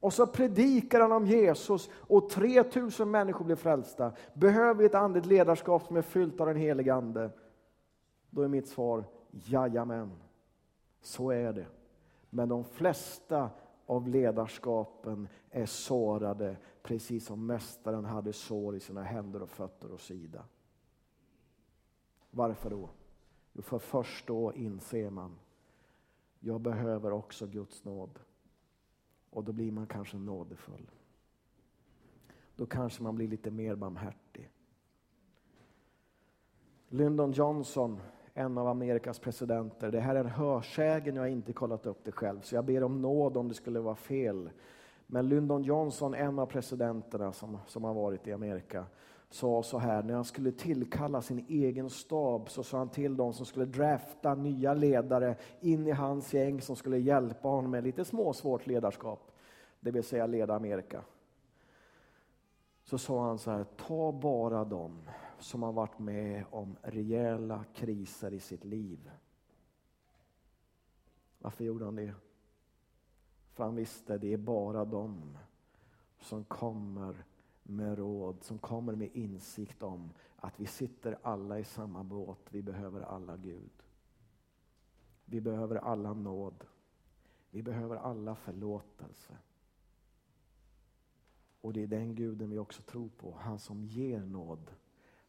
Och 0.00 0.12
så 0.12 0.26
predikar 0.26 1.00
han 1.00 1.12
om 1.12 1.26
Jesus 1.26 1.90
och 1.94 2.28
3000 2.28 3.10
människor 3.10 3.44
blir 3.44 3.56
frälsta. 3.56 4.12
Behöver 4.34 4.74
vi 4.74 4.84
ett 4.84 4.94
andligt 4.94 5.26
ledarskap 5.26 5.82
som 5.82 5.96
är 5.96 6.02
fyllt 6.02 6.40
av 6.40 6.46
den 6.46 6.56
helige 6.56 6.94
Ande? 6.94 7.30
Då 8.30 8.42
är 8.42 8.48
mitt 8.48 8.68
svar 8.68 9.04
jajamän. 9.30 10.10
Så 11.06 11.30
är 11.30 11.52
det. 11.52 11.66
Men 12.30 12.48
de 12.48 12.64
flesta 12.64 13.50
av 13.86 14.08
ledarskapen 14.08 15.28
är 15.50 15.66
sårade, 15.66 16.56
precis 16.82 17.26
som 17.26 17.46
mästaren 17.46 18.04
hade 18.04 18.32
sår 18.32 18.76
i 18.76 18.80
sina 18.80 19.02
händer 19.02 19.42
och 19.42 19.48
fötter 19.48 19.92
och 19.92 20.00
sida. 20.00 20.44
Varför 22.30 22.70
då? 22.70 22.90
Jo, 23.52 23.62
för 23.62 23.78
först 23.78 24.26
då 24.26 24.52
inser 24.54 25.10
man, 25.10 25.38
jag 26.40 26.60
behöver 26.60 27.12
också 27.12 27.46
Guds 27.46 27.84
nåd. 27.84 28.18
Och 29.30 29.44
då 29.44 29.52
blir 29.52 29.72
man 29.72 29.86
kanske 29.86 30.16
nådefull. 30.16 30.90
Då 32.56 32.66
kanske 32.66 33.02
man 33.02 33.14
blir 33.14 33.28
lite 33.28 33.50
mer 33.50 33.74
barmhärtig. 33.74 34.50
Lyndon 36.88 37.32
Johnson 37.32 38.00
en 38.38 38.58
av 38.58 38.68
Amerikas 38.68 39.18
presidenter. 39.18 39.90
Det 39.90 40.00
här 40.00 40.14
är 40.14 40.20
en 40.20 40.26
hörsägen, 40.26 41.16
jag 41.16 41.22
har 41.22 41.28
inte 41.28 41.52
kollat 41.52 41.86
upp 41.86 42.04
det 42.04 42.12
själv, 42.12 42.40
så 42.40 42.54
jag 42.54 42.64
ber 42.64 42.82
om 42.82 43.02
nåd 43.02 43.36
om 43.36 43.48
det 43.48 43.54
skulle 43.54 43.80
vara 43.80 43.94
fel. 43.94 44.50
Men 45.06 45.28
Lyndon 45.28 45.62
Johnson, 45.62 46.14
en 46.14 46.38
av 46.38 46.46
presidenterna 46.46 47.32
som, 47.32 47.58
som 47.66 47.84
har 47.84 47.94
varit 47.94 48.26
i 48.26 48.32
Amerika, 48.32 48.86
sa 49.30 49.62
så 49.62 49.78
här, 49.78 50.02
när 50.02 50.14
han 50.14 50.24
skulle 50.24 50.52
tillkalla 50.52 51.22
sin 51.22 51.44
egen 51.48 51.90
stab 51.90 52.50
så 52.50 52.62
sa 52.62 52.78
han 52.78 52.88
till 52.88 53.16
dem 53.16 53.32
som 53.32 53.46
skulle 53.46 53.64
drafta 53.64 54.34
nya 54.34 54.74
ledare 54.74 55.36
in 55.60 55.86
i 55.86 55.90
hans 55.90 56.34
gäng 56.34 56.60
som 56.60 56.76
skulle 56.76 56.98
hjälpa 56.98 57.48
honom 57.48 57.70
med 57.70 57.84
lite 57.84 58.04
småsvårt 58.04 58.66
ledarskap, 58.66 59.32
det 59.80 59.90
vill 59.90 60.04
säga 60.04 60.26
leda 60.26 60.54
Amerika. 60.54 61.00
Så 62.84 62.98
sa 62.98 63.26
han 63.26 63.38
så 63.38 63.50
här, 63.50 63.64
ta 63.64 64.12
bara 64.12 64.64
dem 64.64 65.02
som 65.38 65.62
har 65.62 65.72
varit 65.72 65.98
med 65.98 66.44
om 66.50 66.76
rejäla 66.82 67.64
kriser 67.74 68.32
i 68.32 68.40
sitt 68.40 68.64
liv. 68.64 69.10
Varför 71.38 71.64
gjorde 71.64 71.84
han 71.84 71.96
det? 71.96 72.14
För 73.52 73.64
han 73.64 73.74
visste 73.74 74.18
det 74.18 74.32
är 74.32 74.36
bara 74.36 74.84
de 74.84 75.38
som 76.20 76.44
kommer 76.44 77.24
med 77.62 77.98
råd, 77.98 78.42
som 78.42 78.58
kommer 78.58 78.94
med 78.94 79.10
insikt 79.12 79.82
om 79.82 80.10
att 80.36 80.60
vi 80.60 80.66
sitter 80.66 81.18
alla 81.22 81.58
i 81.58 81.64
samma 81.64 82.04
båt, 82.04 82.40
vi 82.50 82.62
behöver 82.62 83.00
alla 83.00 83.36
Gud. 83.36 83.82
Vi 85.24 85.40
behöver 85.40 85.76
alla 85.76 86.12
nåd. 86.12 86.64
Vi 87.50 87.62
behöver 87.62 87.96
alla 87.96 88.34
förlåtelse. 88.34 89.36
Och 91.60 91.72
det 91.72 91.82
är 91.82 91.86
den 91.86 92.14
guden 92.14 92.50
vi 92.50 92.58
också 92.58 92.82
tror 92.82 93.08
på, 93.08 93.36
han 93.40 93.58
som 93.58 93.84
ger 93.84 94.20
nåd 94.20 94.70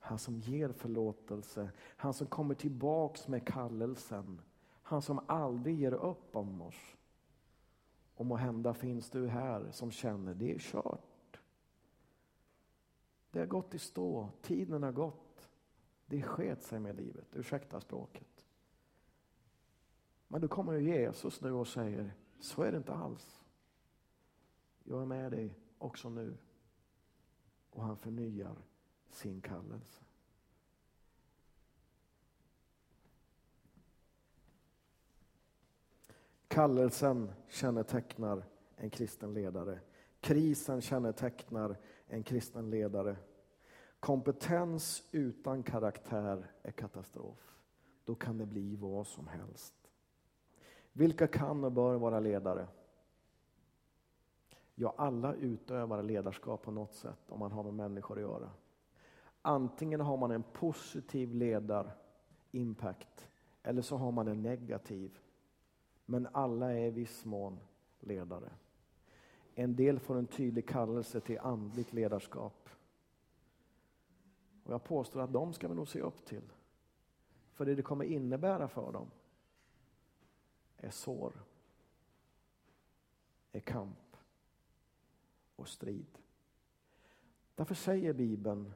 han 0.07 0.19
som 0.19 0.39
ger 0.39 0.69
förlåtelse, 0.69 1.71
han 1.79 2.13
som 2.13 2.27
kommer 2.27 2.55
tillbaks 2.55 3.27
med 3.27 3.47
kallelsen. 3.47 4.41
Han 4.81 5.01
som 5.01 5.19
aldrig 5.27 5.79
ger 5.79 5.93
upp 5.93 6.35
om 6.35 6.61
oss. 6.61 6.95
Och 8.15 8.25
må 8.25 8.35
hända 8.35 8.73
finns 8.73 9.09
du 9.09 9.27
här 9.27 9.71
som 9.71 9.91
känner 9.91 10.33
det 10.33 10.51
är 10.53 10.59
kört. 10.59 11.39
Det 13.31 13.39
har 13.39 13.45
gått 13.45 13.73
i 13.73 13.79
stå, 13.79 14.29
tiden 14.41 14.83
har 14.83 14.91
gått. 14.91 15.49
Det 16.05 16.21
sket 16.21 16.63
sig 16.63 16.79
med 16.79 16.95
livet, 16.95 17.35
ursäkta 17.35 17.81
språket. 17.81 18.45
Men 20.27 20.41
då 20.41 20.47
kommer 20.47 20.73
Jesus 20.73 21.41
nu 21.41 21.51
och 21.51 21.67
säger, 21.67 22.13
så 22.39 22.63
är 22.63 22.71
det 22.71 22.77
inte 22.77 22.93
alls. 22.93 23.43
Jag 24.83 25.01
är 25.01 25.05
med 25.05 25.31
dig 25.31 25.55
också 25.77 26.09
nu. 26.09 26.37
Och 27.69 27.83
han 27.83 27.97
förnyar 27.97 28.55
sin 29.11 29.41
kallelse. 29.41 30.03
Kallelsen 36.47 37.31
kännetecknar 37.47 38.43
en 38.75 38.89
kristen 38.89 39.33
ledare. 39.33 39.79
Krisen 40.19 40.81
kännetecknar 40.81 41.77
en 42.07 42.23
kristen 42.23 42.69
ledare. 42.69 43.15
Kompetens 43.99 45.03
utan 45.11 45.63
karaktär 45.63 46.51
är 46.63 46.71
katastrof. 46.71 47.55
Då 48.05 48.15
kan 48.15 48.37
det 48.37 48.45
bli 48.45 48.75
vad 48.75 49.07
som 49.07 49.27
helst. 49.27 49.73
Vilka 50.93 51.27
kan 51.27 51.63
och 51.63 51.71
bör 51.71 51.95
vara 51.95 52.19
ledare? 52.19 52.67
Ja, 54.75 54.93
alla 54.97 55.33
utövar 55.33 56.03
ledarskap 56.03 56.61
på 56.61 56.71
något 56.71 56.93
sätt 56.93 57.19
om 57.27 57.39
man 57.39 57.51
har 57.51 57.63
med 57.63 57.73
människor 57.73 58.15
att 58.15 58.21
göra. 58.21 58.49
Antingen 59.47 60.01
har 60.01 60.17
man 60.17 60.31
en 60.31 60.43
positiv 60.43 61.35
ledar-impact 61.35 63.27
eller 63.63 63.81
så 63.81 63.97
har 63.97 64.11
man 64.11 64.27
en 64.27 64.41
negativ. 64.41 65.19
Men 66.05 66.27
alla 66.31 66.71
är 66.71 66.87
i 66.87 66.89
viss 66.89 67.25
mån 67.25 67.59
ledare. 67.99 68.49
En 69.55 69.75
del 69.75 69.99
får 69.99 70.17
en 70.17 70.27
tydlig 70.27 70.67
kallelse 70.67 71.19
till 71.19 71.39
andligt 71.39 71.93
ledarskap. 71.93 72.69
Och 74.63 74.73
jag 74.73 74.83
påstår 74.83 75.21
att 75.21 75.33
de 75.33 75.53
ska 75.53 75.67
vi 75.67 75.75
nog 75.75 75.87
se 75.87 76.01
upp 76.01 76.25
till. 76.25 76.53
För 77.53 77.65
det 77.65 77.75
det 77.75 77.81
kommer 77.81 78.05
innebära 78.05 78.67
för 78.67 78.91
dem 78.91 79.11
är 80.77 80.89
sår, 80.89 81.33
är 83.51 83.59
kamp 83.59 84.17
och 85.55 85.67
strid. 85.67 86.17
Därför 87.55 87.75
säger 87.75 88.13
Bibeln 88.13 88.73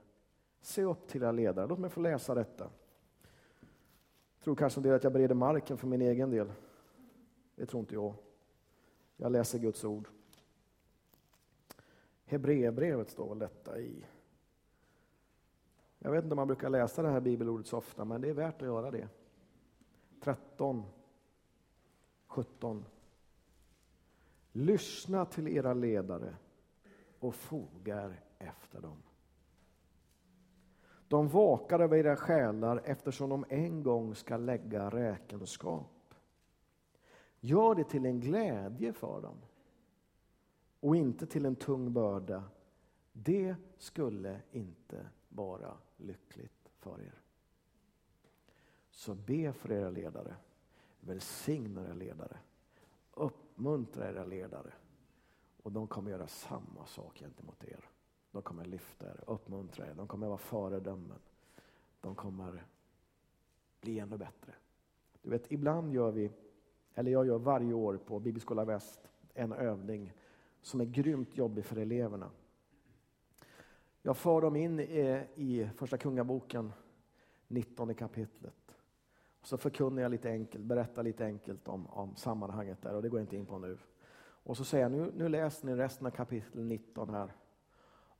Se 0.62 0.84
upp 0.84 1.08
till 1.08 1.24
era 1.24 1.32
ledare. 1.32 1.68
Låt 1.68 1.80
mig 1.80 1.90
få 1.90 2.00
läsa 2.00 2.36
detta. 2.36 2.64
Jag 4.38 4.44
tror 4.44 4.56
kanske 4.56 4.80
en 4.80 4.84
del 4.84 4.94
att 4.94 5.04
jag 5.04 5.14
bereder 5.14 5.36
marken 5.36 5.78
för 5.78 5.88
min 5.88 6.02
egen 6.02 6.30
del. 6.30 6.52
Det 7.56 7.66
tror 7.66 7.80
inte 7.80 7.94
jag. 7.94 8.14
Jag 9.18 9.32
läser 9.32 9.60
Guds 9.60 9.84
ord. 9.84 10.08
Hebreerbrevet 12.26 13.10
står 13.10 13.30
väl 13.30 13.40
detta 13.40 13.80
i. 13.80 14.06
Jag 16.00 16.12
vet 16.12 16.24
inte 16.24 16.34
om 16.34 16.38
man 16.38 16.48
brukar 16.48 16.70
läsa 16.70 17.02
det 17.02 17.10
här 17.10 17.20
bibelordet 17.20 17.68
så 17.68 17.78
ofta, 17.78 18.06
men 18.06 18.22
det 18.22 18.30
är 18.30 18.34
värt 18.34 18.62
att 18.62 18.68
göra 18.68 18.92
det. 18.92 19.08
13, 20.22 20.84
17. 22.28 22.86
Lyssna 24.52 25.26
till 25.26 25.48
era 25.48 25.74
ledare 25.74 26.36
och 27.20 27.36
fogar 27.36 28.20
efter 28.40 28.82
dem. 28.82 28.98
De 31.12 31.28
vakar 31.28 31.80
över 31.80 31.98
era 31.98 32.16
själar 32.16 32.82
eftersom 32.86 33.30
de 33.30 33.46
en 33.50 33.84
gång 33.84 34.16
ska 34.16 34.38
lägga 34.38 34.90
räkenskap. 34.90 36.14
Gör 37.40 37.76
det 37.76 37.84
till 37.84 38.06
en 38.06 38.20
glädje 38.20 38.94
för 38.94 39.22
dem 39.22 39.38
och 40.80 40.96
inte 40.96 41.26
till 41.26 41.46
en 41.46 41.56
tung 41.56 41.94
börda. 41.94 42.44
Det 43.14 43.56
skulle 43.78 44.42
inte 44.52 45.08
vara 45.30 45.78
lyckligt 45.98 46.72
för 46.80 47.02
er. 47.02 47.22
Så 48.92 49.16
be 49.16 49.54
för 49.54 49.72
era 49.72 49.90
ledare. 49.90 50.36
Välsigna 51.00 51.86
era 51.86 51.94
ledare. 51.94 52.38
Uppmuntra 53.14 54.10
era 54.10 54.26
ledare. 54.26 54.74
Och 55.64 55.72
de 55.72 55.88
kommer 55.88 56.12
göra 56.12 56.28
samma 56.28 56.86
sak 56.86 57.20
gentemot 57.20 57.64
er. 57.64 57.91
De 58.32 58.42
kommer 58.42 58.66
lyfta 58.66 59.06
er, 59.06 59.24
uppmuntra 59.28 59.88
er, 59.88 59.94
de 59.94 60.08
kommer 60.08 60.28
vara 60.28 60.38
föredömen. 60.38 61.20
De 62.02 62.16
kommer 62.16 62.66
bli 63.82 64.00
ännu 64.00 64.18
bättre. 64.18 64.54
Du 65.22 65.30
vet, 65.30 65.52
ibland 65.52 65.94
gör 65.94 66.12
vi, 66.12 66.32
eller 66.94 67.12
jag 67.12 67.26
gör 67.26 67.40
varje 67.40 67.74
år 67.74 67.98
på 67.98 68.20
Bibelskola 68.20 68.66
Väst, 68.66 69.10
en 69.34 69.54
övning 69.54 70.14
som 70.62 70.82
är 70.82 70.86
grymt 70.86 71.38
jobbig 71.38 71.66
för 71.66 71.76
eleverna. 71.76 72.30
Jag 74.02 74.18
för 74.18 74.42
dem 74.42 74.56
in 74.56 74.80
i 74.80 75.70
Första 75.76 75.98
Kungaboken, 75.98 76.74
19 77.48 77.96
kapitlet. 77.96 78.76
Och 79.42 79.48
så 79.48 79.58
förkunnar 79.58 80.02
jag 80.02 80.12
lite 80.12 80.30
enkelt, 80.30 80.64
berättar 80.64 81.04
lite 81.04 81.26
enkelt 81.26 81.68
om, 81.68 81.88
om 81.88 82.16
sammanhanget 82.16 82.82
där 82.82 82.96
och 82.96 83.02
det 83.02 83.10
går 83.10 83.20
jag 83.20 83.24
inte 83.24 83.38
in 83.38 83.46
på 83.46 83.60
nu. 83.60 83.78
Och 84.44 84.58
så 84.58 84.64
säger 84.64 84.84
jag, 84.86 84.92
nu, 84.92 85.12
nu 85.16 85.30
läser 85.30 85.66
ni 85.66 85.76
resten 85.76 86.08
av 86.08 86.12
kapitel 86.12 86.64
19 86.64 87.10
här. 87.10 87.34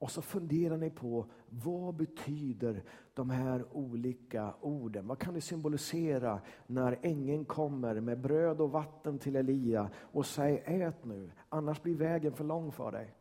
Och 0.02 0.12
så 0.12 0.22
funderar 0.22 0.78
ni 0.78 0.90
på 0.90 1.26
vad 1.50 1.96
betyder 1.96 2.84
de 3.14 3.30
här 3.30 3.66
olika 3.72 4.54
orden? 4.62 5.08
Vad 5.08 5.20
kan 5.20 5.34
det 5.34 5.42
symbolisera 5.42 6.42
när 6.68 7.00
ängeln 7.02 7.46
kommer 7.46 8.00
med 8.00 8.20
bröd 8.20 8.62
och 8.62 8.72
vatten 8.72 9.20
till 9.20 9.36
Elia 9.36 9.90
och 9.96 10.26
säger 10.26 10.88
ät 10.88 11.06
nu, 11.06 11.32
annars 11.50 11.82
blir 11.82 11.96
vägen 11.96 12.34
för 12.34 12.44
lång 12.44 12.72
för 12.72 12.92
dig. 12.92 13.16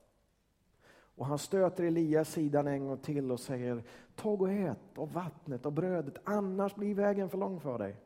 Och 1.16 1.26
han 1.26 1.38
stöter 1.38 1.84
Elias 1.84 2.32
sidan 2.32 2.66
en 2.66 2.86
gång 2.86 2.98
till 2.98 3.32
och 3.32 3.40
säger 3.40 3.84
tag 4.14 4.42
och 4.42 4.52
ät 4.52 4.98
av 4.98 5.12
vattnet 5.12 5.66
och 5.66 5.72
brödet, 5.72 6.14
annars 6.24 6.74
blir 6.74 6.94
vägen 6.94 7.28
för 7.28 7.38
lång 7.38 7.60
för 7.60 7.78
dig. 7.78 7.96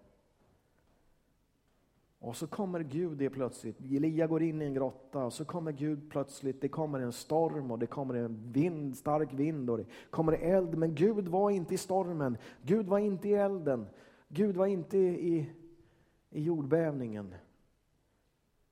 Och 2.24 2.36
så 2.36 2.46
kommer 2.46 2.80
Gud 2.80 3.18
det 3.18 3.30
plötsligt. 3.30 3.80
Elia 3.80 4.26
går 4.26 4.42
in 4.42 4.62
i 4.62 4.64
en 4.64 4.74
grotta 4.74 5.24
och 5.24 5.32
så 5.32 5.44
kommer 5.44 5.72
Gud 5.72 6.10
plötsligt. 6.10 6.60
Det 6.60 6.68
kommer 6.68 7.00
en 7.00 7.12
storm 7.12 7.70
och 7.70 7.78
det 7.78 7.86
kommer 7.86 8.14
en 8.14 8.52
vind, 8.52 8.96
stark 8.96 9.32
vind 9.32 9.70
och 9.70 9.78
det 9.78 9.86
kommer 10.10 10.32
eld. 10.32 10.78
Men 10.78 10.94
Gud 10.94 11.28
var 11.28 11.50
inte 11.50 11.74
i 11.74 11.78
stormen. 11.78 12.36
Gud 12.62 12.86
var 12.86 12.98
inte 12.98 13.28
i 13.28 13.34
elden. 13.34 13.86
Gud 14.28 14.56
var 14.56 14.66
inte 14.66 14.98
i, 14.98 15.50
i 16.30 16.42
jordbävningen. 16.42 17.34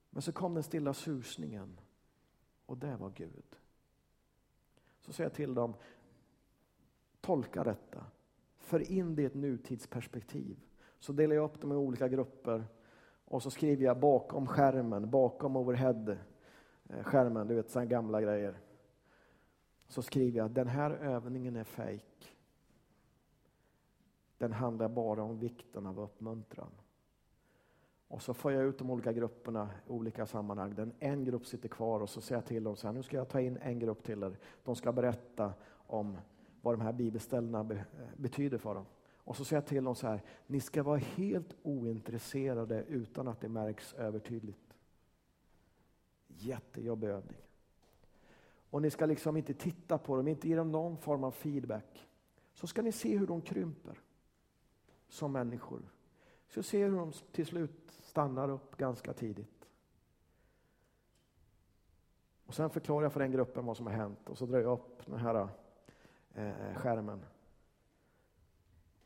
Men 0.09 0.21
så 0.21 0.31
kom 0.31 0.53
den 0.53 0.63
stilla 0.63 0.93
susningen 0.93 1.79
och 2.65 2.77
det 2.77 2.95
var 2.95 3.09
Gud. 3.15 3.55
Så 5.01 5.13
säger 5.13 5.29
jag 5.29 5.35
till 5.35 5.53
dem, 5.53 5.73
tolka 7.21 7.63
detta. 7.63 8.05
För 8.57 8.91
in 8.91 9.15
det 9.15 9.21
i 9.21 9.25
ett 9.25 9.35
nutidsperspektiv. 9.35 10.57
Så 10.99 11.13
delar 11.13 11.35
jag 11.35 11.45
upp 11.45 11.61
dem 11.61 11.71
i 11.71 11.75
olika 11.75 12.07
grupper 12.07 12.65
och 13.33 13.43
så 13.43 13.51
skriver 13.51 13.85
jag 13.85 13.99
bakom 13.99 14.47
skärmen, 14.47 15.09
bakom 15.09 15.55
overhead-skärmen, 15.55 17.41
eh, 17.41 17.47
du 17.47 17.55
vet 17.55 17.69
sådana 17.69 17.85
gamla 17.85 18.21
grejer. 18.21 18.59
Så 19.87 20.01
skriver 20.01 20.37
jag, 20.37 20.51
den 20.51 20.67
här 20.67 20.91
övningen 20.91 21.55
är 21.55 21.63
fejk. 21.63 22.35
Den 24.37 24.53
handlar 24.53 24.89
bara 24.89 25.23
om 25.23 25.39
vikten 25.39 25.85
av 25.85 25.99
uppmuntran. 25.99 26.71
Och 28.07 28.21
så 28.21 28.33
får 28.33 28.51
jag 28.51 28.63
ut 28.63 28.77
de 28.77 28.89
olika 28.89 29.13
grupperna 29.13 29.69
i 29.87 29.89
olika 29.89 30.25
sammanhang. 30.25 30.75
Den 30.75 30.93
en 30.99 31.25
grupp 31.25 31.45
sitter 31.45 31.69
kvar 31.69 31.99
och 31.99 32.09
så 32.09 32.21
säger 32.21 32.41
jag 32.41 32.45
till 32.45 32.63
dem 32.63 32.75
så 32.75 32.87
här, 32.87 32.93
nu 32.93 33.03
ska 33.03 33.17
jag 33.17 33.29
ta 33.29 33.41
in 33.41 33.57
en 33.57 33.79
grupp 33.79 34.03
till 34.03 34.23
er. 34.23 34.37
De 34.63 34.75
ska 34.75 34.91
berätta 34.91 35.53
om 35.73 36.17
vad 36.61 36.73
de 36.73 36.81
här 36.81 36.93
bibelställena 36.93 37.69
betyder 38.15 38.57
för 38.57 38.75
dem. 38.75 38.85
Och 39.23 39.37
så 39.37 39.45
säger 39.45 39.61
jag 39.61 39.67
till 39.67 39.83
dem 39.83 39.95
så 39.95 40.07
här, 40.07 40.21
ni 40.47 40.59
ska 40.59 40.83
vara 40.83 40.97
helt 40.97 41.55
ointresserade 41.63 42.83
utan 42.83 43.27
att 43.27 43.41
det 43.41 43.49
märks 43.49 43.93
övertydligt. 43.93 44.77
Jättejobbig 46.27 47.07
övning. 47.07 47.37
Och 48.69 48.81
ni 48.81 48.89
ska 48.89 49.05
liksom 49.05 49.37
inte 49.37 49.53
titta 49.53 49.97
på 49.97 50.15
dem, 50.15 50.27
inte 50.27 50.47
ge 50.47 50.55
dem 50.55 50.71
någon 50.71 50.97
form 50.97 51.23
av 51.23 51.31
feedback. 51.31 52.07
Så 52.53 52.67
ska 52.67 52.81
ni 52.81 52.91
se 52.91 53.17
hur 53.17 53.27
de 53.27 53.41
krymper 53.41 53.99
som 55.07 55.31
människor. 55.31 55.81
Så 56.47 56.63
se 56.63 56.83
hur 56.83 56.97
de 56.97 57.11
till 57.31 57.45
slut 57.45 57.91
stannar 57.91 58.49
upp 58.49 58.77
ganska 58.77 59.13
tidigt. 59.13 59.69
Och 62.45 62.55
Sen 62.55 62.69
förklarar 62.69 63.03
jag 63.03 63.13
för 63.13 63.19
den 63.19 63.31
gruppen 63.31 63.65
vad 63.65 63.77
som 63.77 63.85
har 63.85 63.93
hänt 63.93 64.29
och 64.29 64.37
så 64.37 64.45
drar 64.45 64.59
jag 64.59 64.73
upp 64.73 65.05
den 65.05 65.19
här 65.19 65.47
eh, 66.33 66.75
skärmen. 66.75 67.25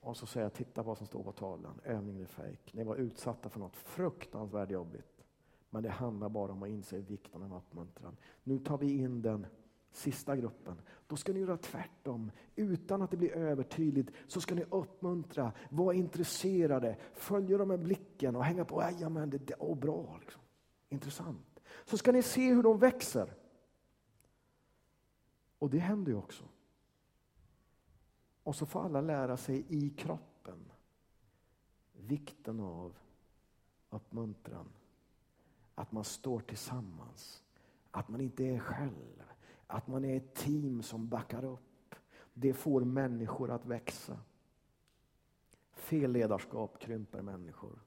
Och 0.08 0.18
så 0.18 0.26
säger 0.26 0.46
jag, 0.46 0.54
titta 0.54 0.84
vad 0.84 0.98
som 0.98 1.08
står 1.08 1.24
på 1.24 1.32
tavlan, 1.32 1.80
övningen 1.84 2.22
är 2.22 2.26
fejk. 2.26 2.74
Ni 2.74 2.84
var 2.84 2.96
utsatta 2.96 3.50
för 3.50 3.60
något 3.60 3.76
fruktansvärt 3.76 4.72
jobbigt. 4.72 5.26
Men 5.70 5.84
det 5.84 5.90
handlar 5.90 6.30
bara 6.30 6.52
om 6.52 6.64
att 6.64 6.70
inse 6.70 6.98
vikten 6.98 7.44
av 7.44 7.58
uppmuntran. 7.58 8.18
Nu 8.44 8.60
tar 8.60 8.78
vi 8.78 8.98
in 8.98 9.22
den 9.22 9.46
sista 9.92 10.36
gruppen. 10.36 10.82
Då 11.08 11.16
ska 11.16 11.34
ni 11.34 11.40
göra 11.40 11.58
tvärtom. 11.58 12.32
Utan 12.56 13.02
att 13.02 13.12
det 13.12 13.18
blir 13.18 13.32
övertydligt 13.32 14.12
så 14.28 14.42
ska 14.42 14.56
ni 14.56 14.64
uppmuntra, 14.70 15.52
vara 15.70 15.94
intresserade, 15.96 16.98
följa 17.14 17.58
dem 17.58 17.68
med 17.68 17.80
blicken 17.80 18.36
och 18.36 18.44
hänga 18.44 18.66
på. 18.66 18.82
Jajamän, 18.82 19.30
det 19.30 19.52
är 19.52 19.76
bra. 19.76 20.18
Liksom. 20.22 20.42
Intressant. 20.90 21.60
Så 21.86 21.98
ska 21.98 22.12
ni 22.12 22.22
se 22.22 22.54
hur 22.54 22.64
de 22.64 22.80
växer. 22.80 23.34
Och 25.60 25.70
det 25.70 25.80
händer 25.80 26.12
ju 26.12 26.18
också. 26.18 26.44
Och 28.48 28.56
så 28.56 28.66
får 28.66 28.84
alla 28.84 29.02
lära 29.02 29.38
sig 29.38 29.66
i 29.70 29.90
kroppen 29.90 30.72
vikten 31.92 32.60
av 32.60 32.98
uppmuntran. 33.90 34.70
Att 35.76 35.92
man 35.92 36.04
står 36.04 36.40
tillsammans. 36.40 37.44
Att 37.92 38.10
man 38.10 38.22
inte 38.22 38.44
är 38.44 38.60
själv. 38.60 39.24
Att 39.68 39.88
man 39.88 40.06
är 40.06 40.18
ett 40.18 40.36
team 40.36 40.84
som 40.84 41.08
backar 41.08 41.46
upp. 41.46 41.96
Det 42.34 42.54
får 42.54 42.82
människor 42.82 43.52
att 43.52 43.66
växa. 43.66 44.20
Fel 45.72 46.12
ledarskap 46.12 46.80
krymper 46.80 47.22
människor. 47.22 47.80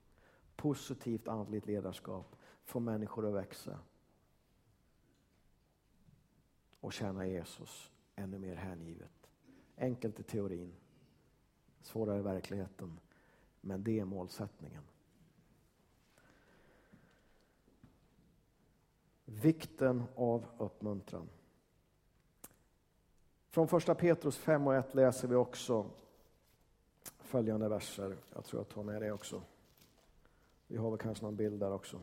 Positivt 0.56 1.28
andligt 1.28 1.66
ledarskap 1.66 2.36
får 2.64 2.80
människor 2.80 3.26
att 3.26 3.34
växa. 3.34 3.78
Och 6.80 6.92
tjäna 6.92 7.26
Jesus 7.26 7.92
ännu 8.16 8.38
mer 8.38 8.56
hängivet. 8.56 9.19
Enkelt 9.80 10.20
i 10.20 10.22
teorin, 10.22 10.72
svårare 11.82 12.18
i 12.18 12.22
verkligheten. 12.22 13.00
Men 13.60 13.84
det 13.84 14.00
är 14.00 14.04
målsättningen. 14.04 14.82
Vikten 19.24 20.04
av 20.14 20.46
uppmuntran. 20.58 21.28
Från 23.50 23.68
första 23.68 23.94
Petrus 23.94 24.36
5 24.36 24.66
och 24.66 24.74
1 24.74 24.94
läser 24.94 25.28
vi 25.28 25.34
också 25.34 25.90
följande 27.18 27.68
verser. 27.68 28.16
Jag 28.34 28.44
tror 28.44 28.60
jag 28.60 28.68
tar 28.68 28.82
med 28.82 29.02
det 29.02 29.12
också. 29.12 29.42
Vi 30.66 30.76
har 30.76 30.90
väl 30.90 30.98
kanske 30.98 31.24
någon 31.24 31.36
bild 31.36 31.60
där 31.60 31.72
också. 31.72 32.02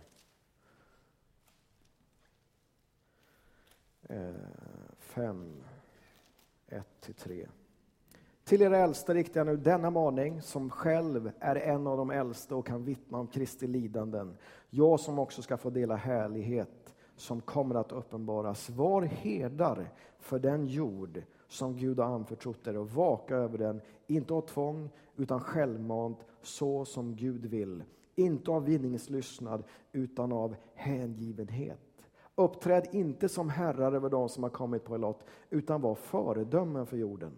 Eh, 4.03 4.35
fem, 4.99 5.63
ett 6.67 7.01
till 7.01 7.13
tre. 7.13 7.47
Till 8.47 8.61
er 8.61 8.71
äldste 8.71 9.13
riktar 9.13 9.39
jag 9.39 9.47
nu 9.47 9.57
denna 9.57 9.89
maning, 9.89 10.41
som 10.41 10.69
själv 10.69 11.31
är 11.39 11.55
en 11.55 11.87
av 11.87 11.97
de 11.97 12.11
äldste 12.11 12.55
och 12.55 12.67
kan 12.67 12.85
vittna 12.85 13.17
om 13.17 13.27
Kristi 13.27 13.67
lidanden. 13.67 14.37
Jag 14.69 14.99
som 14.99 15.19
också 15.19 15.41
ska 15.41 15.57
få 15.57 15.69
dela 15.69 15.95
härlighet 15.95 16.95
som 17.15 17.41
kommer 17.41 17.75
att 17.75 17.91
uppenbaras. 17.91 18.69
Var 18.69 19.01
herdar 19.01 19.89
för 20.19 20.39
den 20.39 20.67
jord 20.67 21.23
som 21.47 21.77
Gud 21.77 21.99
har 21.99 22.05
anförtrott 22.05 22.67
er 22.67 22.77
och 22.77 22.89
vaka 22.89 23.35
över 23.35 23.57
den, 23.57 23.81
inte 24.07 24.33
av 24.33 24.41
tvång 24.41 24.89
utan 25.15 25.39
självmant, 25.39 26.25
så 26.41 26.85
som 26.85 27.15
Gud 27.15 27.45
vill. 27.45 27.83
Inte 28.15 28.51
av 28.51 28.65
vinningslystnad 28.65 29.63
utan 29.91 30.31
av 30.31 30.55
hängivenhet. 30.73 31.79
Uppträd 32.35 32.87
inte 32.91 33.29
som 33.29 33.49
herrar 33.49 33.93
över 33.93 34.09
de 34.09 34.29
som 34.29 34.43
har 34.43 34.49
kommit 34.49 34.83
på 34.83 34.95
er 34.95 34.99
lott, 34.99 35.23
utan 35.49 35.81
var 35.81 35.95
föredömen 35.95 36.85
för 36.85 36.97
jorden. 36.97 37.31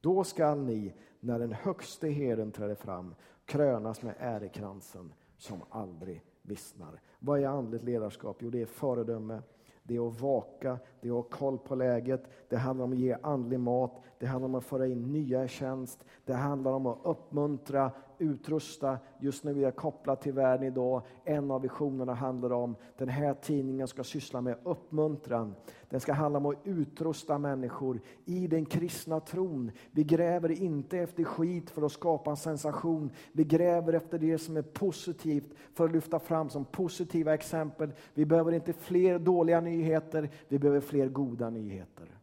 Då 0.00 0.24
skall 0.24 0.58
ni, 0.58 0.94
när 1.20 1.38
den 1.38 1.52
högste 1.52 2.08
herden 2.08 2.52
träder 2.52 2.74
fram, 2.74 3.14
krönas 3.44 4.02
med 4.02 4.14
ärekransen 4.18 5.12
som 5.36 5.62
aldrig 5.70 6.24
vissnar. 6.42 7.00
Vad 7.18 7.40
är 7.40 7.46
andligt 7.46 7.82
ledarskap? 7.82 8.36
Jo, 8.40 8.50
det 8.50 8.62
är 8.62 8.66
föredöme, 8.66 9.42
det 9.82 9.96
är 9.96 10.08
att 10.08 10.20
vaka, 10.20 10.78
det 11.00 11.08
är 11.08 11.12
att 11.18 11.32
ha 11.32 11.38
koll 11.38 11.58
på 11.58 11.74
läget, 11.74 12.24
det 12.48 12.56
handlar 12.56 12.84
om 12.84 12.92
att 12.92 12.98
ge 12.98 13.16
andlig 13.22 13.60
mat, 13.60 14.02
det 14.18 14.26
handlar 14.26 14.48
om 14.48 14.54
att 14.54 14.64
föra 14.64 14.86
in 14.86 15.12
nya 15.12 15.44
i 15.44 15.48
tjänst, 15.48 16.04
det 16.24 16.34
handlar 16.34 16.72
om 16.72 16.86
att 16.86 16.98
uppmuntra, 17.02 17.92
utrusta. 18.18 18.98
Just 19.18 19.44
nu 19.44 19.58
är 19.58 19.62
jag 19.62 19.76
kopplad 19.76 20.20
till 20.20 20.32
världen 20.32 20.66
idag. 20.66 21.02
En 21.24 21.50
av 21.50 21.62
visionerna 21.62 22.14
handlar 22.14 22.52
om 22.52 22.76
den 22.96 23.08
här 23.08 23.34
tidningen 23.34 23.88
ska 23.88 24.04
syssla 24.04 24.40
med 24.40 24.56
uppmuntran. 24.64 25.54
Den 25.88 26.00
ska 26.00 26.12
handla 26.12 26.38
om 26.38 26.46
att 26.46 26.56
utrusta 26.64 27.38
människor 27.38 28.00
i 28.24 28.46
den 28.46 28.66
kristna 28.66 29.20
tron. 29.20 29.70
Vi 29.90 30.04
gräver 30.04 30.62
inte 30.62 30.98
efter 30.98 31.24
skit 31.24 31.70
för 31.70 31.82
att 31.82 31.92
skapa 31.92 32.30
en 32.30 32.36
sensation. 32.36 33.10
Vi 33.32 33.44
gräver 33.44 33.92
efter 33.92 34.18
det 34.18 34.38
som 34.38 34.56
är 34.56 34.62
positivt 34.62 35.54
för 35.74 35.84
att 35.84 35.92
lyfta 35.92 36.18
fram 36.18 36.50
som 36.50 36.64
positiva 36.64 37.34
exempel. 37.34 37.92
Vi 38.14 38.24
behöver 38.24 38.52
inte 38.52 38.72
fler 38.72 39.18
dåliga 39.18 39.60
nyheter, 39.60 40.30
vi 40.48 40.58
behöver 40.58 40.80
fler 40.80 41.08
goda 41.08 41.50
nyheter. 41.50 42.18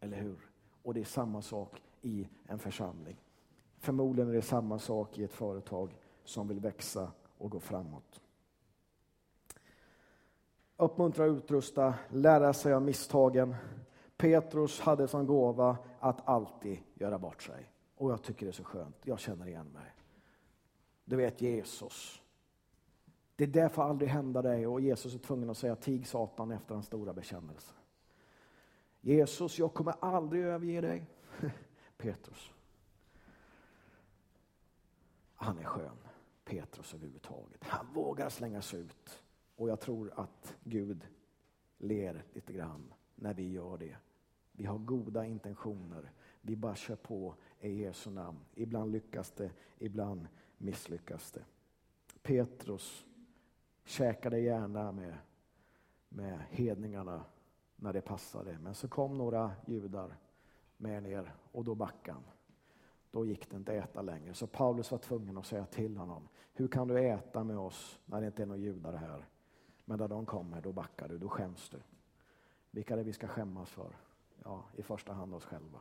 Eller 0.00 0.16
hur? 0.16 0.36
Och 0.82 0.94
det 0.94 1.00
är 1.00 1.04
samma 1.04 1.42
sak 1.42 1.82
i 2.02 2.28
en 2.46 2.58
församling. 2.58 3.16
Förmodligen 3.78 4.30
är 4.30 4.34
det 4.34 4.42
samma 4.42 4.78
sak 4.78 5.18
i 5.18 5.24
ett 5.24 5.32
företag 5.32 5.96
som 6.24 6.48
vill 6.48 6.60
växa 6.60 7.12
och 7.38 7.50
gå 7.50 7.60
framåt. 7.60 8.20
Uppmuntra 10.76 11.24
och 11.24 11.36
utrusta, 11.36 11.94
lära 12.08 12.52
sig 12.52 12.72
av 12.72 12.82
misstagen. 12.82 13.54
Petrus 14.16 14.80
hade 14.80 15.08
som 15.08 15.26
gåva 15.26 15.76
att 16.00 16.28
alltid 16.28 16.78
göra 16.94 17.18
bort 17.18 17.42
sig. 17.42 17.72
Och 17.96 18.12
jag 18.12 18.22
tycker 18.22 18.46
det 18.46 18.50
är 18.50 18.52
så 18.52 18.64
skönt, 18.64 18.96
jag 19.02 19.18
känner 19.18 19.46
igen 19.46 19.70
mig. 19.74 19.94
Du 21.04 21.16
vet 21.16 21.40
Jesus. 21.40 22.22
Det 23.36 23.46
där 23.46 23.68
får 23.68 23.82
aldrig 23.82 24.10
hända 24.10 24.42
dig 24.42 24.66
och 24.66 24.80
Jesus 24.80 25.14
är 25.14 25.18
tvungen 25.18 25.50
att 25.50 25.58
säga 25.58 25.76
tig 25.76 26.06
Satan 26.06 26.50
efter 26.50 26.74
hans 26.74 26.86
stora 26.86 27.12
bekännelse. 27.12 27.72
Jesus, 29.00 29.58
jag 29.58 29.74
kommer 29.74 29.94
aldrig 30.00 30.44
överge 30.44 30.80
dig. 30.80 31.06
Petrus. 31.96 32.52
Han 35.36 35.58
är 35.58 35.64
skön, 35.64 35.98
Petrus 36.44 36.94
överhuvudtaget. 36.94 37.64
Han 37.64 37.92
vågar 37.92 38.28
slänga 38.28 38.62
sig 38.62 38.80
ut. 38.80 39.22
Och 39.56 39.68
jag 39.68 39.80
tror 39.80 40.12
att 40.16 40.56
Gud 40.64 41.06
ler 41.78 42.24
lite 42.32 42.52
grann 42.52 42.94
när 43.14 43.34
vi 43.34 43.52
gör 43.52 43.78
det. 43.78 43.96
Vi 44.52 44.64
har 44.64 44.78
goda 44.78 45.26
intentioner. 45.26 46.12
Vi 46.40 46.56
bara 46.56 46.74
kör 46.74 46.96
på 46.96 47.34
i 47.60 47.82
Jesu 47.82 48.10
namn. 48.10 48.38
Ibland 48.54 48.92
lyckas 48.92 49.30
det, 49.30 49.50
ibland 49.78 50.28
misslyckas 50.58 51.30
det. 51.32 51.44
Petrus 52.22 53.06
käkade 53.84 54.38
gärna 54.38 54.92
med, 54.92 55.18
med 56.08 56.40
hedningarna 56.50 57.24
när 57.76 57.92
det 57.92 58.00
passade. 58.00 58.58
Men 58.58 58.74
så 58.74 58.88
kom 58.88 59.18
några 59.18 59.52
judar 59.66 60.16
med 60.76 61.02
ner 61.02 61.34
och 61.52 61.64
då 61.64 61.74
backade 61.74 62.12
han. 62.12 62.35
Då 63.16 63.26
gick 63.26 63.50
det 63.50 63.56
inte 63.56 63.78
att 63.78 63.88
äta 63.88 64.02
längre. 64.02 64.34
Så 64.34 64.46
Paulus 64.46 64.90
var 64.90 64.98
tvungen 64.98 65.38
att 65.38 65.46
säga 65.46 65.66
till 65.66 65.96
honom. 65.96 66.28
Hur 66.52 66.68
kan 66.68 66.88
du 66.88 66.98
äta 67.00 67.44
med 67.44 67.58
oss 67.58 68.00
när 68.04 68.20
det 68.20 68.26
inte 68.26 68.42
är 68.42 68.46
några 68.46 68.60
judar 68.60 68.92
här? 68.92 69.28
Men 69.84 69.98
när 69.98 70.08
de 70.08 70.26
kommer, 70.26 70.60
då 70.60 70.72
backar 70.72 71.08
du, 71.08 71.18
då 71.18 71.28
skäms 71.28 71.68
du. 71.68 71.78
Vilka 72.70 72.94
är 72.94 72.98
det 72.98 73.02
vi 73.02 73.12
ska 73.12 73.28
skämmas 73.28 73.70
för? 73.70 73.96
Ja, 74.44 74.64
i 74.76 74.82
första 74.82 75.12
hand 75.12 75.34
oss 75.34 75.44
själva. 75.44 75.78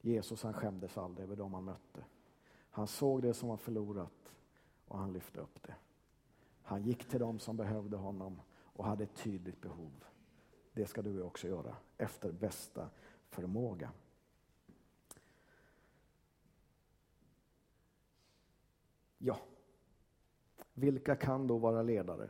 Jesus 0.00 0.42
han 0.42 0.54
skämdes 0.54 0.98
aldrig 0.98 1.24
över 1.24 1.36
dem 1.36 1.54
han 1.54 1.64
mötte. 1.64 2.04
Han 2.70 2.86
såg 2.86 3.22
det 3.22 3.34
som 3.34 3.48
var 3.48 3.56
förlorat 3.56 4.32
och 4.88 4.98
han 4.98 5.12
lyfte 5.12 5.40
upp 5.40 5.62
det. 5.62 5.74
Han 6.62 6.82
gick 6.82 7.08
till 7.08 7.20
dem 7.20 7.38
som 7.38 7.56
behövde 7.56 7.96
honom 7.96 8.40
och 8.52 8.84
hade 8.84 9.04
ett 9.04 9.16
tydligt 9.16 9.60
behov. 9.60 10.04
Det 10.72 10.86
ska 10.86 11.02
du 11.02 11.22
också 11.22 11.48
göra 11.48 11.76
efter 11.98 12.32
bästa 12.32 12.90
förmåga. 13.28 13.90
Ja, 19.24 19.38
vilka 20.74 21.16
kan 21.16 21.46
då 21.46 21.58
vara 21.58 21.82
ledare? 21.82 22.28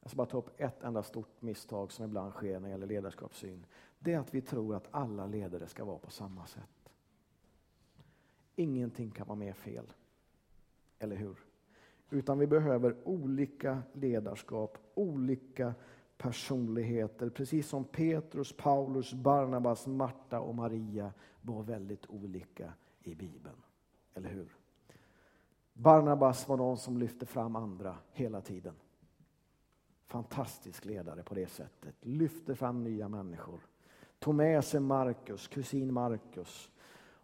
Jag 0.00 0.10
ska 0.10 0.16
bara 0.16 0.26
ta 0.26 0.38
upp 0.38 0.60
ett 0.60 0.82
enda 0.82 1.02
stort 1.02 1.42
misstag 1.42 1.92
som 1.92 2.04
ibland 2.04 2.32
sker 2.32 2.60
när 2.60 2.68
det 2.68 2.70
gäller 2.70 2.86
ledarskapssyn. 2.86 3.66
Det 3.98 4.12
är 4.12 4.18
att 4.18 4.34
vi 4.34 4.40
tror 4.40 4.74
att 4.74 4.88
alla 4.90 5.26
ledare 5.26 5.66
ska 5.66 5.84
vara 5.84 5.98
på 5.98 6.10
samma 6.10 6.46
sätt. 6.46 6.92
Ingenting 8.56 9.10
kan 9.10 9.26
vara 9.26 9.38
mer 9.38 9.52
fel. 9.52 9.92
Eller 10.98 11.16
hur? 11.16 11.36
Utan 12.10 12.38
vi 12.38 12.46
behöver 12.46 12.96
olika 13.04 13.82
ledarskap, 13.92 14.78
olika 14.94 15.74
personligheter. 16.16 17.30
Precis 17.30 17.68
som 17.68 17.84
Petrus, 17.84 18.52
Paulus, 18.52 19.12
Barnabas, 19.12 19.86
Marta 19.86 20.40
och 20.40 20.54
Maria 20.54 21.12
var 21.42 21.62
väldigt 21.62 22.06
olika 22.06 22.72
i 23.02 23.14
Bibeln. 23.14 23.62
Eller 24.14 24.28
hur? 24.28 24.57
Barnabas 25.80 26.48
var 26.48 26.56
någon 26.56 26.76
som 26.76 26.98
lyfte 26.98 27.26
fram 27.26 27.56
andra 27.56 27.96
hela 28.12 28.40
tiden. 28.40 28.74
Fantastisk 30.06 30.84
ledare 30.84 31.22
på 31.22 31.34
det 31.34 31.46
sättet. 31.46 31.94
Lyfte 32.00 32.54
fram 32.54 32.84
nya 32.84 33.08
människor. 33.08 33.60
Tog 34.18 34.34
med 34.34 34.64
sig 34.64 34.80
Markus, 34.80 35.48
kusin 35.48 35.92
Markus. 35.92 36.70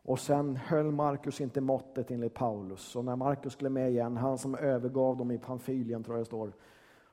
Och 0.02 0.18
sen 0.18 0.56
höll 0.56 0.92
Markus 0.92 1.40
inte 1.40 1.60
måttet 1.60 2.10
enligt 2.10 2.34
Paulus. 2.34 2.96
Och 2.96 3.04
när 3.04 3.16
Markus 3.16 3.52
skulle 3.52 3.70
med 3.70 3.90
igen, 3.90 4.16
han 4.16 4.38
som 4.38 4.54
övergav 4.54 5.16
dem 5.16 5.30
i 5.30 5.38
Pamfylien 5.38 6.04
tror 6.04 6.16
jag 6.16 6.20
det 6.20 6.26
står, 6.26 6.52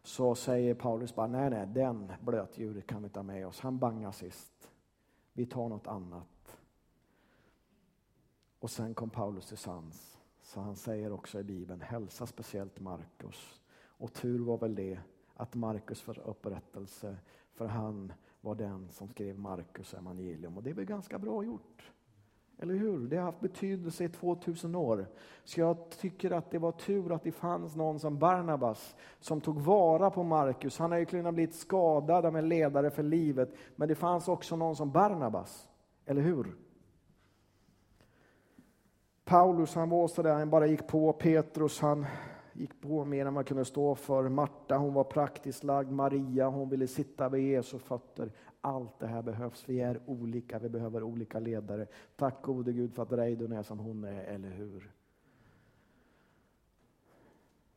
så 0.03 0.35
säger 0.35 0.73
Paulus 0.73 1.15
bara 1.15 1.27
nej, 1.27 1.49
nej, 1.49 1.67
den 1.67 2.11
blötdjuret 2.21 2.87
kan 2.87 3.03
vi 3.03 3.09
ta 3.09 3.23
med 3.23 3.47
oss. 3.47 3.59
Han 3.59 3.77
bangar 3.77 4.11
sist. 4.11 4.71
Vi 5.33 5.45
tar 5.45 5.69
något 5.69 5.87
annat. 5.87 6.57
Och 8.59 8.69
sen 8.69 8.93
kom 8.93 9.09
Paulus 9.09 9.47
till 9.47 9.57
sans. 9.57 10.20
Så 10.51 10.59
han 10.59 10.75
säger 10.75 11.11
också 11.11 11.39
i 11.39 11.43
Bibeln, 11.43 11.81
hälsa 11.81 12.25
speciellt 12.25 12.79
Markus. 12.79 13.61
Och 13.85 14.13
tur 14.13 14.39
var 14.39 14.57
väl 14.57 14.75
det 14.75 14.99
att 15.35 15.55
Markus 15.55 16.01
får 16.01 16.19
upprättelse, 16.19 17.17
för 17.53 17.67
han 17.67 18.13
var 18.41 18.55
den 18.55 18.89
som 18.89 19.07
skrev 19.07 19.39
Markus 19.39 19.93
evangelium. 19.93 20.57
Och 20.57 20.63
det 20.63 20.69
är 20.69 20.73
väl 20.73 20.85
ganska 20.85 21.19
bra 21.19 21.43
gjort. 21.43 21.91
Eller 22.57 22.73
hur? 22.73 23.07
Det 23.07 23.17
har 23.17 23.23
haft 23.23 23.39
betydelse 23.39 24.03
i 24.03 24.09
2000 24.09 24.75
år. 24.75 25.07
Så 25.43 25.59
jag 25.59 25.89
tycker 25.89 26.31
att 26.31 26.51
det 26.51 26.59
var 26.59 26.71
tur 26.71 27.11
att 27.11 27.23
det 27.23 27.31
fanns 27.31 27.75
någon 27.75 27.99
som 27.99 28.19
Barnabas 28.19 28.95
som 29.19 29.41
tog 29.41 29.61
vara 29.61 30.09
på 30.09 30.23
Markus. 30.23 30.79
Han 30.79 30.91
har 30.91 30.97
ju 30.97 31.05
kunnat 31.05 31.33
blivit 31.33 31.55
skadad 31.55 32.25
av 32.25 32.37
en 32.37 32.49
ledare 32.49 32.89
för 32.89 33.03
livet, 33.03 33.53
men 33.75 33.87
det 33.87 33.95
fanns 33.95 34.27
också 34.27 34.55
någon 34.55 34.75
som 34.75 34.91
Barnabas. 34.91 35.67
Eller 36.05 36.21
hur? 36.21 36.55
Paulus 39.31 39.75
han 39.75 39.89
var 39.89 40.07
sådär, 40.07 40.33
han 40.33 40.49
bara 40.49 40.67
gick 40.67 40.87
på. 40.87 41.13
Petrus 41.13 41.79
han 41.79 42.05
gick 42.53 42.81
på 42.81 43.05
mer 43.05 43.25
än 43.25 43.33
man 43.33 43.43
kunde 43.43 43.65
stå 43.65 43.95
för. 43.95 44.29
Marta 44.29 44.77
hon 44.77 44.93
var 44.93 45.03
praktiskt 45.03 45.63
lagd. 45.63 45.91
Maria 45.91 46.49
hon 46.49 46.69
ville 46.69 46.87
sitta 46.87 47.29
vid 47.29 47.51
Jesu 47.51 47.79
fötter. 47.79 48.31
Allt 48.61 48.99
det 48.99 49.07
här 49.07 49.21
behövs. 49.21 49.63
Vi 49.67 49.79
är 49.79 49.99
olika, 50.05 50.59
vi 50.59 50.69
behöver 50.69 51.03
olika 51.03 51.39
ledare. 51.39 51.87
Tack 52.15 52.41
gode 52.41 52.73
Gud 52.73 52.93
för 52.93 53.03
att 53.03 53.11
Reidun 53.11 53.51
är 53.51 53.63
som 53.63 53.79
hon 53.79 54.03
är, 54.03 54.23
eller 54.23 54.49
hur? 54.49 54.91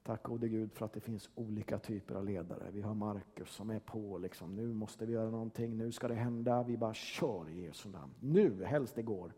Tack 0.03 0.23
gode 0.23 0.49
Gud 0.49 0.73
för 0.73 0.85
att 0.85 0.93
det 0.93 1.01
finns 1.01 1.31
olika 1.35 1.79
typer 1.79 2.15
av 2.15 2.25
ledare. 2.25 2.71
Vi 2.73 2.81
har 2.81 2.95
Markus 2.95 3.51
som 3.51 3.71
är 3.71 3.81
på, 3.81 4.19
liksom, 4.19 4.57
nu 4.57 4.73
måste 4.73 5.07
vi 5.07 5.13
göra 5.13 5.31
någonting, 5.31 5.77
nu 5.77 5.93
ska 5.93 6.09
det 6.09 6.15
hända, 6.15 6.63
vi 6.63 6.77
bara 6.77 6.95
kör 6.95 7.49
i 7.51 7.65
Jesu 7.65 7.89
namn. 7.89 8.13
Nu, 8.21 8.65
helst 8.65 8.99
igår. 8.99 9.33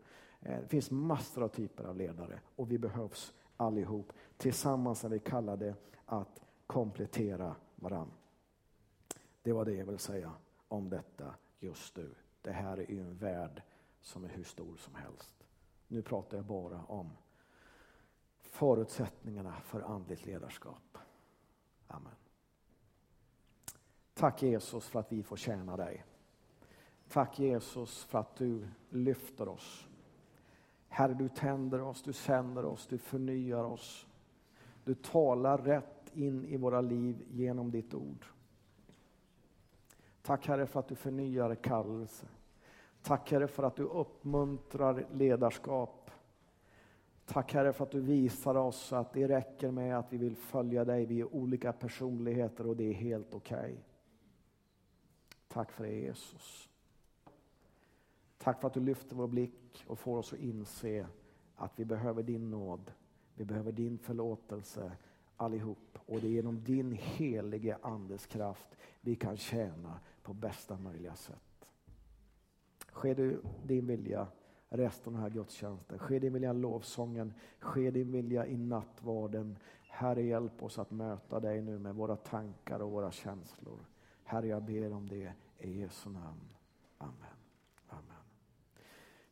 Eh, 0.47 0.61
det 0.61 0.67
finns 0.67 0.91
massor 0.91 1.43
av 1.43 1.47
typer 1.47 1.83
av 1.83 1.95
ledare 1.95 2.39
och 2.55 2.71
vi 2.71 2.77
behövs 2.77 3.33
allihop. 3.57 4.13
Tillsammans 4.37 5.03
är 5.03 5.09
vi 5.09 5.19
kallade 5.19 5.75
att 6.05 6.41
komplettera 6.67 7.55
varann. 7.75 8.11
Det 9.41 9.53
var 9.53 9.65
det 9.65 9.73
jag 9.73 9.85
vill 9.85 9.99
säga 9.99 10.31
om 10.67 10.89
detta 10.89 11.35
just 11.59 11.97
nu. 11.97 12.15
Det 12.41 12.51
här 12.51 12.77
är 12.77 12.91
ju 12.91 13.01
en 13.01 13.17
värld 13.17 13.61
som 14.01 14.23
är 14.23 14.29
hur 14.29 14.43
stor 14.43 14.75
som 14.75 14.95
helst. 14.95 15.35
Nu 15.87 16.01
pratar 16.01 16.37
jag 16.37 16.45
bara 16.45 16.83
om 16.83 17.09
förutsättningarna 18.39 19.53
för 19.61 19.81
andligt 19.81 20.25
ledarskap. 20.25 20.97
Amen. 21.87 22.15
Tack 24.13 24.43
Jesus 24.43 24.87
för 24.87 24.99
att 24.99 25.11
vi 25.11 25.23
får 25.23 25.37
tjäna 25.37 25.77
dig. 25.77 26.05
Tack 27.09 27.39
Jesus 27.39 28.03
för 28.03 28.19
att 28.19 28.35
du 28.35 28.67
lyfter 28.89 29.47
oss. 29.47 29.87
Herre, 30.87 31.13
du 31.13 31.29
tänder 31.29 31.81
oss, 31.81 32.01
du 32.01 32.13
sänder 32.13 32.65
oss, 32.65 32.87
du 32.87 32.97
förnyar 32.97 33.63
oss. 33.63 34.07
Du 34.83 34.95
talar 34.95 35.57
rätt 35.57 36.11
in 36.13 36.45
i 36.45 36.57
våra 36.57 36.81
liv 36.81 37.25
genom 37.31 37.71
ditt 37.71 37.93
ord. 37.93 38.25
Tack 40.21 40.47
Herre 40.47 40.65
för 40.65 40.79
att 40.79 40.87
du 40.87 40.95
förnyar 40.95 41.55
kallelse. 41.55 42.25
Tack 43.01 43.31
Herre 43.31 43.47
för 43.47 43.63
att 43.63 43.75
du 43.75 43.83
uppmuntrar 43.83 45.05
ledarskap. 45.13 46.11
Tack 47.25 47.53
Herre 47.53 47.73
för 47.73 47.83
att 47.83 47.91
du 47.91 47.99
visar 47.99 48.55
oss 48.55 48.93
att 48.93 49.13
det 49.13 49.27
räcker 49.27 49.71
med 49.71 49.99
att 49.99 50.13
vi 50.13 50.17
vill 50.17 50.35
följa 50.35 50.85
dig. 50.85 51.05
Vi 51.05 51.19
är 51.19 51.35
olika 51.35 51.73
personligheter 51.73 52.67
och 52.67 52.75
det 52.75 52.89
är 52.89 52.93
helt 52.93 53.33
okej. 53.33 53.57
Okay. 53.57 53.75
Tack 55.47 55.71
för 55.71 55.83
det 55.83 55.95
Jesus. 55.95 56.66
Tack 58.47 58.61
för 58.61 58.67
att 58.67 58.73
du 58.73 58.79
lyfter 58.79 59.15
vår 59.15 59.27
blick 59.27 59.85
och 59.87 59.99
får 59.99 60.17
oss 60.17 60.33
att 60.33 60.39
inse 60.39 61.07
att 61.55 61.71
vi 61.75 61.85
behöver 61.85 62.23
din 62.23 62.51
nåd. 62.51 62.91
Vi 63.35 63.45
behöver 63.45 63.71
din 63.71 63.97
förlåtelse 63.97 64.91
allihop. 65.37 65.99
Och 66.05 66.19
det 66.21 66.27
är 66.27 66.31
genom 66.31 66.63
din 66.63 66.91
helige 66.91 67.77
Andes 67.81 68.25
kraft 68.25 68.67
vi 69.01 69.15
kan 69.15 69.37
tjäna 69.37 69.99
på 70.23 70.33
bästa 70.33 70.77
möjliga 70.77 71.15
sätt. 71.15 71.67
Ske 72.91 73.13
du 73.13 73.41
din 73.63 73.87
vilja 73.87 74.27
resten 74.69 75.07
av 75.07 75.13
den 75.13 75.21
här 75.21 75.37
gudstjänsten. 75.37 75.99
Ske 75.99 76.19
din 76.19 76.33
vilja 76.33 76.51
i 76.51 76.53
lovsången. 76.53 77.33
Ske 77.59 77.91
din 77.91 78.11
vilja 78.11 78.47
i 78.47 78.57
nattvarden. 78.57 79.57
Herre, 79.87 80.23
hjälp 80.23 80.63
oss 80.63 80.79
att 80.79 80.91
möta 80.91 81.39
dig 81.39 81.61
nu 81.61 81.79
med 81.79 81.95
våra 81.95 82.15
tankar 82.15 82.79
och 82.79 82.91
våra 82.91 83.11
känslor. 83.11 83.79
Herre, 84.23 84.47
jag 84.47 84.63
ber 84.63 84.93
om 84.93 85.09
det 85.09 85.33
i 85.57 85.79
Jesu 85.79 86.09
namn. 86.09 86.49
Amen. 86.97 87.36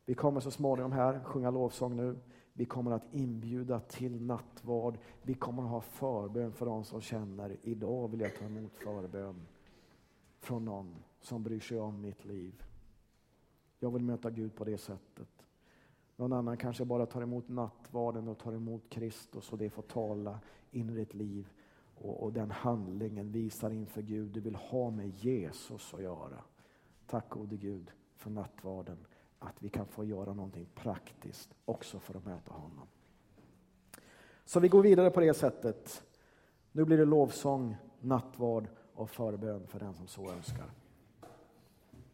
Vi 0.06 0.14
kommer 0.14 0.40
så 0.40 0.50
småningom 0.50 0.92
här 0.92 1.20
sjunga 1.24 1.50
lovsång 1.50 1.96
nu. 1.96 2.18
Vi 2.52 2.64
kommer 2.64 2.90
att 2.90 3.14
inbjuda 3.14 3.80
till 3.80 4.22
nattvard. 4.22 4.98
Vi 5.22 5.34
kommer 5.34 5.62
att 5.62 5.70
ha 5.70 5.80
förbön 5.80 6.52
för 6.52 6.66
de 6.66 6.84
som 6.84 7.00
känner, 7.00 7.56
idag 7.62 8.08
vill 8.08 8.20
jag 8.20 8.36
ta 8.36 8.44
emot 8.44 8.74
förbön 8.74 9.46
från 10.40 10.64
någon 10.64 10.94
som 11.20 11.42
bryr 11.42 11.60
sig 11.60 11.80
om 11.80 12.00
mitt 12.00 12.24
liv. 12.24 12.62
Jag 13.78 13.90
vill 13.90 14.02
möta 14.02 14.30
Gud 14.30 14.54
på 14.54 14.64
det 14.64 14.78
sättet. 14.78 15.28
Någon 16.16 16.32
annan 16.32 16.56
kanske 16.56 16.84
bara 16.84 17.06
tar 17.06 17.22
emot 17.22 17.48
nattvarden 17.48 18.28
och 18.28 18.38
tar 18.38 18.52
emot 18.52 18.88
Kristus 18.88 19.52
och 19.52 19.58
det 19.58 19.70
får 19.70 19.82
tala 19.82 20.40
in 20.70 20.90
i 20.90 20.94
ditt 20.94 21.14
liv. 21.14 21.48
Och, 21.94 22.22
och 22.22 22.32
den 22.32 22.50
handlingen 22.50 23.32
visar 23.32 23.70
inför 23.70 24.02
Gud, 24.02 24.30
du 24.30 24.40
vill 24.40 24.54
ha 24.54 24.90
med 24.90 25.08
Jesus 25.08 25.94
att 25.94 26.02
göra. 26.02 26.44
Tack 27.06 27.28
gode 27.28 27.56
Gud 27.56 27.90
för 28.16 28.30
nattvarden, 28.30 28.98
att 29.46 29.62
vi 29.62 29.68
kan 29.68 29.86
få 29.86 30.04
göra 30.04 30.32
någonting 30.32 30.66
praktiskt 30.74 31.54
också 31.64 32.00
för 32.00 32.14
att 32.14 32.24
möta 32.24 32.52
honom. 32.52 32.86
Så 34.44 34.60
vi 34.60 34.68
går 34.68 34.82
vidare 34.82 35.10
på 35.10 35.20
det 35.20 35.34
sättet. 35.34 36.02
Nu 36.72 36.84
blir 36.84 36.98
det 36.98 37.04
lovsång, 37.04 37.76
nattvard 38.00 38.68
och 38.94 39.10
förbön 39.10 39.66
för 39.66 39.78
den 39.80 39.94
som 39.94 40.06
så 40.06 40.30
önskar. 40.30 40.70